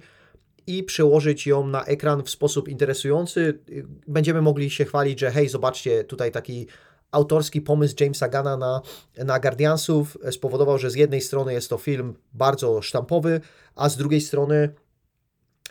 i 0.67 0.84
przełożyć 0.84 1.47
ją 1.47 1.67
na 1.67 1.86
ekran 1.86 2.23
w 2.23 2.30
sposób 2.30 2.67
interesujący. 2.67 3.60
Będziemy 4.08 4.41
mogli 4.41 4.69
się 4.69 4.86
chwalić, 4.86 5.19
że 5.19 5.32
hej, 5.32 5.50
zobaczcie, 5.50 6.04
tutaj 6.04 6.32
taki 6.32 6.67
autorski 7.12 7.62
pomysł 7.62 7.95
Jamesa 8.00 8.28
Gana 8.28 8.58
na, 8.58 8.82
na 9.17 9.39
Guardiansów 9.39 10.17
spowodował, 10.32 10.78
że 10.78 10.91
z 10.91 10.95
jednej 10.95 11.21
strony 11.21 11.54
jest 11.54 11.69
to 11.69 11.78
film 11.78 12.13
bardzo 12.34 12.82
sztampowy, 12.82 13.41
a 13.76 13.89
z 13.89 13.97
drugiej 13.97 14.21
strony 14.21 14.73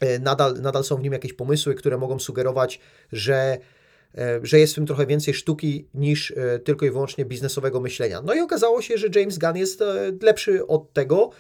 e, 0.01 0.19
nadal, 0.19 0.55
nadal 0.61 0.85
są 0.85 0.97
w 0.97 1.03
nim 1.03 1.13
jakieś 1.13 1.33
pomysły, 1.33 1.75
które 1.75 1.99
mogą 1.99 2.19
sugerować, 2.19 2.81
że, 3.13 3.37
e, 3.37 3.59
że 4.43 4.59
jest 4.59 4.73
w 4.73 4.75
tym 4.75 4.87
trochę 4.87 5.07
więcej 5.07 5.35
sztuki 5.35 5.89
niż 5.95 6.31
e, 6.31 6.59
tylko 6.59 6.87
i 6.87 6.91
wyłącznie 6.91 7.25
biznesowego 7.25 7.81
myślenia. 7.81 8.23
No 8.23 8.35
i 8.35 8.41
okazało 8.41 8.83
się, 8.83 8.99
że 8.99 9.09
James 9.15 9.39
Gunn 9.39 9.57
jest 9.57 9.83
lepszy 10.23 10.67
od 10.67 10.93
tego 10.93 11.31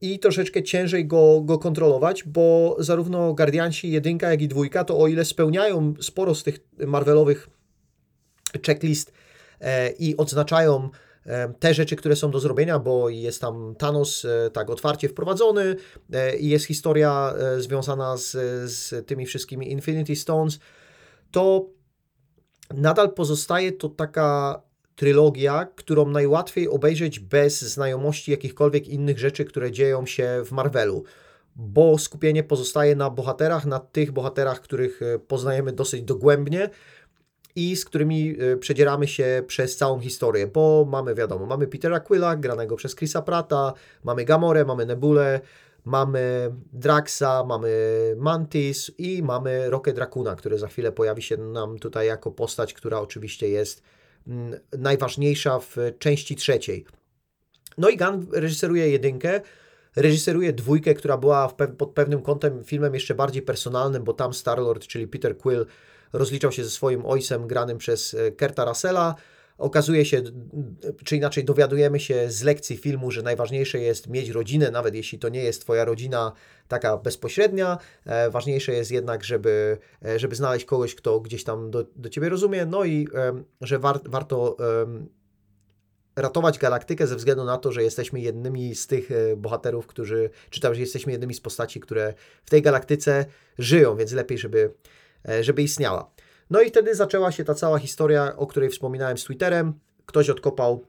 i 0.00 0.18
troszeczkę 0.18 0.62
ciężej 0.62 1.06
go, 1.06 1.40
go 1.40 1.58
kontrolować, 1.58 2.24
bo 2.24 2.76
zarówno 2.78 3.34
Guardiansi 3.34 3.90
jedynka, 3.90 4.30
jak 4.30 4.42
i 4.42 4.48
dwójka, 4.48 4.84
to 4.84 4.98
o 4.98 5.08
ile 5.08 5.24
spełniają 5.24 5.94
sporo 6.00 6.34
z 6.34 6.42
tych 6.42 6.58
Marvelowych 6.86 7.48
checklist 8.66 9.12
e, 9.60 9.90
i 9.90 10.16
odznaczają 10.16 10.90
e, 11.26 11.54
te 11.58 11.74
rzeczy, 11.74 11.96
które 11.96 12.16
są 12.16 12.30
do 12.30 12.40
zrobienia, 12.40 12.78
bo 12.78 13.08
jest 13.08 13.40
tam 13.40 13.74
Thanos 13.78 14.24
e, 14.24 14.50
tak 14.50 14.70
otwarcie 14.70 15.08
wprowadzony 15.08 15.76
e, 16.12 16.36
i 16.36 16.48
jest 16.48 16.64
historia 16.64 17.34
e, 17.36 17.60
związana 17.60 18.16
z, 18.16 18.30
z 18.70 19.06
tymi 19.06 19.26
wszystkimi 19.26 19.72
Infinity 19.72 20.16
Stones, 20.16 20.58
to 21.30 21.66
nadal 22.70 23.12
pozostaje 23.12 23.72
to 23.72 23.88
taka 23.88 24.62
trylogia, 24.96 25.66
którą 25.76 26.08
najłatwiej 26.08 26.68
obejrzeć 26.68 27.20
bez 27.20 27.62
znajomości 27.62 28.30
jakichkolwiek 28.30 28.88
innych 28.88 29.18
rzeczy, 29.18 29.44
które 29.44 29.72
dzieją 29.72 30.06
się 30.06 30.42
w 30.44 30.52
Marvelu. 30.52 31.04
Bo 31.56 31.98
skupienie 31.98 32.42
pozostaje 32.42 32.96
na 32.96 33.10
bohaterach, 33.10 33.66
na 33.66 33.78
tych 33.78 34.12
bohaterach, 34.12 34.60
których 34.60 35.02
e, 35.02 35.18
poznajemy 35.18 35.72
dosyć 35.72 36.02
dogłębnie 36.02 36.70
i 37.56 37.76
z 37.76 37.84
którymi 37.84 38.36
e, 38.38 38.56
przedzieramy 38.56 39.08
się 39.08 39.42
przez 39.46 39.76
całą 39.76 40.00
historię, 40.00 40.46
bo 40.46 40.86
mamy, 40.90 41.14
wiadomo, 41.14 41.46
mamy 41.46 41.66
Petera 41.66 42.00
Quilla, 42.00 42.36
granego 42.36 42.76
przez 42.76 42.94
Chrisa 42.94 43.22
Prata, 43.22 43.72
mamy 44.04 44.24
Gamorę, 44.24 44.64
mamy 44.64 44.86
Nebulę, 44.86 45.40
mamy 45.84 46.52
Draxa, 46.72 47.44
mamy 47.46 47.70
Mantis 48.16 48.90
i 48.98 49.22
mamy 49.22 49.70
Rocket 49.70 49.98
Raccoona, 49.98 50.36
który 50.36 50.58
za 50.58 50.68
chwilę 50.68 50.92
pojawi 50.92 51.22
się 51.22 51.36
nam 51.36 51.78
tutaj 51.78 52.06
jako 52.06 52.30
postać, 52.30 52.74
która 52.74 53.00
oczywiście 53.00 53.48
jest 53.48 53.82
Mm, 54.26 54.60
najważniejsza 54.78 55.58
w 55.58 55.76
części 55.98 56.36
trzeciej. 56.36 56.84
No 57.78 57.88
i 57.88 57.96
Gunn 57.96 58.26
reżyseruje 58.32 58.90
jedynkę, 58.90 59.40
reżyseruje 59.96 60.52
dwójkę, 60.52 60.94
która 60.94 61.16
była 61.16 61.48
pod 61.78 61.90
pewnym 61.90 62.22
kątem 62.22 62.64
filmem 62.64 62.94
jeszcze 62.94 63.14
bardziej 63.14 63.42
personalnym, 63.42 64.04
bo 64.04 64.12
tam 64.12 64.34
Star-Lord, 64.34 64.86
czyli 64.86 65.08
Peter 65.08 65.36
Quill, 65.38 65.66
rozliczał 66.14 66.52
się 66.52 66.64
ze 66.64 66.70
swoim 66.70 67.06
ojcem 67.06 67.46
granym 67.46 67.78
przez 67.78 68.14
e, 68.14 68.32
Kerta 68.32 68.64
Russella, 68.64 69.14
Okazuje 69.58 70.04
się, 70.04 70.22
czy 71.04 71.16
inaczej 71.16 71.44
dowiadujemy 71.44 72.00
się 72.00 72.30
z 72.30 72.42
lekcji 72.42 72.76
filmu, 72.76 73.10
że 73.10 73.22
najważniejsze 73.22 73.78
jest 73.78 74.08
mieć 74.08 74.28
rodzinę, 74.28 74.70
nawet 74.70 74.94
jeśli 74.94 75.18
to 75.18 75.28
nie 75.28 75.42
jest 75.42 75.60
Twoja 75.60 75.84
rodzina 75.84 76.32
taka 76.68 76.96
bezpośrednia. 76.96 77.78
E, 78.06 78.30
ważniejsze 78.30 78.72
jest 78.72 78.90
jednak, 78.90 79.24
żeby, 79.24 79.78
e, 80.04 80.18
żeby 80.18 80.36
znaleźć 80.36 80.64
kogoś, 80.64 80.94
kto 80.94 81.20
gdzieś 81.20 81.44
tam 81.44 81.70
do, 81.70 81.84
do 81.96 82.08
Ciebie 82.08 82.28
rozumie, 82.28 82.66
no 82.66 82.84
i 82.84 83.08
e, 83.14 83.42
że 83.60 83.78
war, 83.78 84.00
warto 84.04 84.56
ratować 86.16 86.58
galaktykę 86.58 87.06
ze 87.06 87.16
względu 87.16 87.44
na 87.44 87.58
to, 87.58 87.72
że 87.72 87.82
jesteśmy 87.82 88.20
jednymi 88.20 88.74
z 88.74 88.86
tych 88.86 89.08
bohaterów, 89.36 89.86
którzy, 89.86 90.30
czy 90.50 90.60
też 90.60 90.78
jesteśmy 90.78 91.12
jednymi 91.12 91.34
z 91.34 91.40
postaci, 91.40 91.80
które 91.80 92.14
w 92.44 92.50
tej 92.50 92.62
galaktyce 92.62 93.26
żyją, 93.58 93.96
więc 93.96 94.12
lepiej, 94.12 94.38
żeby, 94.38 94.74
żeby 95.40 95.62
istniała. 95.62 96.10
No 96.50 96.60
i 96.60 96.68
wtedy 96.68 96.94
zaczęła 96.94 97.32
się 97.32 97.44
ta 97.44 97.54
cała 97.54 97.78
historia, 97.78 98.36
o 98.36 98.46
której 98.46 98.70
wspominałem 98.70 99.18
z 99.18 99.24
Twitterem. 99.24 99.72
Ktoś 100.06 100.30
odkopał 100.30 100.86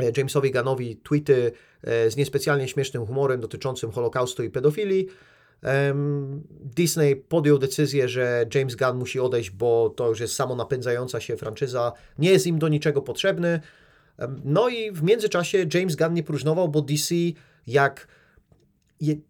e, 0.00 0.12
Jamesowi 0.16 0.50
Gunnowi 0.50 0.96
tweety 0.96 1.52
e, 1.82 2.10
z 2.10 2.16
niespecjalnie 2.16 2.68
śmiesznym 2.68 3.06
humorem 3.06 3.40
dotyczącym 3.40 3.90
Holokaustu 3.90 4.42
i 4.42 4.50
pedofilii. 4.50 5.06
Disney 6.60 7.16
podjął 7.16 7.58
decyzję, 7.58 8.08
że 8.08 8.46
James 8.54 8.76
Gunn 8.76 8.96
musi 8.96 9.20
odejść, 9.20 9.50
bo 9.50 9.90
to 9.96 10.08
już 10.08 10.20
jest 10.20 10.34
samo 10.34 10.56
napędzająca 10.56 11.20
się 11.20 11.36
franczyza, 11.36 11.92
nie 12.18 12.30
jest 12.30 12.46
im 12.46 12.58
do 12.58 12.68
niczego 12.68 13.02
potrzebny. 13.02 13.60
No 14.44 14.68
i 14.68 14.92
w 14.92 15.02
międzyczasie 15.02 15.66
James 15.74 15.96
Gunn 15.96 16.14
nie 16.14 16.22
próżnował, 16.22 16.68
bo 16.68 16.82
DC 16.82 17.14
jak 17.66 18.08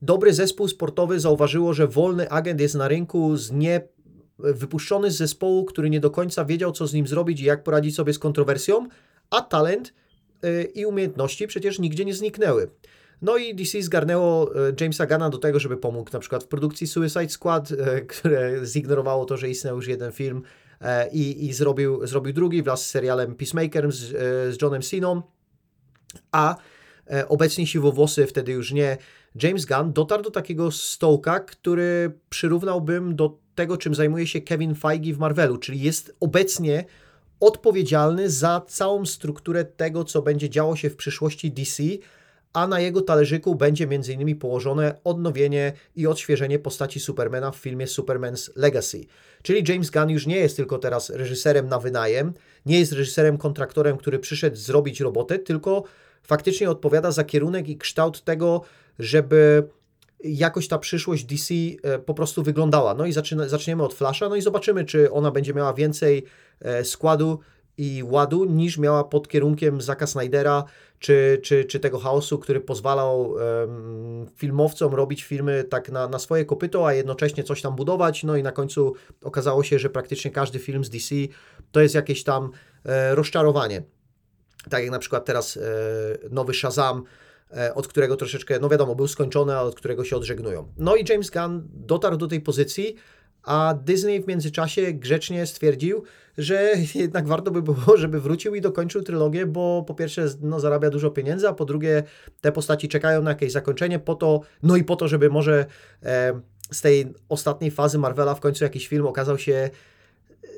dobry 0.02 0.34
zespół 0.34 0.68
sportowy 0.68 1.20
zauważyło, 1.20 1.74
że 1.74 1.88
wolny 1.88 2.30
agent 2.30 2.60
jest 2.60 2.74
na 2.74 2.88
rynku 2.88 3.36
z 3.36 3.52
nie 3.52 3.80
wypuszczony 4.38 5.10
z 5.10 5.16
zespołu, 5.16 5.64
który 5.64 5.90
nie 5.90 6.00
do 6.00 6.10
końca 6.10 6.44
wiedział, 6.44 6.72
co 6.72 6.86
z 6.86 6.94
nim 6.94 7.06
zrobić 7.06 7.40
i 7.40 7.44
jak 7.44 7.62
poradzić 7.62 7.94
sobie 7.94 8.12
z 8.12 8.18
kontrowersją, 8.18 8.88
a 9.30 9.42
talent 9.42 9.94
y, 10.44 10.72
i 10.74 10.86
umiejętności 10.86 11.46
przecież 11.46 11.78
nigdzie 11.78 12.04
nie 12.04 12.14
zniknęły. 12.14 12.70
No 13.22 13.36
i 13.36 13.54
DC 13.54 13.82
zgarnęło 13.82 14.56
y, 14.68 14.74
Jamesa 14.80 15.06
Gana 15.06 15.30
do 15.30 15.38
tego, 15.38 15.60
żeby 15.60 15.76
pomógł 15.76 16.10
na 16.12 16.18
przykład 16.18 16.44
w 16.44 16.48
produkcji 16.48 16.86
Suicide 16.86 17.28
Squad, 17.28 17.70
y, 17.70 17.76
które 18.18 18.66
zignorowało 18.66 19.24
to, 19.24 19.36
że 19.36 19.48
istniał 19.48 19.76
już 19.76 19.88
jeden 19.88 20.12
film 20.12 20.42
i, 21.12 21.46
i 21.46 21.52
zrobił, 21.52 22.06
zrobił 22.06 22.32
drugi 22.32 22.62
wraz 22.62 22.86
z 22.86 22.90
serialem 22.90 23.34
Peacemaker 23.34 23.92
z, 23.92 23.98
z 24.54 24.62
Johnem 24.62 24.82
Siną, 24.82 25.22
a 26.32 26.56
obecnie 27.28 27.66
siwowłosy, 27.66 28.26
wtedy 28.26 28.52
już 28.52 28.72
nie, 28.72 28.96
James 29.42 29.64
Gunn 29.64 29.92
dotarł 29.92 30.22
do 30.22 30.30
takiego 30.30 30.70
stołka, 30.70 31.40
który 31.40 32.18
przyrównałbym 32.28 33.16
do 33.16 33.38
tego, 33.56 33.76
czym 33.76 33.94
zajmuje 33.94 34.26
się 34.26 34.40
Kevin 34.40 34.74
Feige 34.74 35.14
w 35.14 35.18
Marvelu, 35.18 35.58
czyli 35.58 35.80
jest 35.80 36.16
obecnie 36.20 36.84
odpowiedzialny 37.40 38.30
za 38.30 38.62
całą 38.68 39.06
strukturę 39.06 39.64
tego, 39.64 40.04
co 40.04 40.22
będzie 40.22 40.50
działo 40.50 40.76
się 40.76 40.90
w 40.90 40.96
przyszłości 40.96 41.50
DC, 41.50 41.82
a 42.52 42.66
na 42.66 42.80
jego 42.80 43.00
talerzyku 43.00 43.54
będzie 43.54 43.84
m.in. 43.84 44.38
położone 44.38 44.94
odnowienie 45.04 45.72
i 45.96 46.06
odświeżenie 46.06 46.58
postaci 46.58 47.00
Supermana 47.00 47.50
w 47.50 47.56
filmie 47.56 47.86
Superman's 47.86 48.50
Legacy. 48.56 49.04
Czyli 49.42 49.72
James 49.72 49.90
Gunn 49.90 50.10
już 50.10 50.26
nie 50.26 50.36
jest 50.36 50.56
tylko 50.56 50.78
teraz 50.78 51.10
reżyserem 51.10 51.68
na 51.68 51.78
wynajem, 51.78 52.32
nie 52.66 52.78
jest 52.78 52.92
reżyserem 52.92 53.38
kontraktorem, 53.38 53.96
który 53.96 54.18
przyszedł 54.18 54.56
zrobić 54.56 55.00
robotę, 55.00 55.38
tylko 55.38 55.84
faktycznie 56.22 56.70
odpowiada 56.70 57.10
za 57.10 57.24
kierunek 57.24 57.68
i 57.68 57.78
kształt 57.78 58.24
tego, 58.24 58.62
żeby 58.98 59.68
jakoś 60.24 60.68
ta 60.68 60.78
przyszłość 60.78 61.24
DC 61.24 61.54
e, 61.54 61.98
po 61.98 62.14
prostu 62.14 62.42
wyglądała. 62.42 62.94
No 62.94 63.06
i 63.06 63.12
zaczyna, 63.12 63.48
zaczniemy 63.48 63.82
od 63.82 63.94
Flasha, 63.94 64.28
no 64.28 64.36
i 64.36 64.42
zobaczymy, 64.42 64.84
czy 64.84 65.10
ona 65.10 65.30
będzie 65.30 65.54
miała 65.54 65.74
więcej 65.74 66.24
e, 66.60 66.84
składu 66.84 67.38
i 67.78 68.02
ładu 68.04 68.44
niż 68.44 68.78
miała 68.78 69.04
pod 69.04 69.28
kierunkiem 69.28 69.80
Zaka 69.80 70.06
Snydera, 70.06 70.64
czy, 70.98 71.40
czy, 71.42 71.64
czy 71.64 71.80
tego 71.80 71.98
chaosu, 71.98 72.38
który 72.38 72.60
pozwalał 72.60 73.30
um, 73.30 74.26
filmowcom 74.36 74.94
robić 74.94 75.24
filmy 75.24 75.64
tak 75.64 75.88
na, 75.88 76.08
na 76.08 76.18
swoje 76.18 76.44
kopyto, 76.44 76.86
a 76.86 76.92
jednocześnie 76.92 77.44
coś 77.44 77.62
tam 77.62 77.76
budować. 77.76 78.24
No 78.24 78.36
i 78.36 78.42
na 78.42 78.52
końcu 78.52 78.94
okazało 79.22 79.62
się, 79.62 79.78
że 79.78 79.90
praktycznie 79.90 80.30
każdy 80.30 80.58
film 80.58 80.84
z 80.84 80.90
DC 80.90 81.14
to 81.72 81.80
jest 81.80 81.94
jakieś 81.94 82.24
tam 82.24 82.50
e, 82.84 83.14
rozczarowanie. 83.14 83.82
Tak 84.70 84.82
jak 84.82 84.90
na 84.90 84.98
przykład 84.98 85.24
teraz 85.24 85.56
e, 85.56 85.60
nowy 86.30 86.54
Shazam, 86.54 87.02
od 87.74 87.88
którego 87.88 88.16
troszeczkę, 88.16 88.58
no 88.60 88.68
wiadomo, 88.68 88.94
był 88.94 89.08
skończony, 89.08 89.54
a 89.54 89.62
od 89.62 89.74
którego 89.74 90.04
się 90.04 90.16
odżegnują. 90.16 90.72
No 90.76 90.96
i 90.96 91.04
James 91.08 91.30
Gunn 91.30 91.68
dotarł 91.72 92.16
do 92.16 92.26
tej 92.26 92.40
pozycji, 92.40 92.96
a 93.42 93.74
Disney 93.84 94.22
w 94.22 94.26
międzyczasie 94.26 94.92
grzecznie 94.92 95.46
stwierdził, 95.46 96.02
że 96.38 96.72
jednak 96.94 97.26
warto 97.26 97.50
by 97.50 97.62
było, 97.62 97.96
żeby 97.96 98.20
wrócił 98.20 98.54
i 98.54 98.60
dokończył 98.60 99.02
trylogię, 99.02 99.46
bo 99.46 99.84
po 99.86 99.94
pierwsze 99.94 100.26
no, 100.40 100.60
zarabia 100.60 100.90
dużo 100.90 101.10
pieniędzy, 101.10 101.48
a 101.48 101.52
po 101.52 101.64
drugie 101.64 102.02
te 102.40 102.52
postaci 102.52 102.88
czekają 102.88 103.22
na 103.22 103.30
jakieś 103.30 103.52
zakończenie 103.52 103.98
po 103.98 104.14
to, 104.14 104.40
no 104.62 104.76
i 104.76 104.84
po 104.84 104.96
to, 104.96 105.08
żeby 105.08 105.30
może 105.30 105.66
e, 106.02 106.40
z 106.70 106.80
tej 106.80 107.14
ostatniej 107.28 107.70
fazy 107.70 107.98
Marvela 107.98 108.34
w 108.34 108.40
końcu 108.40 108.64
jakiś 108.64 108.88
film 108.88 109.06
okazał 109.06 109.38
się 109.38 109.70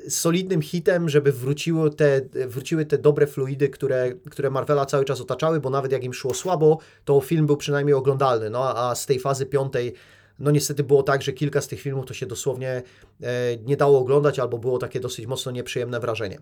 solidnym 0.09 0.61
hitem, 0.61 1.09
żeby 1.09 1.31
wróciło 1.31 1.89
te, 1.89 2.21
wróciły 2.47 2.85
te 2.85 2.97
dobre 2.97 3.27
fluidy, 3.27 3.69
które, 3.69 4.11
które 4.29 4.49
Marvela 4.49 4.85
cały 4.85 5.05
czas 5.05 5.21
otaczały, 5.21 5.59
bo 5.59 5.69
nawet 5.69 5.91
jak 5.91 6.03
im 6.03 6.13
szło 6.13 6.33
słabo, 6.33 6.79
to 7.05 7.21
film 7.21 7.45
był 7.45 7.57
przynajmniej 7.57 7.93
oglądalny, 7.93 8.49
no 8.49 8.77
a 8.77 8.95
z 8.95 9.05
tej 9.05 9.19
fazy 9.19 9.45
piątej 9.45 9.93
no 10.39 10.51
niestety 10.51 10.83
było 10.83 11.03
tak, 11.03 11.21
że 11.21 11.33
kilka 11.33 11.61
z 11.61 11.67
tych 11.67 11.81
filmów 11.81 12.05
to 12.05 12.13
się 12.13 12.25
dosłownie 12.25 12.83
e, 13.21 13.57
nie 13.65 13.77
dało 13.77 13.99
oglądać, 13.99 14.39
albo 14.39 14.57
było 14.57 14.77
takie 14.77 14.99
dosyć 14.99 15.25
mocno 15.25 15.51
nieprzyjemne 15.51 15.99
wrażenie. 15.99 16.39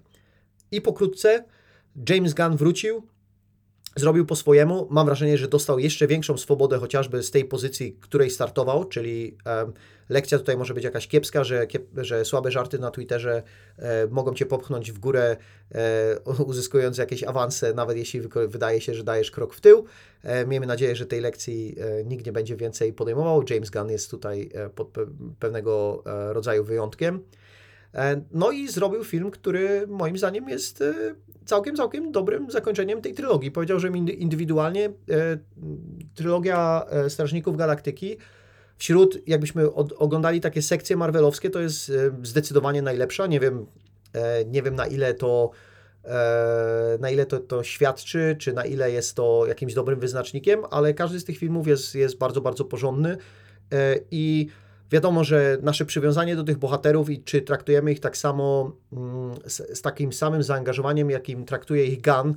I 0.72 0.82
pokrótce 0.82 1.44
James 2.10 2.34
Gunn 2.34 2.58
wrócił, 2.58 3.08
zrobił 4.00 4.26
po 4.26 4.36
swojemu. 4.36 4.88
Mam 4.90 5.06
wrażenie, 5.06 5.38
że 5.38 5.48
dostał 5.48 5.80
jeszcze 5.80 6.08
większą 6.08 6.38
swobodę 6.38 6.78
chociażby 6.78 7.24
z 7.24 7.32
tej 7.32 7.46
pozycji, 7.46 7.98
której 8.02 8.30
startował, 8.30 8.86
czyli 8.86 9.38
e, 9.46 9.72
lekcja 10.10 10.38
tutaj 10.38 10.58
może 10.58 10.74
być 10.74 10.84
jakaś 10.84 11.08
kiepska, 11.08 11.44
że, 11.44 11.68
kiep, 11.68 11.86
że 11.98 12.26
słabe 12.26 12.52
żarty 12.52 12.80
na 12.80 12.92
Twitterze 12.92 13.44
e, 13.78 14.08
mogą 14.08 14.34
cię 14.34 14.46
popchnąć 14.46 14.92
w 14.92 15.00
górę, 15.00 15.38
e, 15.76 16.20
uzyskując 16.46 16.98
jakieś 16.98 17.24
awanse, 17.24 17.74
nawet 17.74 17.98
jeśli 17.98 18.22
wydaje 18.48 18.82
się, 18.82 18.94
że 18.94 19.04
dajesz 19.04 19.32
krok 19.32 19.54
w 19.54 19.62
tył. 19.62 19.86
E, 20.24 20.46
miejmy 20.46 20.66
nadzieję, 20.66 20.96
że 20.96 21.06
tej 21.06 21.22
lekcji 21.22 21.76
e, 21.80 22.04
nikt 22.04 22.26
nie 22.26 22.32
będzie 22.32 22.56
więcej 22.56 22.94
podejmował. 22.94 23.44
James 23.50 23.70
Gunn 23.70 23.90
jest 23.90 24.12
tutaj 24.12 24.50
e, 24.54 24.70
pod 24.70 24.88
pe 24.88 25.06
pewnego 25.40 26.04
rodzaju 26.06 26.64
wyjątkiem. 26.64 27.24
No 28.32 28.52
i 28.52 28.68
zrobił 28.68 29.04
film, 29.04 29.32
który 29.32 29.88
moim 29.88 30.18
zdaniem 30.18 30.50
jest 30.50 30.84
całkiem, 31.48 31.76
całkiem 31.76 32.12
dobrym 32.12 32.52
zakończeniem 32.52 33.02
tej 33.02 33.14
trylogii. 33.14 33.52
Powiedział, 33.52 33.80
że 33.80 33.88
indywidualnie 34.18 34.86
e, 34.86 34.92
trylogia 36.16 36.86
e, 36.90 37.10
Strażników 37.10 37.58
Galaktyki 37.58 38.18
wśród, 38.78 39.28
jakbyśmy 39.28 39.74
oglądali 39.74 40.42
takie 40.42 40.62
sekcje 40.62 40.98
marvelowskie, 40.98 41.50
to 41.50 41.60
jest 41.60 41.90
e, 41.90 41.94
zdecydowanie 42.24 42.82
najlepsza. 42.82 43.28
Nie 43.28 43.40
wiem, 43.40 43.66
e, 44.14 44.46
nie 44.46 44.64
wiem 44.64 44.76
na 44.76 44.88
ile 44.88 45.14
to 45.14 45.52
e, 46.06 46.98
na 47.00 47.10
ile 47.10 47.26
to, 47.26 47.40
to 47.40 47.64
świadczy, 47.64 48.36
czy 48.40 48.54
na 48.54 48.66
ile 48.66 48.92
jest 48.92 49.16
to 49.16 49.46
jakimś 49.48 49.74
dobrym 49.74 50.00
wyznacznikiem, 50.00 50.60
ale 50.72 50.94
każdy 50.94 51.20
z 51.20 51.26
tych 51.26 51.38
filmów 51.38 51.68
jest, 51.68 51.96
jest 51.96 52.18
bardzo, 52.18 52.42
bardzo 52.42 52.66
porządny 52.66 53.18
e, 53.72 54.00
i 54.12 54.48
Wiadomo, 54.92 55.24
że 55.24 55.58
nasze 55.62 55.86
przywiązanie 55.86 56.36
do 56.36 56.44
tych 56.44 56.58
bohaterów 56.58 57.10
i 57.10 57.24
czy 57.24 57.42
traktujemy 57.42 57.92
ich 57.92 58.00
tak 58.00 58.18
samo 58.18 58.76
mm, 58.94 59.36
z, 59.46 59.78
z 59.78 59.82
takim 59.82 60.14
samym 60.14 60.44
zaangażowaniem, 60.44 61.10
jakim 61.10 61.46
traktuje 61.46 61.86
ich 61.86 62.02
Gun, 62.02 62.36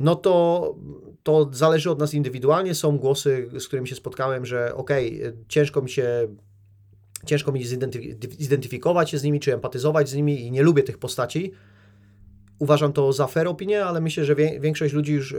no 0.00 0.16
to, 0.16 0.74
to 1.22 1.50
zależy 1.52 1.90
od 1.90 1.98
nas 1.98 2.14
indywidualnie. 2.14 2.74
Są 2.74 2.98
głosy, 2.98 3.50
z 3.58 3.66
którymi 3.66 3.88
się 3.88 3.94
spotkałem, 3.94 4.46
że 4.46 4.74
okej, 4.74 5.20
okay, 5.20 5.36
ciężko 5.48 5.82
mi 5.82 5.90
się 5.90 6.28
ciężko 7.26 7.52
mi 7.52 7.64
zidentyfikować 8.38 9.10
się 9.10 9.18
z 9.18 9.22
nimi, 9.22 9.40
czy 9.40 9.54
empatyzować 9.54 10.08
z 10.08 10.14
nimi 10.14 10.46
i 10.46 10.50
nie 10.50 10.62
lubię 10.62 10.82
tych 10.82 10.98
postaci. 10.98 11.52
Uważam 12.58 12.92
to 12.92 13.12
za 13.12 13.26
fair 13.26 13.48
opinię, 13.48 13.84
ale 13.84 14.00
myślę, 14.00 14.24
że 14.24 14.34
większość 14.60 14.94
ludzi 14.94 15.12
już 15.12 15.36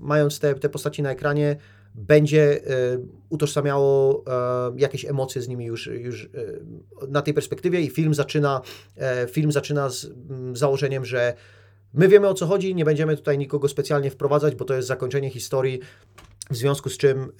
mając 0.00 0.38
te, 0.38 0.54
te 0.54 0.68
postaci 0.68 1.02
na 1.02 1.10
ekranie 1.10 1.56
będzie 1.94 2.66
e, 2.66 2.98
utożsamiało 3.28 4.24
e, 4.26 4.72
jakieś 4.76 5.04
emocje 5.04 5.42
z 5.42 5.48
nimi 5.48 5.64
już, 5.64 5.86
już 5.86 6.24
e, 6.24 6.28
na 7.08 7.22
tej 7.22 7.34
perspektywie 7.34 7.80
i 7.80 7.90
film 7.90 8.14
zaczyna, 8.14 8.60
film 9.30 9.52
zaczyna 9.52 9.90
z 9.90 10.04
mm, 10.04 10.56
założeniem, 10.56 11.04
że 11.04 11.34
my 11.94 12.08
wiemy 12.08 12.28
o 12.28 12.34
co 12.34 12.46
chodzi, 12.46 12.74
nie 12.74 12.84
będziemy 12.84 13.16
tutaj 13.16 13.38
nikogo 13.38 13.68
specjalnie 13.68 14.10
wprowadzać, 14.10 14.54
bo 14.54 14.64
to 14.64 14.74
jest 14.74 14.88
zakończenie 14.88 15.30
historii, 15.30 15.80
w 16.50 16.56
związku 16.56 16.90
z 16.90 16.96
czym, 16.96 17.32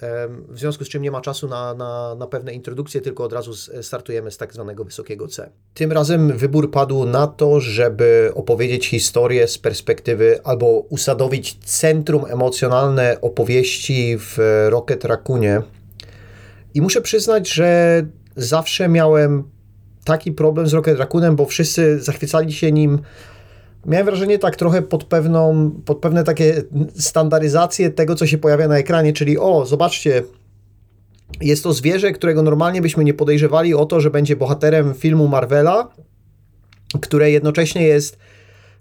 w 0.49 0.59
związku 0.59 0.85
z 0.85 0.89
czym 0.89 1.01
nie 1.01 1.11
ma 1.11 1.21
czasu 1.21 1.47
na, 1.47 1.73
na, 1.73 2.15
na 2.15 2.27
pewne 2.27 2.53
introdukcje, 2.53 3.01
tylko 3.01 3.23
od 3.23 3.33
razu 3.33 3.53
startujemy 3.81 4.31
z 4.31 4.37
tak 4.37 4.53
zwanego 4.53 4.83
wysokiego 4.83 5.27
C. 5.27 5.49
Tym 5.73 5.91
razem 5.91 6.37
wybór 6.37 6.71
padł 6.71 7.05
na 7.05 7.27
to, 7.27 7.59
żeby 7.59 8.31
opowiedzieć 8.35 8.87
historię 8.87 9.47
z 9.47 9.57
perspektywy 9.57 10.39
albo 10.43 10.65
usadowić 10.89 11.57
centrum 11.65 12.25
emocjonalne 12.25 13.17
opowieści 13.21 14.17
w 14.19 14.37
Rocket 14.69 15.05
Raccoonie. 15.05 15.61
I 16.73 16.81
muszę 16.81 17.01
przyznać, 17.01 17.49
że 17.49 18.01
zawsze 18.35 18.89
miałem 18.89 19.43
taki 20.03 20.31
problem 20.31 20.67
z 20.67 20.73
Rocket 20.73 20.99
Raccoonem, 20.99 21.35
bo 21.35 21.45
wszyscy 21.45 21.99
zachwycali 21.99 22.53
się 22.53 22.71
nim 22.71 22.99
miałem 23.85 24.05
wrażenie 24.05 24.39
tak 24.39 24.55
trochę 24.55 24.81
pod 24.81 25.03
pewną, 25.03 25.71
pod 25.85 25.99
pewne 25.99 26.23
takie 26.23 26.63
standaryzacje 26.99 27.89
tego, 27.89 28.15
co 28.15 28.27
się 28.27 28.37
pojawia 28.37 28.67
na 28.67 28.77
ekranie, 28.77 29.13
czyli 29.13 29.37
o, 29.37 29.65
zobaczcie, 29.65 30.23
jest 31.41 31.63
to 31.63 31.73
zwierzę, 31.73 32.11
którego 32.11 32.43
normalnie 32.43 32.81
byśmy 32.81 33.03
nie 33.03 33.13
podejrzewali 33.13 33.73
o 33.73 33.85
to, 33.85 34.01
że 34.01 34.09
będzie 34.09 34.35
bohaterem 34.35 34.93
filmu 34.93 35.27
Marvela, 35.27 35.87
które 37.01 37.31
jednocześnie 37.31 37.83
jest 37.83 38.17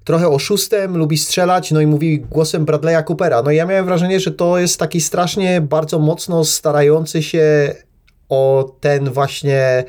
trochę 0.05 0.28
oszustem, 0.28 0.96
lubi 0.96 1.18
strzelać, 1.18 1.70
no 1.70 1.80
i 1.80 1.86
mówi 1.86 2.20
głosem 2.20 2.66
Bradley'a 2.66 3.05
Coopera. 3.05 3.42
No 3.42 3.51
i 3.51 3.57
ja 3.57 3.66
miałem 3.66 3.84
wrażenie, 3.84 4.20
że 4.20 4.30
to 4.30 4.59
jest 4.59 4.78
taki 4.78 5.01
strasznie 5.01 5.61
bardzo 5.61 5.98
mocno 5.98 6.44
starający 6.44 7.22
się 7.22 7.74
o 8.28 8.72
ten 8.80 9.11
właśnie, 9.11 9.84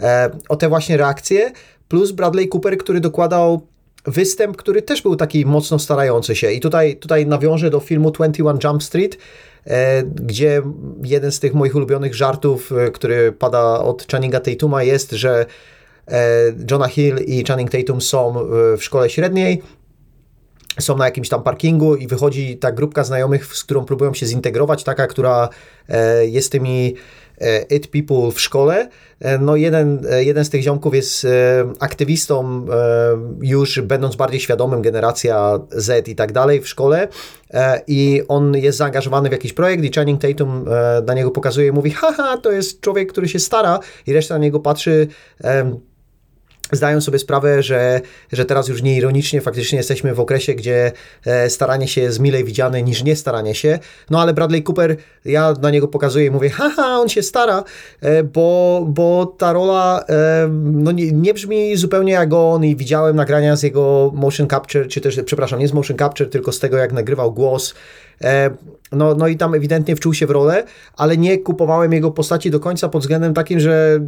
e, 0.00 0.30
o 0.48 0.56
te 0.56 0.68
właśnie 0.68 0.96
reakcje, 0.96 1.52
plus 1.88 2.12
Bradley 2.12 2.48
Cooper, 2.48 2.78
który 2.78 3.00
dokładał 3.00 3.66
występ, 4.06 4.56
który 4.56 4.82
też 4.82 5.02
był 5.02 5.16
taki 5.16 5.46
mocno 5.46 5.78
starający 5.78 6.36
się. 6.36 6.52
I 6.52 6.60
tutaj, 6.60 6.96
tutaj 6.96 7.26
nawiążę 7.26 7.70
do 7.70 7.80
filmu 7.80 8.10
21 8.10 8.58
Jump 8.64 8.82
Street, 8.82 9.18
e, 9.66 10.02
gdzie 10.02 10.62
jeden 11.04 11.32
z 11.32 11.40
tych 11.40 11.54
moich 11.54 11.74
ulubionych 11.74 12.14
żartów, 12.14 12.72
e, 12.72 12.90
który 12.90 13.32
pada 13.32 13.78
od 13.78 14.06
Channinga 14.12 14.40
Tatuma 14.40 14.82
jest, 14.82 15.10
że 15.12 15.46
e, 16.08 16.54
Jonah 16.70 16.90
Hill 16.90 17.16
i 17.26 17.44
Channing 17.44 17.70
Tatum 17.70 18.00
są 18.00 18.34
w 18.78 18.84
szkole 18.84 19.10
średniej, 19.10 19.62
są 20.80 20.96
na 20.96 21.04
jakimś 21.04 21.28
tam 21.28 21.42
parkingu 21.42 21.96
i 21.96 22.06
wychodzi 22.06 22.56
ta 22.56 22.72
grupka 22.72 23.04
znajomych, 23.04 23.46
z 23.46 23.64
którą 23.64 23.84
próbują 23.84 24.14
się 24.14 24.26
zintegrować, 24.26 24.84
taka, 24.84 25.06
która 25.06 25.48
jest 26.26 26.52
tymi 26.52 26.94
It 27.70 27.88
People 27.88 28.32
w 28.32 28.40
szkole. 28.40 28.88
E, 29.20 29.38
no 29.38 29.56
jeden, 29.56 30.06
e, 30.10 30.24
jeden 30.24 30.44
z 30.44 30.50
tych 30.50 30.62
ziomków 30.62 30.94
jest 30.94 31.26
aktywistą, 31.80 32.66
już 33.40 33.80
będąc 33.80 34.16
bardziej 34.16 34.40
świadomym, 34.40 34.82
generacja 34.82 35.60
Z 35.70 36.08
i 36.08 36.14
tak 36.14 36.32
dalej 36.32 36.60
w 36.60 36.68
szkole 36.68 37.08
i 37.86 38.22
on 38.28 38.56
jest 38.56 38.78
zaangażowany 38.78 39.28
w 39.28 39.32
jakiś 39.32 39.52
projekt 39.52 39.84
i 39.84 39.90
Channing 39.90 40.20
Tatum 40.20 40.64
na 41.06 41.14
niego 41.14 41.30
pokazuje 41.30 41.68
i 41.68 41.72
mówi, 41.72 41.90
haha, 41.90 42.36
to 42.36 42.52
jest 42.52 42.80
człowiek, 42.80 43.12
który 43.12 43.28
się 43.28 43.38
stara 43.38 43.80
i 44.06 44.12
reszta 44.12 44.34
na 44.34 44.40
niego 44.40 44.60
patrzy 44.60 45.06
zdają 46.72 47.00
sobie 47.00 47.18
sprawę, 47.18 47.62
że, 47.62 48.00
że 48.32 48.44
teraz 48.44 48.68
już 48.68 48.82
nieironicznie 48.82 49.40
faktycznie 49.40 49.78
jesteśmy 49.78 50.14
w 50.14 50.20
okresie, 50.20 50.54
gdzie 50.54 50.92
e, 51.26 51.50
staranie 51.50 51.88
się 51.88 52.00
jest 52.00 52.20
milej 52.20 52.44
widziane 52.44 52.82
niż 52.82 53.04
nie 53.04 53.16
staranie 53.16 53.54
się. 53.54 53.78
No 54.10 54.20
ale 54.20 54.34
Bradley 54.34 54.62
Cooper, 54.62 54.96
ja 55.24 55.54
na 55.62 55.70
niego 55.70 55.88
pokazuję 55.88 56.26
i 56.26 56.30
mówię, 56.30 56.50
haha, 56.50 56.98
on 57.00 57.08
się 57.08 57.22
stara, 57.22 57.64
e, 58.00 58.22
bo, 58.22 58.84
bo 58.88 59.26
ta 59.26 59.52
rola 59.52 60.04
e, 60.08 60.48
no 60.62 60.92
nie, 60.92 61.12
nie 61.12 61.34
brzmi 61.34 61.76
zupełnie 61.76 62.12
jak 62.12 62.32
on 62.32 62.64
i 62.64 62.76
widziałem 62.76 63.16
nagrania 63.16 63.56
z 63.56 63.62
jego 63.62 64.12
motion 64.14 64.48
capture, 64.48 64.88
czy 64.88 65.00
też, 65.00 65.20
przepraszam, 65.24 65.58
nie 65.58 65.68
z 65.68 65.72
motion 65.72 65.96
capture, 65.96 66.30
tylko 66.30 66.52
z 66.52 66.58
tego, 66.58 66.76
jak 66.76 66.92
nagrywał 66.92 67.32
głos 67.32 67.74
no, 68.92 69.14
no 69.14 69.28
i 69.28 69.36
tam 69.36 69.54
ewidentnie 69.54 69.96
wczuł 69.96 70.14
się 70.14 70.26
w 70.26 70.30
rolę, 70.30 70.64
ale 70.96 71.16
nie 71.16 71.38
kupowałem 71.38 71.92
jego 71.92 72.10
postaci 72.10 72.50
do 72.50 72.60
końca 72.60 72.88
pod 72.88 73.02
względem 73.02 73.34
takim, 73.34 73.60
że 73.60 74.00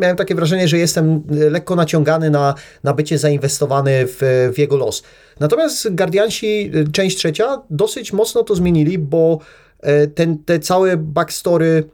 miałem 0.00 0.16
takie 0.16 0.34
wrażenie, 0.34 0.68
że 0.68 0.78
jestem 0.78 1.22
lekko 1.28 1.76
naciągany 1.76 2.30
na, 2.30 2.54
na 2.84 2.94
bycie 2.94 3.18
zainwestowany 3.18 3.92
w, 4.06 4.50
w 4.54 4.58
jego 4.58 4.76
los. 4.76 5.02
Natomiast 5.40 5.94
Guardiansi, 5.94 6.72
część 6.92 7.16
trzecia, 7.16 7.62
dosyć 7.70 8.12
mocno 8.12 8.42
to 8.42 8.54
zmienili, 8.54 8.98
bo 8.98 9.38
e, 9.80 10.06
ten, 10.06 10.38
te 10.38 10.58
całe 10.58 10.96
backstory 10.96 11.84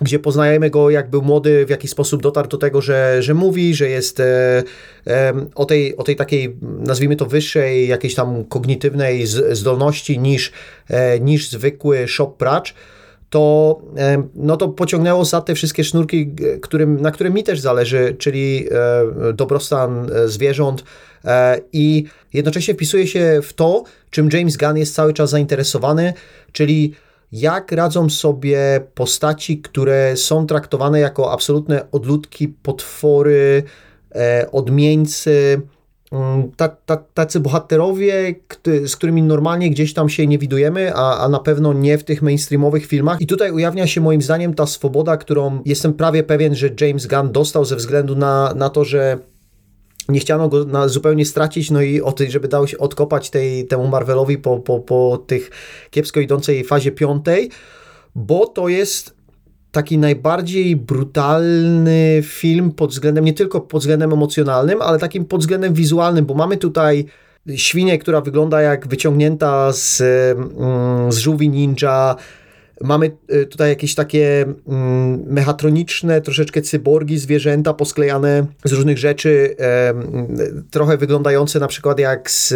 gdzie 0.00 0.18
poznajemy 0.18 0.70
go, 0.70 0.90
jak 0.90 1.10
był 1.10 1.22
młody, 1.22 1.66
w 1.66 1.70
jaki 1.70 1.88
sposób 1.88 2.22
dotarł 2.22 2.48
do 2.48 2.56
tego, 2.56 2.80
że, 2.80 3.22
że 3.22 3.34
mówi, 3.34 3.74
że 3.74 3.88
jest 3.88 4.20
e, 4.20 4.62
e, 5.06 5.32
o, 5.54 5.64
tej, 5.64 5.96
o 5.96 6.02
tej 6.02 6.16
takiej, 6.16 6.56
nazwijmy 6.62 7.16
to 7.16 7.26
wyższej, 7.26 7.88
jakiejś 7.88 8.14
tam 8.14 8.44
kognitywnej 8.44 9.26
zdolności 9.52 10.18
niż, 10.18 10.52
e, 10.88 11.20
niż 11.20 11.50
zwykły 11.50 12.08
shop 12.08 12.36
pracz, 12.38 12.74
to, 13.30 13.78
e, 13.96 14.22
no 14.34 14.56
to 14.56 14.68
pociągnęło 14.68 15.24
za 15.24 15.40
te 15.40 15.54
wszystkie 15.54 15.84
sznurki, 15.84 16.34
którym, 16.62 17.00
na 17.00 17.10
którym 17.10 17.34
mi 17.34 17.44
też 17.44 17.60
zależy, 17.60 18.16
czyli 18.18 18.66
e, 18.70 19.32
dobrostan 19.32 20.10
e, 20.12 20.28
zwierząt 20.28 20.84
i 21.72 22.04
jednocześnie 22.32 22.74
wpisuje 22.74 23.06
się 23.06 23.40
w 23.42 23.52
to, 23.52 23.84
czym 24.10 24.28
James 24.32 24.56
Gunn 24.56 24.76
jest 24.76 24.94
cały 24.94 25.14
czas 25.14 25.30
zainteresowany, 25.30 26.12
czyli 26.52 26.94
jak 27.32 27.72
radzą 27.72 28.10
sobie 28.10 28.80
postaci, 28.94 29.58
które 29.58 30.16
są 30.16 30.46
traktowane 30.46 31.00
jako 31.00 31.32
absolutne 31.32 31.90
odludki, 31.92 32.48
potwory, 32.48 33.62
e, 34.14 34.46
odmieńcy, 34.52 35.60
mm, 36.12 36.50
tacy 37.14 37.40
bohaterowie, 37.40 38.34
z 38.84 38.96
którymi 38.96 39.22
normalnie 39.22 39.70
gdzieś 39.70 39.94
tam 39.94 40.08
się 40.08 40.26
nie 40.26 40.38
widujemy, 40.38 40.94
a, 40.94 41.18
a 41.18 41.28
na 41.28 41.38
pewno 41.38 41.72
nie 41.72 41.98
w 41.98 42.04
tych 42.04 42.22
mainstreamowych 42.22 42.86
filmach. 42.86 43.20
I 43.20 43.26
tutaj 43.26 43.52
ujawnia 43.52 43.86
się 43.86 44.00
moim 44.00 44.22
zdaniem 44.22 44.54
ta 44.54 44.66
swoboda, 44.66 45.16
którą 45.16 45.62
jestem 45.64 45.94
prawie 45.94 46.22
pewien, 46.22 46.54
że 46.54 46.70
James 46.80 47.06
Gunn 47.06 47.32
dostał 47.32 47.64
ze 47.64 47.76
względu 47.76 48.16
na, 48.16 48.52
na 48.56 48.70
to, 48.70 48.84
że 48.84 49.18
nie 50.10 50.20
chciano 50.20 50.48
go 50.48 50.64
na 50.64 50.88
zupełnie 50.88 51.24
stracić, 51.24 51.70
no 51.70 51.82
i 51.82 52.00
o 52.00 52.12
tej, 52.12 52.30
żeby 52.30 52.48
dało 52.48 52.66
się 52.66 52.78
odkopać 52.78 53.30
tej, 53.30 53.66
temu 53.66 53.88
Marvelowi 53.88 54.38
po, 54.38 54.58
po, 54.58 54.80
po 54.80 55.24
tych 55.26 55.50
kiepsko 55.90 56.20
idącej 56.20 56.64
fazie 56.64 56.92
piątej, 56.92 57.50
bo 58.14 58.46
to 58.46 58.68
jest 58.68 59.20
taki 59.72 59.98
najbardziej 59.98 60.76
brutalny 60.76 62.20
film 62.22 62.72
pod 62.72 62.90
względem, 62.90 63.24
nie 63.24 63.32
tylko 63.32 63.60
pod 63.60 63.80
względem 63.82 64.12
emocjonalnym, 64.12 64.82
ale 64.82 64.98
takim 64.98 65.24
pod 65.24 65.40
względem 65.40 65.74
wizualnym, 65.74 66.26
bo 66.26 66.34
mamy 66.34 66.56
tutaj 66.56 67.06
świnię, 67.56 67.98
która 67.98 68.20
wygląda 68.20 68.60
jak 68.60 68.88
wyciągnięta 68.88 69.72
z, 69.72 70.00
mm, 70.00 71.12
z 71.12 71.18
żółwi 71.18 71.48
ninja, 71.48 72.16
Mamy 72.80 73.10
y, 73.34 73.46
tutaj 73.46 73.68
jakieś 73.68 73.94
takie 73.94 74.44
mm, 74.68 75.22
mechatroniczne, 75.26 76.20
troszeczkę 76.20 76.62
cyborgi, 76.62 77.18
zwierzęta 77.18 77.74
posklejane 77.74 78.46
z 78.64 78.72
różnych 78.72 78.98
rzeczy, 78.98 79.56
trochę 80.70 80.96
wyglądające 80.96 81.60
na 81.60 81.66
przykład 81.66 81.98
jak 81.98 82.30
z, 82.30 82.48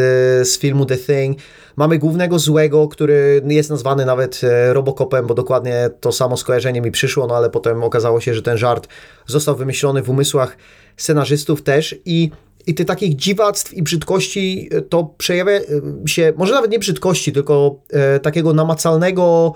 z 0.48 0.58
filmu 0.58 0.86
The 0.86 0.96
Thing. 0.96 1.38
Mamy 1.76 1.98
głównego 1.98 2.38
złego, 2.38 2.88
który 2.88 3.42
jest 3.46 3.70
nazwany 3.70 4.04
nawet 4.04 4.40
e, 4.44 4.72
Robocopem, 4.72 5.26
bo 5.26 5.34
dokładnie 5.34 5.90
to 6.00 6.12
samo 6.12 6.36
skojarzenie 6.36 6.80
mi 6.80 6.90
przyszło, 6.90 7.26
no 7.26 7.36
ale 7.36 7.50
potem 7.50 7.82
okazało 7.82 8.20
się, 8.20 8.34
że 8.34 8.42
ten 8.42 8.58
żart 8.58 8.88
został 9.26 9.56
wymyślony 9.56 10.02
w 10.02 10.10
umysłach 10.10 10.56
scenarzystów 10.96 11.62
też 11.62 11.94
i 12.04 12.30
i 12.66 12.74
tych 12.74 12.86
takich 12.86 13.16
dziwactw 13.16 13.74
i 13.74 13.82
brzydkości 13.82 14.68
e, 14.72 14.82
to 14.82 15.14
przejawia 15.18 15.52
e, 15.52 15.62
się, 16.06 16.32
może 16.36 16.54
nawet 16.54 16.70
nie 16.70 16.78
brzydkości, 16.78 17.32
tylko 17.32 17.80
e, 17.90 18.20
takiego 18.20 18.52
namacalnego 18.52 19.54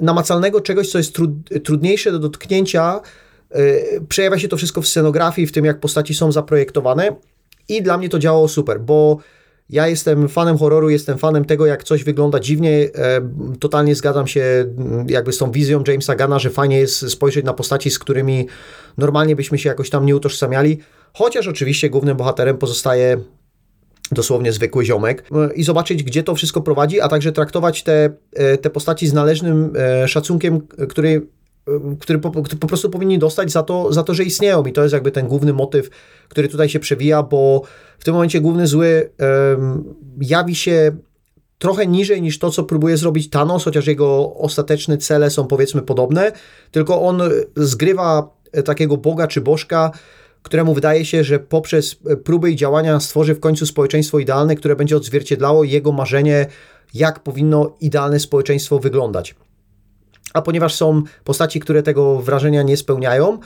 namacalnego 0.00 0.60
czegoś, 0.60 0.90
co 0.90 0.98
jest 0.98 1.14
trud, 1.14 1.30
trudniejsze 1.64 2.12
do 2.12 2.18
dotknięcia. 2.18 3.00
E, 3.50 3.60
przejawia 4.08 4.38
się 4.38 4.48
to 4.48 4.56
wszystko 4.56 4.82
w 4.82 4.88
scenografii, 4.88 5.46
w 5.46 5.52
tym 5.52 5.64
jak 5.64 5.80
postaci 5.80 6.14
są 6.14 6.32
zaprojektowane 6.32 7.16
i 7.68 7.82
dla 7.82 7.98
mnie 7.98 8.08
to 8.08 8.18
działało 8.18 8.48
super, 8.48 8.80
bo 8.80 9.18
ja 9.70 9.88
jestem 9.88 10.28
fanem 10.28 10.58
horroru, 10.58 10.90
jestem 10.90 11.18
fanem 11.18 11.44
tego, 11.44 11.66
jak 11.66 11.84
coś 11.84 12.04
wygląda 12.04 12.40
dziwnie. 12.40 12.88
Totalnie 13.60 13.94
zgadzam 13.94 14.26
się 14.26 14.40
mm, 14.40 15.06
jakby 15.08 15.32
z 15.32 15.38
tą 15.38 15.50
wizją 15.50 15.82
Jamesa 15.86 16.14
Gana, 16.14 16.38
że 16.38 16.50
fajnie 16.50 16.78
jest 16.78 17.10
spojrzeć 17.10 17.44
na 17.44 17.54
postaci, 17.54 17.90
z 17.90 17.98
którymi 17.98 18.46
normalnie 18.98 19.36
byśmy 19.36 19.58
się 19.58 19.68
jakoś 19.68 19.90
tam 19.90 20.06
nie 20.06 20.16
utożsamiali. 20.16 20.78
Chociaż 21.12 21.48
oczywiście 21.48 21.90
głównym 21.90 22.16
bohaterem 22.16 22.58
pozostaje 22.58 23.20
dosłownie 24.12 24.52
zwykły 24.52 24.84
ziomek 24.84 25.24
i 25.54 25.64
zobaczyć, 25.64 26.02
gdzie 26.02 26.22
to 26.22 26.34
wszystko 26.34 26.60
prowadzi, 26.60 27.00
a 27.00 27.08
także 27.08 27.32
traktować 27.32 27.82
te, 27.82 28.10
e, 28.32 28.58
te 28.58 28.70
postaci 28.70 29.06
z 29.06 29.12
należnym 29.12 29.72
e, 29.76 30.08
szacunkiem, 30.08 30.60
który, 30.88 31.26
e, 31.68 31.96
który 32.00 32.18
po, 32.18 32.30
po, 32.30 32.66
prostu 32.66 32.90
powinni 32.90 33.18
dostać 33.18 33.52
za 33.52 33.62
to, 33.62 33.92
za 33.92 34.02
to, 34.02 34.14
że 34.14 34.24
istnieją. 34.24 34.64
I 34.64 34.72
to 34.72 34.82
jest 34.82 34.92
jakby 34.92 35.10
ten 35.10 35.28
główny 35.28 35.52
motyw, 35.52 35.90
który 36.28 36.48
tutaj 36.48 36.68
się 36.68 36.80
przewija, 36.80 37.22
bo 37.22 37.62
w 37.98 38.04
tym 38.04 38.14
momencie 38.14 38.40
główny 38.40 38.66
zły 38.66 39.10
um, 39.50 39.94
jawi 40.20 40.54
się 40.54 40.96
trochę 41.58 41.86
niżej 41.86 42.22
niż 42.22 42.38
to, 42.38 42.50
co 42.50 42.64
próbuje 42.64 42.96
zrobić 42.96 43.30
Thanos, 43.30 43.64
chociaż 43.64 43.86
jego 43.86 44.34
ostateczne 44.34 44.98
cele 44.98 45.30
są 45.30 45.46
powiedzmy 45.46 45.82
podobne, 45.82 46.32
tylko 46.70 47.02
on 47.02 47.22
zgrywa 47.56 48.30
takiego 48.64 48.96
boga 48.96 49.26
czy 49.26 49.40
bożka, 49.40 49.90
któremu 50.42 50.74
wydaje 50.74 51.04
się, 51.04 51.24
że 51.24 51.38
poprzez 51.38 51.96
e, 52.06 52.16
próby 52.16 52.50
i 52.50 52.56
działania 52.56 53.00
stworzy 53.00 53.34
w 53.34 53.40
końcu 53.40 53.66
społeczeństwo 53.66 54.18
idealne, 54.18 54.54
które 54.54 54.76
będzie 54.76 54.96
odzwierciedlało 54.96 55.64
jego 55.64 55.92
marzenie, 55.92 56.46
jak 56.94 57.20
powinno 57.20 57.76
idealne 57.80 58.20
społeczeństwo 58.20 58.78
wyglądać. 58.78 59.34
A 60.34 60.42
ponieważ 60.42 60.74
są 60.74 61.02
postaci, 61.24 61.60
które 61.60 61.82
tego 61.82 62.20
wrażenia 62.20 62.62
nie 62.62 62.76
spełniają, 62.76 63.38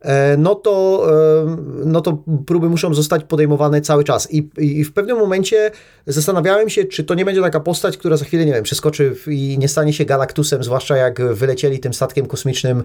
e, 0.00 0.36
no 0.36 0.54
to, 0.54 1.06
e, 1.10 1.56
no 1.84 2.00
to 2.00 2.22
próby 2.46 2.68
muszą 2.68 2.94
zostać 2.94 3.24
podejmowane 3.24 3.80
cały 3.80 4.04
czas. 4.04 4.32
I, 4.32 4.50
I, 4.58 4.84
w 4.84 4.92
pewnym 4.92 5.18
momencie 5.18 5.70
zastanawiałem 6.06 6.68
się, 6.68 6.84
czy 6.84 7.04
to 7.04 7.14
nie 7.14 7.24
będzie 7.24 7.40
taka 7.40 7.60
postać, 7.60 7.96
która 7.96 8.16
za 8.16 8.24
chwilę, 8.24 8.46
nie 8.46 8.52
wiem, 8.52 8.64
przeskoczy 8.64 9.16
i 9.26 9.56
nie 9.58 9.68
stanie 9.68 9.92
się 9.92 10.04
Galactusem, 10.04 10.64
zwłaszcza 10.64 10.96
jak 10.96 11.34
wylecieli 11.34 11.78
tym 11.78 11.94
statkiem 11.94 12.26
kosmicznym 12.26 12.84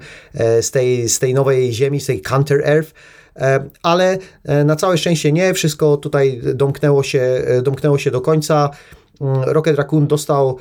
z 0.61 0.71
tej, 0.71 1.09
z 1.09 1.19
tej 1.19 1.33
nowej 1.33 1.73
Ziemi, 1.73 1.99
z 1.99 2.05
tej 2.05 2.21
Counter 2.21 2.61
Earth 2.65 2.93
ale 3.83 4.17
e, 4.43 4.63
na 4.63 4.75
całe 4.75 4.97
szczęście 4.97 5.31
nie, 5.31 5.53
wszystko 5.53 5.97
tutaj 5.97 6.41
domknęło 6.53 7.03
się, 7.03 7.19
e, 7.19 7.61
domknęło 7.61 7.97
się 7.97 8.11
do 8.11 8.21
końca. 8.21 8.69
Mm, 9.21 9.43
Rocket 9.43 9.77
Raccoon 9.77 10.07
dostał, 10.07 10.57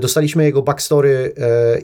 dostaliśmy 0.00 0.44
jego 0.44 0.62
backstory 0.62 1.34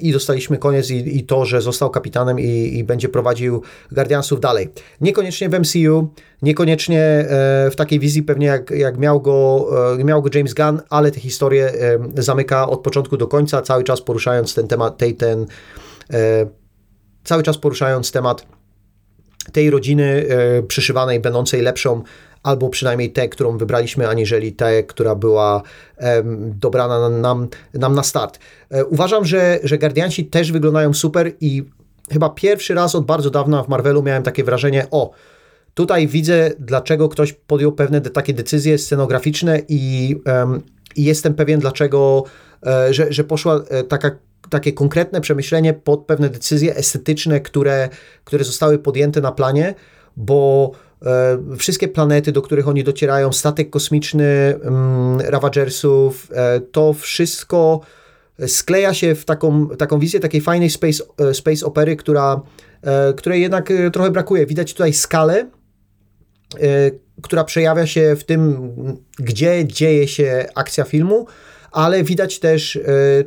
i 0.00 0.12
dostaliśmy 0.12 0.58
koniec 0.58 0.90
i, 0.90 1.18
i 1.18 1.24
to, 1.24 1.44
że 1.44 1.60
został 1.60 1.90
kapitanem 1.90 2.40
i, 2.40 2.78
i, 2.78 2.84
będzie 2.84 3.08
prowadził 3.08 3.62
Guardiansów 3.92 4.40
dalej. 4.40 4.68
Niekoniecznie 5.00 5.48
w 5.48 5.60
MCU, 5.60 6.08
niekoniecznie 6.42 7.26
w 7.70 7.74
takiej 7.76 8.00
wizji 8.00 8.22
pewnie 8.22 8.46
jak, 8.46 8.70
jak 8.70 8.98
miał, 8.98 9.20
go, 9.20 9.68
miał 10.04 10.22
go 10.22 10.30
James 10.34 10.54
Gunn, 10.54 10.80
ale 10.90 11.10
tę 11.10 11.20
historię 11.20 11.72
zamyka 12.16 12.68
od 12.68 12.80
początku 12.80 13.16
do 13.16 13.26
końca, 13.26 13.62
cały 13.62 13.84
czas 13.84 14.00
poruszając 14.00 14.54
ten 14.54 14.68
temat, 14.68 14.98
tej, 14.98 15.14
ten, 15.14 15.46
cały 17.24 17.42
czas 17.42 17.58
poruszając 17.58 18.12
temat 18.12 18.46
tej 19.52 19.70
rodziny 19.70 20.26
e, 20.28 20.62
przyszywanej, 20.62 21.20
będącej 21.20 21.62
lepszą, 21.62 22.02
albo 22.46 22.68
przynajmniej 22.68 23.12
tę, 23.12 23.28
którą 23.28 23.58
wybraliśmy, 23.58 24.08
aniżeli 24.08 24.52
tę, 24.52 24.82
która 24.82 25.14
była 25.14 25.62
dobrana 26.40 27.08
nam, 27.08 27.48
nam 27.74 27.94
na 27.94 28.02
start. 28.02 28.38
E, 28.70 28.84
uważam, 28.84 29.24
że, 29.24 29.58
że 29.62 29.78
Guardianci 29.78 30.24
też 30.24 30.52
wyglądają 30.52 30.94
super 30.94 31.32
i 31.40 31.64
chyba 32.12 32.28
pierwszy 32.30 32.74
raz 32.74 32.94
od 32.94 33.06
bardzo 33.06 33.30
dawna 33.30 33.62
w 33.62 33.68
Marvelu 33.68 34.02
miałem 34.02 34.22
takie 34.22 34.44
wrażenie, 34.44 34.86
o, 34.90 35.10
tutaj 35.74 36.06
widzę, 36.06 36.50
dlaczego 36.58 37.08
ktoś 37.08 37.32
podjął 37.32 37.72
pewne 37.72 38.00
takie 38.00 38.34
decyzje 38.34 38.78
scenograficzne 38.78 39.60
i, 39.68 40.16
um, 40.26 40.62
i 40.96 41.04
jestem 41.04 41.34
pewien, 41.34 41.60
dlaczego, 41.60 42.24
e, 42.66 42.94
że, 42.94 43.12
że 43.12 43.24
poszła 43.24 43.60
taka 43.88 44.10
takie 44.50 44.72
konkretne 44.72 45.20
przemyślenie 45.20 45.74
pod 45.74 46.06
pewne 46.06 46.28
decyzje 46.28 46.76
estetyczne, 46.76 47.40
które, 47.40 47.88
które 48.24 48.44
zostały 48.44 48.78
podjęte 48.78 49.20
na 49.20 49.32
planie, 49.32 49.74
bo 50.16 50.70
e, 51.02 51.38
wszystkie 51.58 51.88
planety, 51.88 52.32
do 52.32 52.42
których 52.42 52.68
oni 52.68 52.84
docierają, 52.84 53.32
statek 53.32 53.70
kosmiczny 53.70 54.24
mm, 54.24 55.20
Ravagersów, 55.20 56.28
e, 56.32 56.60
to 56.60 56.92
wszystko 56.92 57.80
skleja 58.46 58.94
się 58.94 59.14
w 59.14 59.24
taką, 59.24 59.68
taką 59.68 59.98
wizję 59.98 60.20
takiej 60.20 60.40
fajnej 60.40 60.70
space, 60.70 61.04
e, 61.18 61.34
space 61.34 61.66
opery, 61.66 61.96
która, 61.96 62.40
której 63.16 63.42
jednak 63.42 63.72
trochę 63.92 64.10
brakuje. 64.10 64.46
Widać 64.46 64.72
tutaj 64.72 64.92
skalę, 64.92 65.50
która 67.22 67.44
przejawia 67.44 67.86
się 67.86 68.16
w 68.16 68.24
tym, 68.24 68.72
gdzie 69.18 69.64
dzieje 69.66 70.08
się 70.08 70.46
akcja 70.54 70.84
filmu, 70.84 71.26
ale 71.76 72.04
widać 72.04 72.38
też 72.38 72.78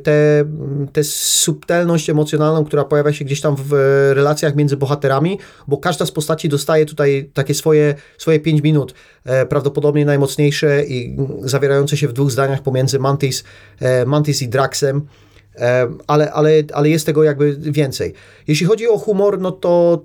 tę 0.02 0.44
te, 0.92 1.04
subtelność 1.04 2.10
emocjonalną, 2.10 2.64
która 2.64 2.84
pojawia 2.84 3.12
się 3.12 3.24
gdzieś 3.24 3.40
tam 3.40 3.56
w 3.58 3.72
relacjach 4.14 4.56
między 4.56 4.76
bohaterami, 4.76 5.38
bo 5.68 5.78
każda 5.78 6.06
z 6.06 6.10
postaci 6.10 6.48
dostaje 6.48 6.86
tutaj 6.86 7.30
takie 7.34 7.54
swoje, 7.54 7.94
swoje 8.18 8.40
5 8.40 8.62
minut, 8.62 8.94
e, 9.24 9.46
prawdopodobnie 9.46 10.04
najmocniejsze 10.04 10.84
i 10.84 11.16
zawierające 11.40 11.96
się 11.96 12.08
w 12.08 12.12
dwóch 12.12 12.30
zdaniach 12.30 12.62
pomiędzy 12.62 12.98
Mantis, 12.98 13.44
e, 13.80 14.06
Mantis 14.06 14.42
i 14.42 14.48
Draxem. 14.48 15.06
E, 15.56 15.88
ale, 16.06 16.32
ale, 16.32 16.50
ale 16.72 16.88
jest 16.88 17.06
tego 17.06 17.24
jakby 17.24 17.56
więcej. 17.60 18.14
Jeśli 18.48 18.66
chodzi 18.66 18.88
o 18.88 18.98
humor, 18.98 19.40
no 19.40 19.52
to 19.52 20.04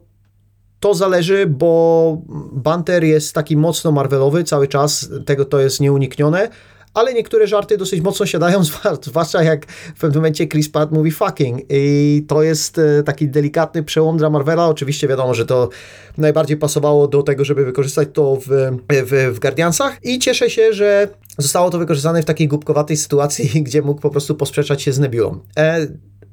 to 0.80 0.94
zależy, 0.94 1.48
bo 1.48 2.22
Banter 2.52 3.04
jest 3.04 3.34
taki 3.34 3.58
mocno 3.58 3.92
Marvelowy 3.92 4.44
cały 4.44 4.68
czas, 4.68 5.10
tego 5.26 5.46
to 5.46 5.60
jest 5.60 5.80
nieuniknione, 5.80 6.50
ale 6.96 7.14
niektóre 7.14 7.48
żarty 7.48 7.78
dosyć 7.78 8.02
mocno 8.02 8.26
siadają, 8.26 8.62
zwłaszcza 9.02 9.44
jak 9.44 9.66
w 9.96 10.00
pewnym 10.00 10.22
momencie 10.22 10.48
Chris 10.48 10.70
Pratt 10.70 10.92
mówi 10.92 11.12
fucking 11.12 11.62
i 11.70 12.26
to 12.28 12.44
jest 12.44 12.78
e, 12.78 13.04
taki 13.04 13.28
delikatny 13.28 13.84
przełom 13.84 14.18
dla 14.18 14.30
Marvela. 14.30 14.68
Oczywiście 14.68 15.08
wiadomo, 15.08 15.34
że 15.34 15.46
to 15.46 15.70
najbardziej 16.18 16.58
pasowało 16.58 17.08
do 17.08 17.24
tego, 17.24 17.46
żeby 17.46 17.66
wykorzystać 17.66 18.08
to 18.14 18.36
w, 18.36 18.48
w, 18.90 19.34
w 19.36 19.40
Guardiansach 19.40 19.98
i 20.04 20.20
cieszę 20.20 20.50
się, 20.50 20.74
że 20.74 21.08
zostało 21.38 21.70
to 21.70 21.78
wykorzystane 21.78 22.22
w 22.22 22.26
takiej 22.26 22.48
głupkowatej 22.48 22.98
sytuacji, 22.98 23.50
gdzie 23.64 23.82
mógł 23.82 24.02
po 24.02 24.10
prostu 24.10 24.36
posprzeczać 24.36 24.82
się 24.82 24.92
z 24.92 25.00
Nebulą. 25.00 25.40
E, 25.58 25.88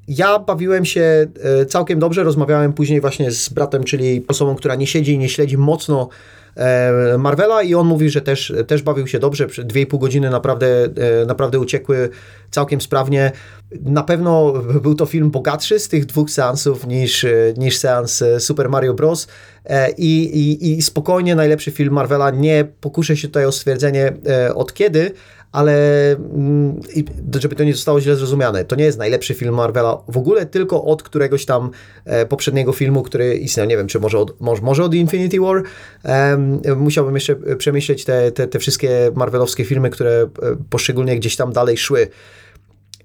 ja 0.09 0.39
bawiłem 0.39 0.85
się 0.85 1.27
e, 1.61 1.67
całkiem 1.67 1.99
dobrze, 1.99 2.25
rozmawiałem 2.25 2.73
później 2.73 3.01
właśnie 3.01 3.31
z 3.31 3.49
bratem, 3.49 3.85
czyli 3.85 4.25
osobą, 4.29 4.55
która 4.55 4.75
nie 4.75 4.87
siedzi 4.87 5.13
i 5.13 5.19
nie 5.19 5.29
śledzi 5.29 5.59
mocno 5.59 6.09
E, 6.57 7.19
Marvela 7.19 7.63
i 7.63 7.75
on 7.75 7.87
mówi, 7.87 8.11
że 8.11 8.21
też, 8.21 8.53
też 8.67 8.83
bawił 8.83 9.07
się 9.07 9.19
dobrze, 9.19 9.47
2,5 9.47 9.99
godziny 9.99 10.31
naprawdę, 10.31 10.67
e, 11.23 11.27
naprawdę 11.27 11.59
uciekły 11.59 12.11
całkiem 12.51 12.81
sprawnie. 12.81 13.33
Na 13.83 14.03
pewno 14.03 14.53
był 14.83 14.95
to 14.95 15.07
film 15.07 15.31
bogatszy 15.31 15.79
z 15.79 15.89
tych 15.89 16.07
dwóch 16.07 16.31
seansów 16.31 16.87
niż, 16.87 17.27
niż 17.57 17.77
seans 17.77 18.25
Super 18.39 18.69
Mario 18.69 18.95
Bros. 18.95 19.29
I, 19.99 20.23
i, 20.23 20.73
I 20.79 20.83
spokojnie 20.83 21.35
najlepszy 21.35 21.71
film 21.71 21.95
Marvela. 21.95 22.31
Nie 22.31 22.65
pokuszę 22.81 23.17
się 23.17 23.29
tutaj 23.29 23.47
o 23.47 23.53
stwierdzenie 23.53 24.13
od 24.55 24.75
kiedy, 24.75 25.13
ale 25.53 25.77
mm, 26.13 26.81
żeby 27.41 27.55
to 27.55 27.65
nie 27.65 27.73
zostało 27.73 28.01
źle 28.01 28.17
zrozumiane, 28.17 28.65
to 28.65 28.77
nie 28.77 28.85
jest 28.85 28.99
najlepszy 28.99 29.35
film 29.35 29.55
Marvela 29.55 30.03
w 30.09 30.17
ogóle, 30.17 30.47
tylko 30.47 30.85
od 30.85 31.03
któregoś 31.03 31.47
tam 31.47 31.71
e, 32.05 32.27
poprzedniego 32.27 32.73
filmu, 32.73 33.03
który 33.03 33.35
istniał, 33.35 33.67
nie 33.67 33.77
wiem, 33.77 33.87
czy 33.87 34.01
może 34.01 34.19
od, 34.19 34.41
może, 34.41 34.85
od 34.85 34.95
Infinity 34.95 35.41
War. 35.41 35.63
musiałbym 36.77 37.15
jeszcze 37.15 37.37
przemyśleć 37.37 38.05
te, 38.05 38.33
te, 38.33 38.49
te 38.49 38.59
wszystkie 38.59 39.11
Marvelowskie 39.15 39.65
filmy, 39.65 39.91
które 39.91 40.11
e, 40.13 40.29
poszczególnie 40.71 41.17
gdzieś 41.17 41.37
tam 41.37 41.53
dalej 41.53 41.77
szły. 41.77 42.09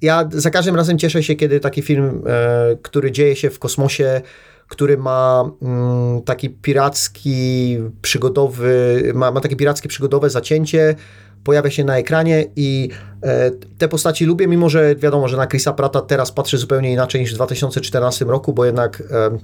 Ja 0.01 0.29
za 0.31 0.49
każdym 0.49 0.75
razem 0.75 0.97
cieszę 0.97 1.23
się, 1.23 1.35
kiedy 1.35 1.59
taki 1.59 1.81
film, 1.81 2.23
e, 2.27 2.77
który 2.81 3.11
dzieje 3.11 3.35
się 3.35 3.49
w 3.49 3.59
kosmosie, 3.59 4.21
który 4.67 4.97
ma 4.97 5.51
mm, 5.61 6.21
taki 6.21 6.49
piracki, 6.49 7.77
przygodowy, 8.01 9.11
ma, 9.15 9.31
ma 9.31 9.41
takie 9.41 9.55
pirackie 9.55 9.89
przygodowe 9.89 10.29
zacięcie, 10.29 10.95
pojawia 11.43 11.71
się 11.71 11.83
na 11.83 11.97
ekranie 11.97 12.45
i 12.55 12.89
e, 13.23 13.51
te 13.77 13.87
postaci 13.87 14.25
lubię, 14.25 14.47
mimo 14.47 14.69
że 14.69 14.95
wiadomo, 14.95 15.27
że 15.27 15.37
na 15.37 15.47
Chrisa 15.47 15.73
Prata 15.73 16.01
teraz 16.01 16.31
patrzę 16.31 16.57
zupełnie 16.57 16.93
inaczej 16.93 17.21
niż 17.21 17.31
w 17.31 17.35
2014 17.35 18.25
roku, 18.25 18.53
bo 18.53 18.65
jednak 18.65 19.03
e, 19.11 19.37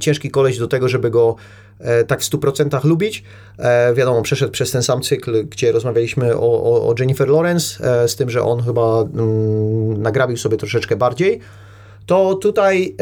ciężki 0.00 0.30
koleś 0.30 0.58
do 0.58 0.68
tego, 0.68 0.88
żeby 0.88 1.10
go 1.10 1.36
e, 1.78 2.04
tak 2.04 2.20
w 2.20 2.30
100% 2.30 2.84
lubić. 2.84 3.24
E, 3.58 3.94
wiadomo, 3.94 4.22
przeszedł 4.22 4.52
przez 4.52 4.70
ten 4.70 4.82
sam 4.82 5.02
cykl, 5.02 5.46
gdzie 5.46 5.72
rozmawialiśmy 5.72 6.36
o, 6.36 6.62
o, 6.62 6.88
o 6.88 6.94
Jennifer 6.98 7.28
Lawrence, 7.28 8.02
e, 8.02 8.08
z 8.08 8.16
tym, 8.16 8.30
że 8.30 8.42
on 8.42 8.62
chyba 8.62 9.02
mm, 9.02 10.02
nagrabił 10.02 10.36
sobie 10.36 10.56
troszeczkę 10.56 10.96
bardziej. 10.96 11.40
To 12.06 12.34
tutaj 12.34 12.96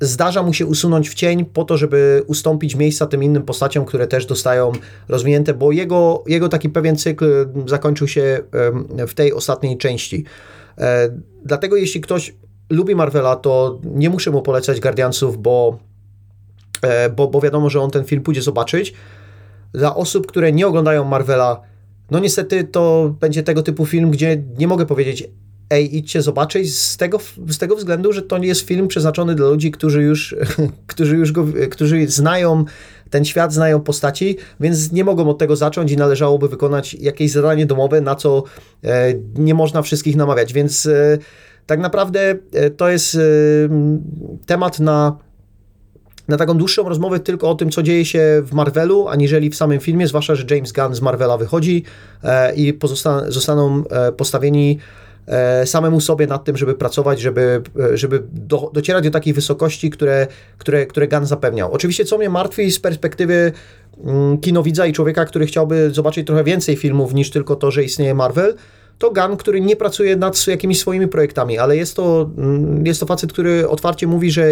zdarza 0.00 0.42
mu 0.42 0.52
się 0.52 0.66
usunąć 0.66 1.10
w 1.10 1.14
cień 1.14 1.44
po 1.44 1.64
to, 1.64 1.76
żeby 1.76 2.22
ustąpić 2.26 2.74
miejsca 2.74 3.06
tym 3.06 3.22
innym 3.22 3.42
postaciom, 3.42 3.84
które 3.84 4.06
też 4.06 4.26
dostają 4.26 4.72
rozwinięte, 5.08 5.54
bo 5.54 5.72
jego, 5.72 6.24
jego 6.26 6.48
taki 6.48 6.68
pewien 6.68 6.96
cykl 6.96 7.48
zakończył 7.66 8.08
się 8.08 8.40
w 9.08 9.14
tej 9.14 9.32
ostatniej 9.32 9.78
części. 9.78 10.24
E, 10.78 11.10
dlatego 11.44 11.76
jeśli 11.76 12.00
ktoś 12.00 12.34
lubi 12.70 12.94
Marvela, 12.94 13.36
to 13.36 13.80
nie 13.84 14.10
muszę 14.10 14.30
mu 14.30 14.42
polecać 14.42 14.80
Guardiansów, 14.80 15.42
bo, 15.42 15.78
e, 16.82 17.10
bo, 17.10 17.28
bo 17.28 17.40
wiadomo, 17.40 17.70
że 17.70 17.80
on 17.80 17.90
ten 17.90 18.04
film 18.04 18.22
pójdzie 18.22 18.42
zobaczyć. 18.42 18.94
Dla 19.72 19.94
osób, 19.94 20.26
które 20.26 20.52
nie 20.52 20.66
oglądają 20.66 21.04
Marvela, 21.04 21.60
no 22.10 22.18
niestety 22.18 22.64
to 22.64 23.14
będzie 23.20 23.42
tego 23.42 23.62
typu 23.62 23.86
film, 23.86 24.10
gdzie 24.10 24.42
nie 24.58 24.68
mogę 24.68 24.86
powiedzieć, 24.86 25.28
ej, 25.70 25.96
idźcie 25.96 26.22
zobaczyć 26.22 26.76
z 26.76 26.96
tego, 26.96 27.18
z 27.48 27.58
tego 27.58 27.76
względu, 27.76 28.12
że 28.12 28.22
to 28.22 28.38
nie 28.38 28.48
jest 28.48 28.60
film 28.60 28.88
przeznaczony 28.88 29.34
dla 29.34 29.48
ludzi, 29.48 29.70
którzy 29.70 30.02
już, 30.02 30.36
którzy 30.86 31.16
już 31.16 31.32
go, 31.32 31.46
którzy 31.70 32.08
znają 32.08 32.64
ten 33.10 33.24
świat, 33.24 33.52
znają 33.52 33.80
postaci, 33.80 34.36
więc 34.60 34.92
nie 34.92 35.04
mogą 35.04 35.30
od 35.30 35.38
tego 35.38 35.56
zacząć 35.56 35.92
i 35.92 35.96
należałoby 35.96 36.48
wykonać 36.48 36.94
jakieś 36.94 37.30
zadanie 37.30 37.66
domowe, 37.66 38.00
na 38.00 38.14
co 38.14 38.42
e, 38.84 39.14
nie 39.34 39.54
można 39.54 39.82
wszystkich 39.82 40.16
namawiać, 40.16 40.52
więc 40.52 40.86
e, 40.86 41.18
tak 41.66 41.80
naprawdę 41.80 42.34
e, 42.52 42.70
to 42.70 42.88
jest 42.88 43.18
temat 44.46 44.80
na 44.80 45.16
na 46.28 46.36
taką 46.36 46.58
dłuższą 46.58 46.88
rozmowę 46.88 47.20
tylko 47.20 47.50
o 47.50 47.54
tym, 47.54 47.70
co 47.70 47.82
dzieje 47.82 48.04
się 48.04 48.42
w 48.44 48.52
Marvelu, 48.52 49.08
aniżeli 49.08 49.50
w 49.50 49.56
samym 49.56 49.80
filmie, 49.80 50.08
zwłaszcza, 50.08 50.34
że 50.34 50.44
James 50.50 50.72
Gunn 50.72 50.94
z 50.94 51.00
Marvela 51.00 51.38
wychodzi 51.38 51.84
i 52.56 52.74
pozosta- 52.74 53.30
zostaną 53.30 53.82
postawieni 54.16 54.78
E, 54.78 55.09
samemu 55.64 56.00
sobie 56.00 56.26
nad 56.26 56.44
tym, 56.44 56.56
żeby 56.56 56.74
pracować, 56.74 57.20
żeby, 57.20 57.62
e, 57.92 57.96
żeby 57.96 58.22
do, 58.32 58.70
docierać 58.74 59.04
do 59.04 59.10
takiej 59.10 59.32
wysokości, 59.32 59.90
które, 59.90 60.26
które, 60.58 60.86
które 60.86 61.08
Gun 61.08 61.26
zapewniał. 61.26 61.72
Oczywiście, 61.72 62.04
co 62.04 62.18
mnie 62.18 62.30
martwi 62.30 62.70
z 62.70 62.80
perspektywy 62.80 63.52
mm, 64.04 64.38
kinowidza 64.38 64.86
i 64.86 64.92
człowieka, 64.92 65.24
który 65.24 65.46
chciałby 65.46 65.90
zobaczyć 65.90 66.26
trochę 66.26 66.44
więcej 66.44 66.76
filmów 66.76 67.14
niż 67.14 67.30
tylko 67.30 67.56
to, 67.56 67.70
że 67.70 67.84
istnieje 67.84 68.14
Marvel, 68.14 68.54
to 68.98 69.10
Gun, 69.10 69.36
który 69.36 69.60
nie 69.60 69.76
pracuje 69.76 70.16
nad 70.16 70.46
jakimiś 70.46 70.80
swoimi 70.80 71.08
projektami, 71.08 71.58
ale 71.58 71.76
jest 71.76 71.96
to, 71.96 72.30
mm, 72.38 72.86
jest 72.86 73.00
to 73.00 73.06
facet, 73.06 73.32
który 73.32 73.68
otwarcie 73.68 74.06
mówi, 74.06 74.30
że 74.30 74.46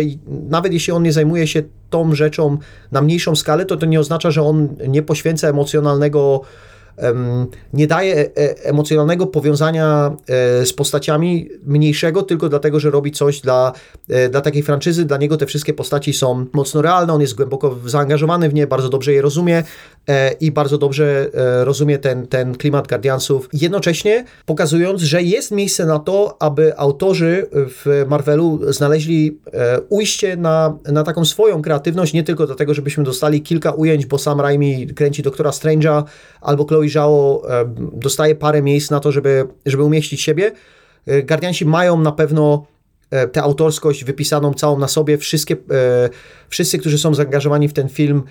nawet 0.48 0.72
jeśli 0.72 0.92
on 0.92 1.02
nie 1.02 1.12
zajmuje 1.12 1.46
się 1.46 1.62
tą 1.90 2.14
rzeczą 2.14 2.58
na 2.92 3.02
mniejszą 3.02 3.36
skalę, 3.36 3.66
to 3.66 3.76
to 3.76 3.86
nie 3.86 4.00
oznacza, 4.00 4.30
że 4.30 4.42
on 4.42 4.68
nie 4.88 5.02
poświęca 5.02 5.48
emocjonalnego 5.48 6.42
nie 7.72 7.86
daje 7.86 8.14
e, 8.14 8.36
e, 8.36 8.64
emocjonalnego 8.64 9.26
powiązania 9.26 10.16
e, 10.28 10.66
z 10.66 10.72
postaciami 10.72 11.48
mniejszego, 11.66 12.22
tylko 12.22 12.48
dlatego, 12.48 12.80
że 12.80 12.90
robi 12.90 13.12
coś 13.12 13.40
dla, 13.40 13.72
dla 14.30 14.40
takiej 14.40 14.62
franczyzy. 14.62 15.04
Dla 15.04 15.16
niego 15.16 15.36
te 15.36 15.46
wszystkie 15.46 15.74
postaci 15.74 16.12
są 16.12 16.46
mocno 16.52 16.82
realne, 16.82 17.12
on 17.12 17.20
jest 17.20 17.34
głęboko 17.34 17.76
zaangażowany 17.86 18.48
w 18.48 18.54
nie, 18.54 18.66
bardzo 18.66 18.88
dobrze 18.88 19.12
je 19.12 19.22
rozumie 19.22 19.62
i 20.40 20.52
bardzo 20.52 20.78
dobrze 20.78 21.30
rozumie 21.64 21.98
ten, 21.98 22.26
ten 22.26 22.54
klimat 22.54 22.88
Guardiansów, 22.88 23.48
jednocześnie 23.52 24.24
pokazując, 24.46 25.00
że 25.02 25.22
jest 25.22 25.50
miejsce 25.50 25.86
na 25.86 25.98
to, 25.98 26.36
aby 26.42 26.78
autorzy 26.78 27.46
w 27.52 28.04
Marvelu 28.08 28.60
znaleźli 28.72 29.38
ujście 29.88 30.36
na, 30.36 30.78
na 30.84 31.04
taką 31.04 31.24
swoją 31.24 31.62
kreatywność, 31.62 32.12
nie 32.12 32.22
tylko 32.22 32.46
dlatego, 32.46 32.74
żebyśmy 32.74 33.04
dostali 33.04 33.42
kilka 33.42 33.72
ujęć, 33.72 34.06
bo 34.06 34.18
Sam 34.18 34.40
Raimi 34.40 34.86
kręci 34.86 35.22
Doktora 35.22 35.50
Strange'a 35.50 36.02
albo 36.40 36.64
Chloe 36.64 36.87
Zhao 36.90 37.42
dostaje 37.92 38.34
parę 38.34 38.62
miejsc 38.62 38.90
na 38.90 39.00
to, 39.00 39.12
żeby, 39.12 39.46
żeby 39.66 39.82
umieścić 39.82 40.20
siebie. 40.20 40.52
E, 41.08 41.22
Guardiansi 41.22 41.66
mają 41.66 42.00
na 42.00 42.12
pewno 42.12 42.66
e, 43.10 43.28
tę 43.28 43.42
autorskość 43.42 44.04
wypisaną 44.04 44.54
całą 44.54 44.78
na 44.78 44.88
sobie. 44.88 45.18
Wszystkie, 45.18 45.54
e, 45.54 46.08
wszyscy, 46.48 46.78
którzy 46.78 46.98
są 46.98 47.14
zaangażowani 47.14 47.68
w 47.68 47.72
ten 47.72 47.88
film, 47.88 48.22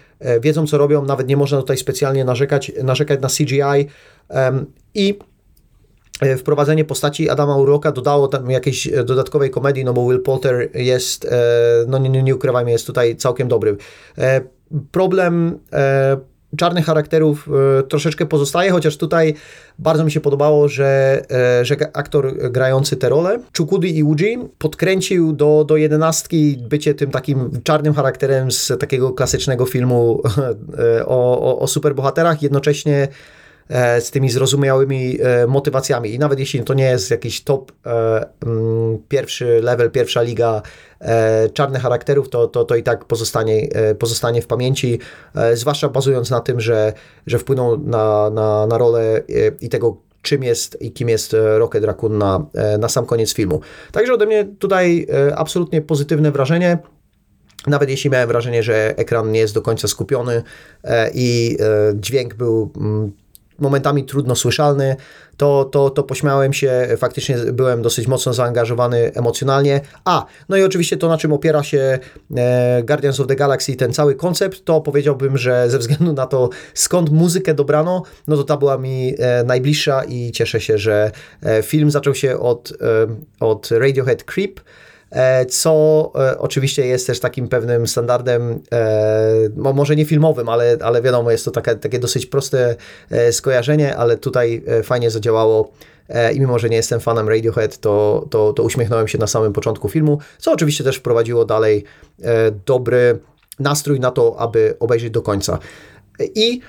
wiedzą, 0.41 0.67
co 0.67 0.77
robią. 0.77 1.05
Nawet 1.05 1.27
nie 1.27 1.37
można 1.37 1.57
tutaj 1.57 1.77
specjalnie 1.77 2.25
narzekać, 2.25 2.71
narzekać 2.83 3.21
na 3.21 3.27
CGI. 3.27 3.89
I 4.93 5.19
wprowadzenie 6.37 6.85
postaci 6.85 7.29
Adama 7.29 7.57
Uroka 7.57 7.91
dodało 7.91 8.27
tam 8.27 8.51
jakiejś 8.51 8.89
dodatkowej 9.05 9.49
komedii, 9.49 9.85
no 9.85 9.93
bo 9.93 10.09
Will 10.09 10.21
Potter 10.21 10.69
jest, 10.73 11.27
no 11.87 11.97
nie, 11.97 12.23
nie, 12.23 12.35
ukrywajmy, 12.35 12.71
jest 12.71 12.87
tutaj 12.87 13.15
całkiem 13.15 13.47
dobry. 13.47 13.77
Problem 14.91 15.59
czarnych 16.57 16.85
charakterów 16.85 17.49
e, 17.79 17.83
troszeczkę 17.83 18.25
pozostaje, 18.25 18.71
chociaż 18.71 18.97
tutaj 18.97 19.33
bardzo 19.79 20.05
mi 20.05 20.11
się 20.11 20.19
podobało, 20.19 20.67
że, 20.67 21.21
e, 21.31 21.65
że 21.65 21.75
aktor 21.93 22.51
grający 22.51 22.95
te 22.95 23.09
role, 23.09 23.39
Chukudi 23.57 23.97
Iuji, 23.97 24.37
podkręcił 24.57 25.33
do, 25.33 25.65
do 25.67 25.77
jedenastki 25.77 26.57
bycie 26.69 26.93
tym 26.93 27.11
takim 27.11 27.49
czarnym 27.63 27.93
charakterem 27.93 28.51
z 28.51 28.71
takiego 28.79 29.11
klasycznego 29.11 29.65
filmu 29.65 30.21
e, 30.99 31.05
o, 31.05 31.41
o, 31.41 31.59
o 31.59 31.67
superbohaterach, 31.67 32.41
jednocześnie 32.43 33.07
z 33.99 34.11
tymi 34.11 34.29
zrozumiałymi 34.29 35.17
e, 35.21 35.47
motywacjami. 35.47 36.13
I 36.13 36.19
nawet 36.19 36.39
jeśli 36.39 36.63
to 36.63 36.73
nie 36.73 36.85
jest 36.85 37.11
jakiś 37.11 37.43
top 37.43 37.71
e, 37.85 38.25
mm, 38.45 38.97
pierwszy 39.09 39.61
level, 39.61 39.91
pierwsza 39.91 40.21
liga 40.21 40.61
czarnych 41.53 41.81
charakterów, 41.81 42.29
to, 42.29 42.47
to, 42.47 42.65
to 42.65 42.75
i 42.75 42.83
tak 42.83 43.05
pozostanie, 43.05 43.67
pozostanie 43.99 44.41
w 44.41 44.47
pamięci, 44.47 44.99
zwłaszcza 45.53 45.89
bazując 45.89 46.29
na 46.29 46.39
tym, 46.39 46.61
że, 46.61 46.93
że 47.27 47.39
wpłynął 47.39 47.77
na, 47.77 48.29
na, 48.29 48.67
na 48.67 48.77
rolę 48.77 49.21
i 49.61 49.69
tego, 49.69 49.97
czym 50.21 50.43
jest 50.43 50.81
i 50.81 50.91
kim 50.91 51.09
jest 51.09 51.35
Rocket 51.57 51.83
Raccoon 51.83 52.17
na, 52.17 52.45
na 52.79 52.89
sam 52.89 53.05
koniec 53.05 53.33
filmu. 53.33 53.61
Także 53.91 54.13
ode 54.13 54.25
mnie 54.25 54.45
tutaj 54.59 55.07
absolutnie 55.35 55.81
pozytywne 55.81 56.31
wrażenie. 56.31 56.77
Nawet 57.67 57.89
jeśli 57.89 58.09
miałem 58.09 58.27
wrażenie, 58.27 58.63
że 58.63 58.97
ekran 58.97 59.31
nie 59.31 59.39
jest 59.39 59.53
do 59.53 59.61
końca 59.61 59.87
skupiony 59.87 60.43
i 61.13 61.57
dźwięk 61.93 62.33
był 62.33 62.71
mm, 62.77 63.11
momentami 63.59 64.05
trudno 64.05 64.35
słyszalny, 64.35 64.95
to, 65.37 65.65
to, 65.65 65.89
to 65.89 66.03
pośmiałem 66.03 66.53
się, 66.53 66.87
faktycznie 66.97 67.37
byłem 67.37 67.81
dosyć 67.81 68.07
mocno 68.07 68.33
zaangażowany 68.33 69.11
emocjonalnie. 69.15 69.81
A, 70.05 70.25
no 70.49 70.57
i 70.57 70.63
oczywiście 70.63 70.97
to, 70.97 71.07
na 71.07 71.17
czym 71.17 71.33
opiera 71.33 71.63
się 71.63 71.99
e, 72.37 72.83
Guardians 72.83 73.19
of 73.19 73.27
the 73.27 73.35
Galaxy, 73.35 73.75
ten 73.75 73.93
cały 73.93 74.15
koncept, 74.15 74.65
to 74.65 74.81
powiedziałbym, 74.81 75.37
że 75.37 75.69
ze 75.69 75.79
względu 75.79 76.13
na 76.13 76.25
to, 76.25 76.49
skąd 76.73 77.09
muzykę 77.09 77.53
dobrano, 77.53 78.03
no 78.27 78.37
to 78.37 78.43
ta 78.43 78.57
była 78.57 78.77
mi 78.77 79.15
e, 79.19 79.43
najbliższa 79.43 80.03
i 80.03 80.31
cieszę 80.31 80.61
się, 80.61 80.77
że 80.77 81.11
e, 81.43 81.63
film 81.63 81.91
zaczął 81.91 82.15
się 82.15 82.39
od, 82.39 82.73
od 83.39 83.71
Radiohead 83.71 84.23
Creep, 84.23 84.59
co 85.49 86.11
e, 86.15 86.37
oczywiście 86.39 86.85
jest 86.85 87.07
też 87.07 87.19
takim 87.19 87.47
pewnym 87.47 87.87
standardem, 87.87 88.61
e, 88.71 89.49
może 89.55 89.95
nie 89.95 90.05
filmowym, 90.05 90.49
ale, 90.49 90.77
ale 90.81 91.01
wiadomo, 91.01 91.31
jest 91.31 91.45
to 91.45 91.51
takie, 91.51 91.75
takie 91.75 91.99
dosyć 91.99 92.25
proste 92.25 92.75
skojarzenie, 93.31 93.97
ale 93.97 94.17
tutaj 94.17 94.63
fajnie 94.83 95.11
zadziałało 95.11 95.71
i 96.33 96.39
mimo, 96.39 96.59
że 96.59 96.69
nie 96.69 96.75
jestem 96.75 96.99
fanem 96.99 97.29
Radiohead, 97.29 97.77
to, 97.77 98.25
to, 98.29 98.53
to 98.53 98.63
uśmiechnąłem 98.63 99.07
się 99.07 99.17
na 99.17 99.27
samym 99.27 99.53
początku 99.53 99.89
filmu, 99.89 100.19
co 100.37 100.51
oczywiście 100.51 100.83
też 100.83 100.97
wprowadziło 100.97 101.45
dalej 101.45 101.83
dobry 102.65 103.19
nastrój 103.59 103.99
na 103.99 104.11
to, 104.11 104.35
aby 104.39 104.75
obejrzeć 104.79 105.09
do 105.11 105.21
końca. 105.21 105.59
I 106.35 106.61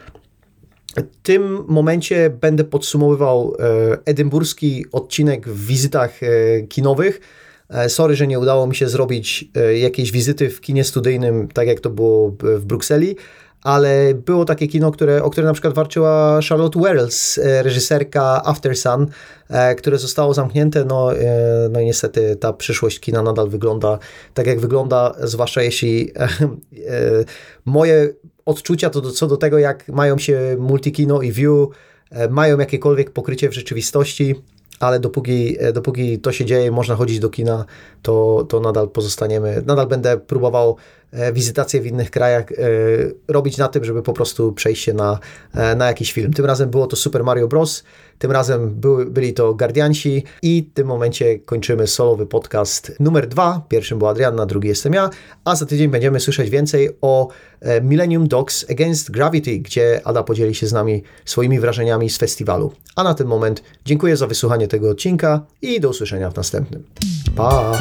w 0.97 1.23
tym 1.23 1.65
momencie 1.69 2.31
będę 2.31 2.65
podsumowywał 2.65 3.57
edynburski 4.05 4.85
odcinek 4.93 5.49
w 5.49 5.67
wizytach 5.67 6.21
kinowych, 6.69 7.21
E, 7.21 7.48
Sorry, 7.89 8.17
że 8.17 8.27
nie 8.27 8.39
udało 8.39 8.67
mi 8.67 8.75
się 8.75 8.89
zrobić 8.89 9.51
e, 9.57 9.79
jakiejś 9.79 10.13
wizyty 10.13 10.51
w 10.51 10.61
kinie 10.61 10.85
studyjnym, 10.85 11.49
tak 11.49 11.69
jak 11.69 11.81
to 11.81 11.91
było 11.91 12.33
w 12.41 12.65
Brukseli, 12.65 13.17
ale 13.63 14.15
było 14.15 14.45
takie 14.45 14.67
kino, 14.67 14.91
które, 14.91 15.23
o 15.23 15.31
które 15.31 15.47
na 15.47 15.53
przykład 15.53 15.75
walczyła 15.75 16.41
Charlotte 16.49 16.81
Wells, 16.81 17.39
e, 17.39 17.63
reżyserka 17.63 18.43
After 18.45 18.77
Sun, 18.77 19.07
e, 19.49 19.75
które 19.75 19.99
zostało 19.99 20.35
zamknięte. 20.35 20.85
No, 20.85 21.17
e, 21.17 21.69
no 21.71 21.81
i 21.81 21.85
niestety 21.85 22.37
ta 22.37 22.53
przyszłość 22.53 23.01
kina 23.01 23.23
nadal 23.23 23.49
wygląda 23.49 23.99
tak, 24.35 24.47
jak 24.47 24.61
wygląda, 24.61 25.15
zwłaszcza 25.23 25.63
jeśli 25.63 26.13
e, 26.17 26.23
e, 26.23 26.29
moje 27.65 28.15
odczucia 28.45 28.91
to 28.91 29.11
co 29.11 29.27
do 29.27 29.37
tego, 29.37 29.59
jak 29.59 29.89
mają 29.89 30.19
się 30.19 30.57
Multikino 30.59 31.23
i 31.23 31.33
View, 31.33 31.69
e, 32.11 32.29
mają 32.29 32.59
jakiekolwiek 32.59 33.11
pokrycie 33.11 33.49
w 33.49 33.55
rzeczywistości, 33.55 34.35
ale 34.81 35.01
dopóki, 35.01 35.57
e, 35.61 35.73
dopóki 35.73 36.19
to 36.19 36.33
się 36.33 36.45
dzieje, 36.45 36.71
można 36.71 36.95
chodzić 36.95 37.19
do 37.19 37.31
kina, 37.31 37.65
to, 38.03 38.47
to 38.49 38.61
nadal 38.61 38.89
pozostaniemy, 38.89 39.63
nadal 39.67 39.87
będę 39.87 40.19
próbował 40.19 40.77
wizytacje 41.33 41.81
w 41.81 41.87
innych 41.87 42.11
krajach 42.11 42.53
e, 42.53 42.55
robić 43.29 43.59
na 43.59 43.69
tym, 43.69 43.85
żeby 43.85 44.03
po 44.03 44.13
prostu 44.13 44.53
przejść 44.53 44.85
się 44.85 44.93
na, 44.95 45.19
e, 45.55 45.75
na 45.75 45.87
jakiś 45.87 46.13
film. 46.13 46.33
Tym 46.33 46.45
razem 46.45 46.71
było 46.71 46.87
to 46.87 46.97
Super 46.97 47.25
Mario 47.25 47.49
Bros., 47.49 47.85
tym 48.19 48.33
razem 48.33 48.71
były, 48.71 49.07
byli 49.07 49.35
to 49.35 49.55
Guardiansi 49.55 50.25
i 50.43 50.69
w 50.71 50.75
tym 50.75 50.87
momencie 50.87 51.39
kończymy 51.39 51.87
solowy 51.87 52.27
podcast 52.27 52.93
numer 53.01 53.29
dwa. 53.29 53.63
Pierwszym 53.69 53.99
był 53.99 54.09
Adrianna, 54.09 54.47
drugi 54.47 54.69
jestem 54.69 54.93
ja, 54.93 55.11
a 55.45 55.57
za 55.57 55.67
tydzień 55.67 55.89
będziemy 55.89 56.21
słyszeć 56.21 56.51
więcej 56.51 56.89
o 57.01 57.29
e, 57.61 57.81
Millennium 57.81 58.29
Dogs 58.29 58.71
Against 58.71 59.11
Gravity, 59.11 59.59
gdzie 59.59 60.01
Ada 60.05 60.23
podzieli 60.23 60.55
się 60.55 60.67
z 60.67 60.73
nami 60.73 61.03
swoimi 61.25 61.61
wrażeniami 61.61 62.11
z 62.11 62.19
festiwalu. 62.19 62.73
A 62.97 63.05
na 63.05 63.15
ten 63.15 63.27
moment 63.27 63.63
dziękuję 63.85 64.17
za 64.17 64.27
wysłuchanie 64.27 64.69
tego 64.69 64.91
odcinka 64.91 65.47
i 65.63 65.81
do 65.81 65.89
usłyszenia 65.89 66.31
w 66.31 66.37
następnym. 66.37 66.85
Pa! 67.37 67.79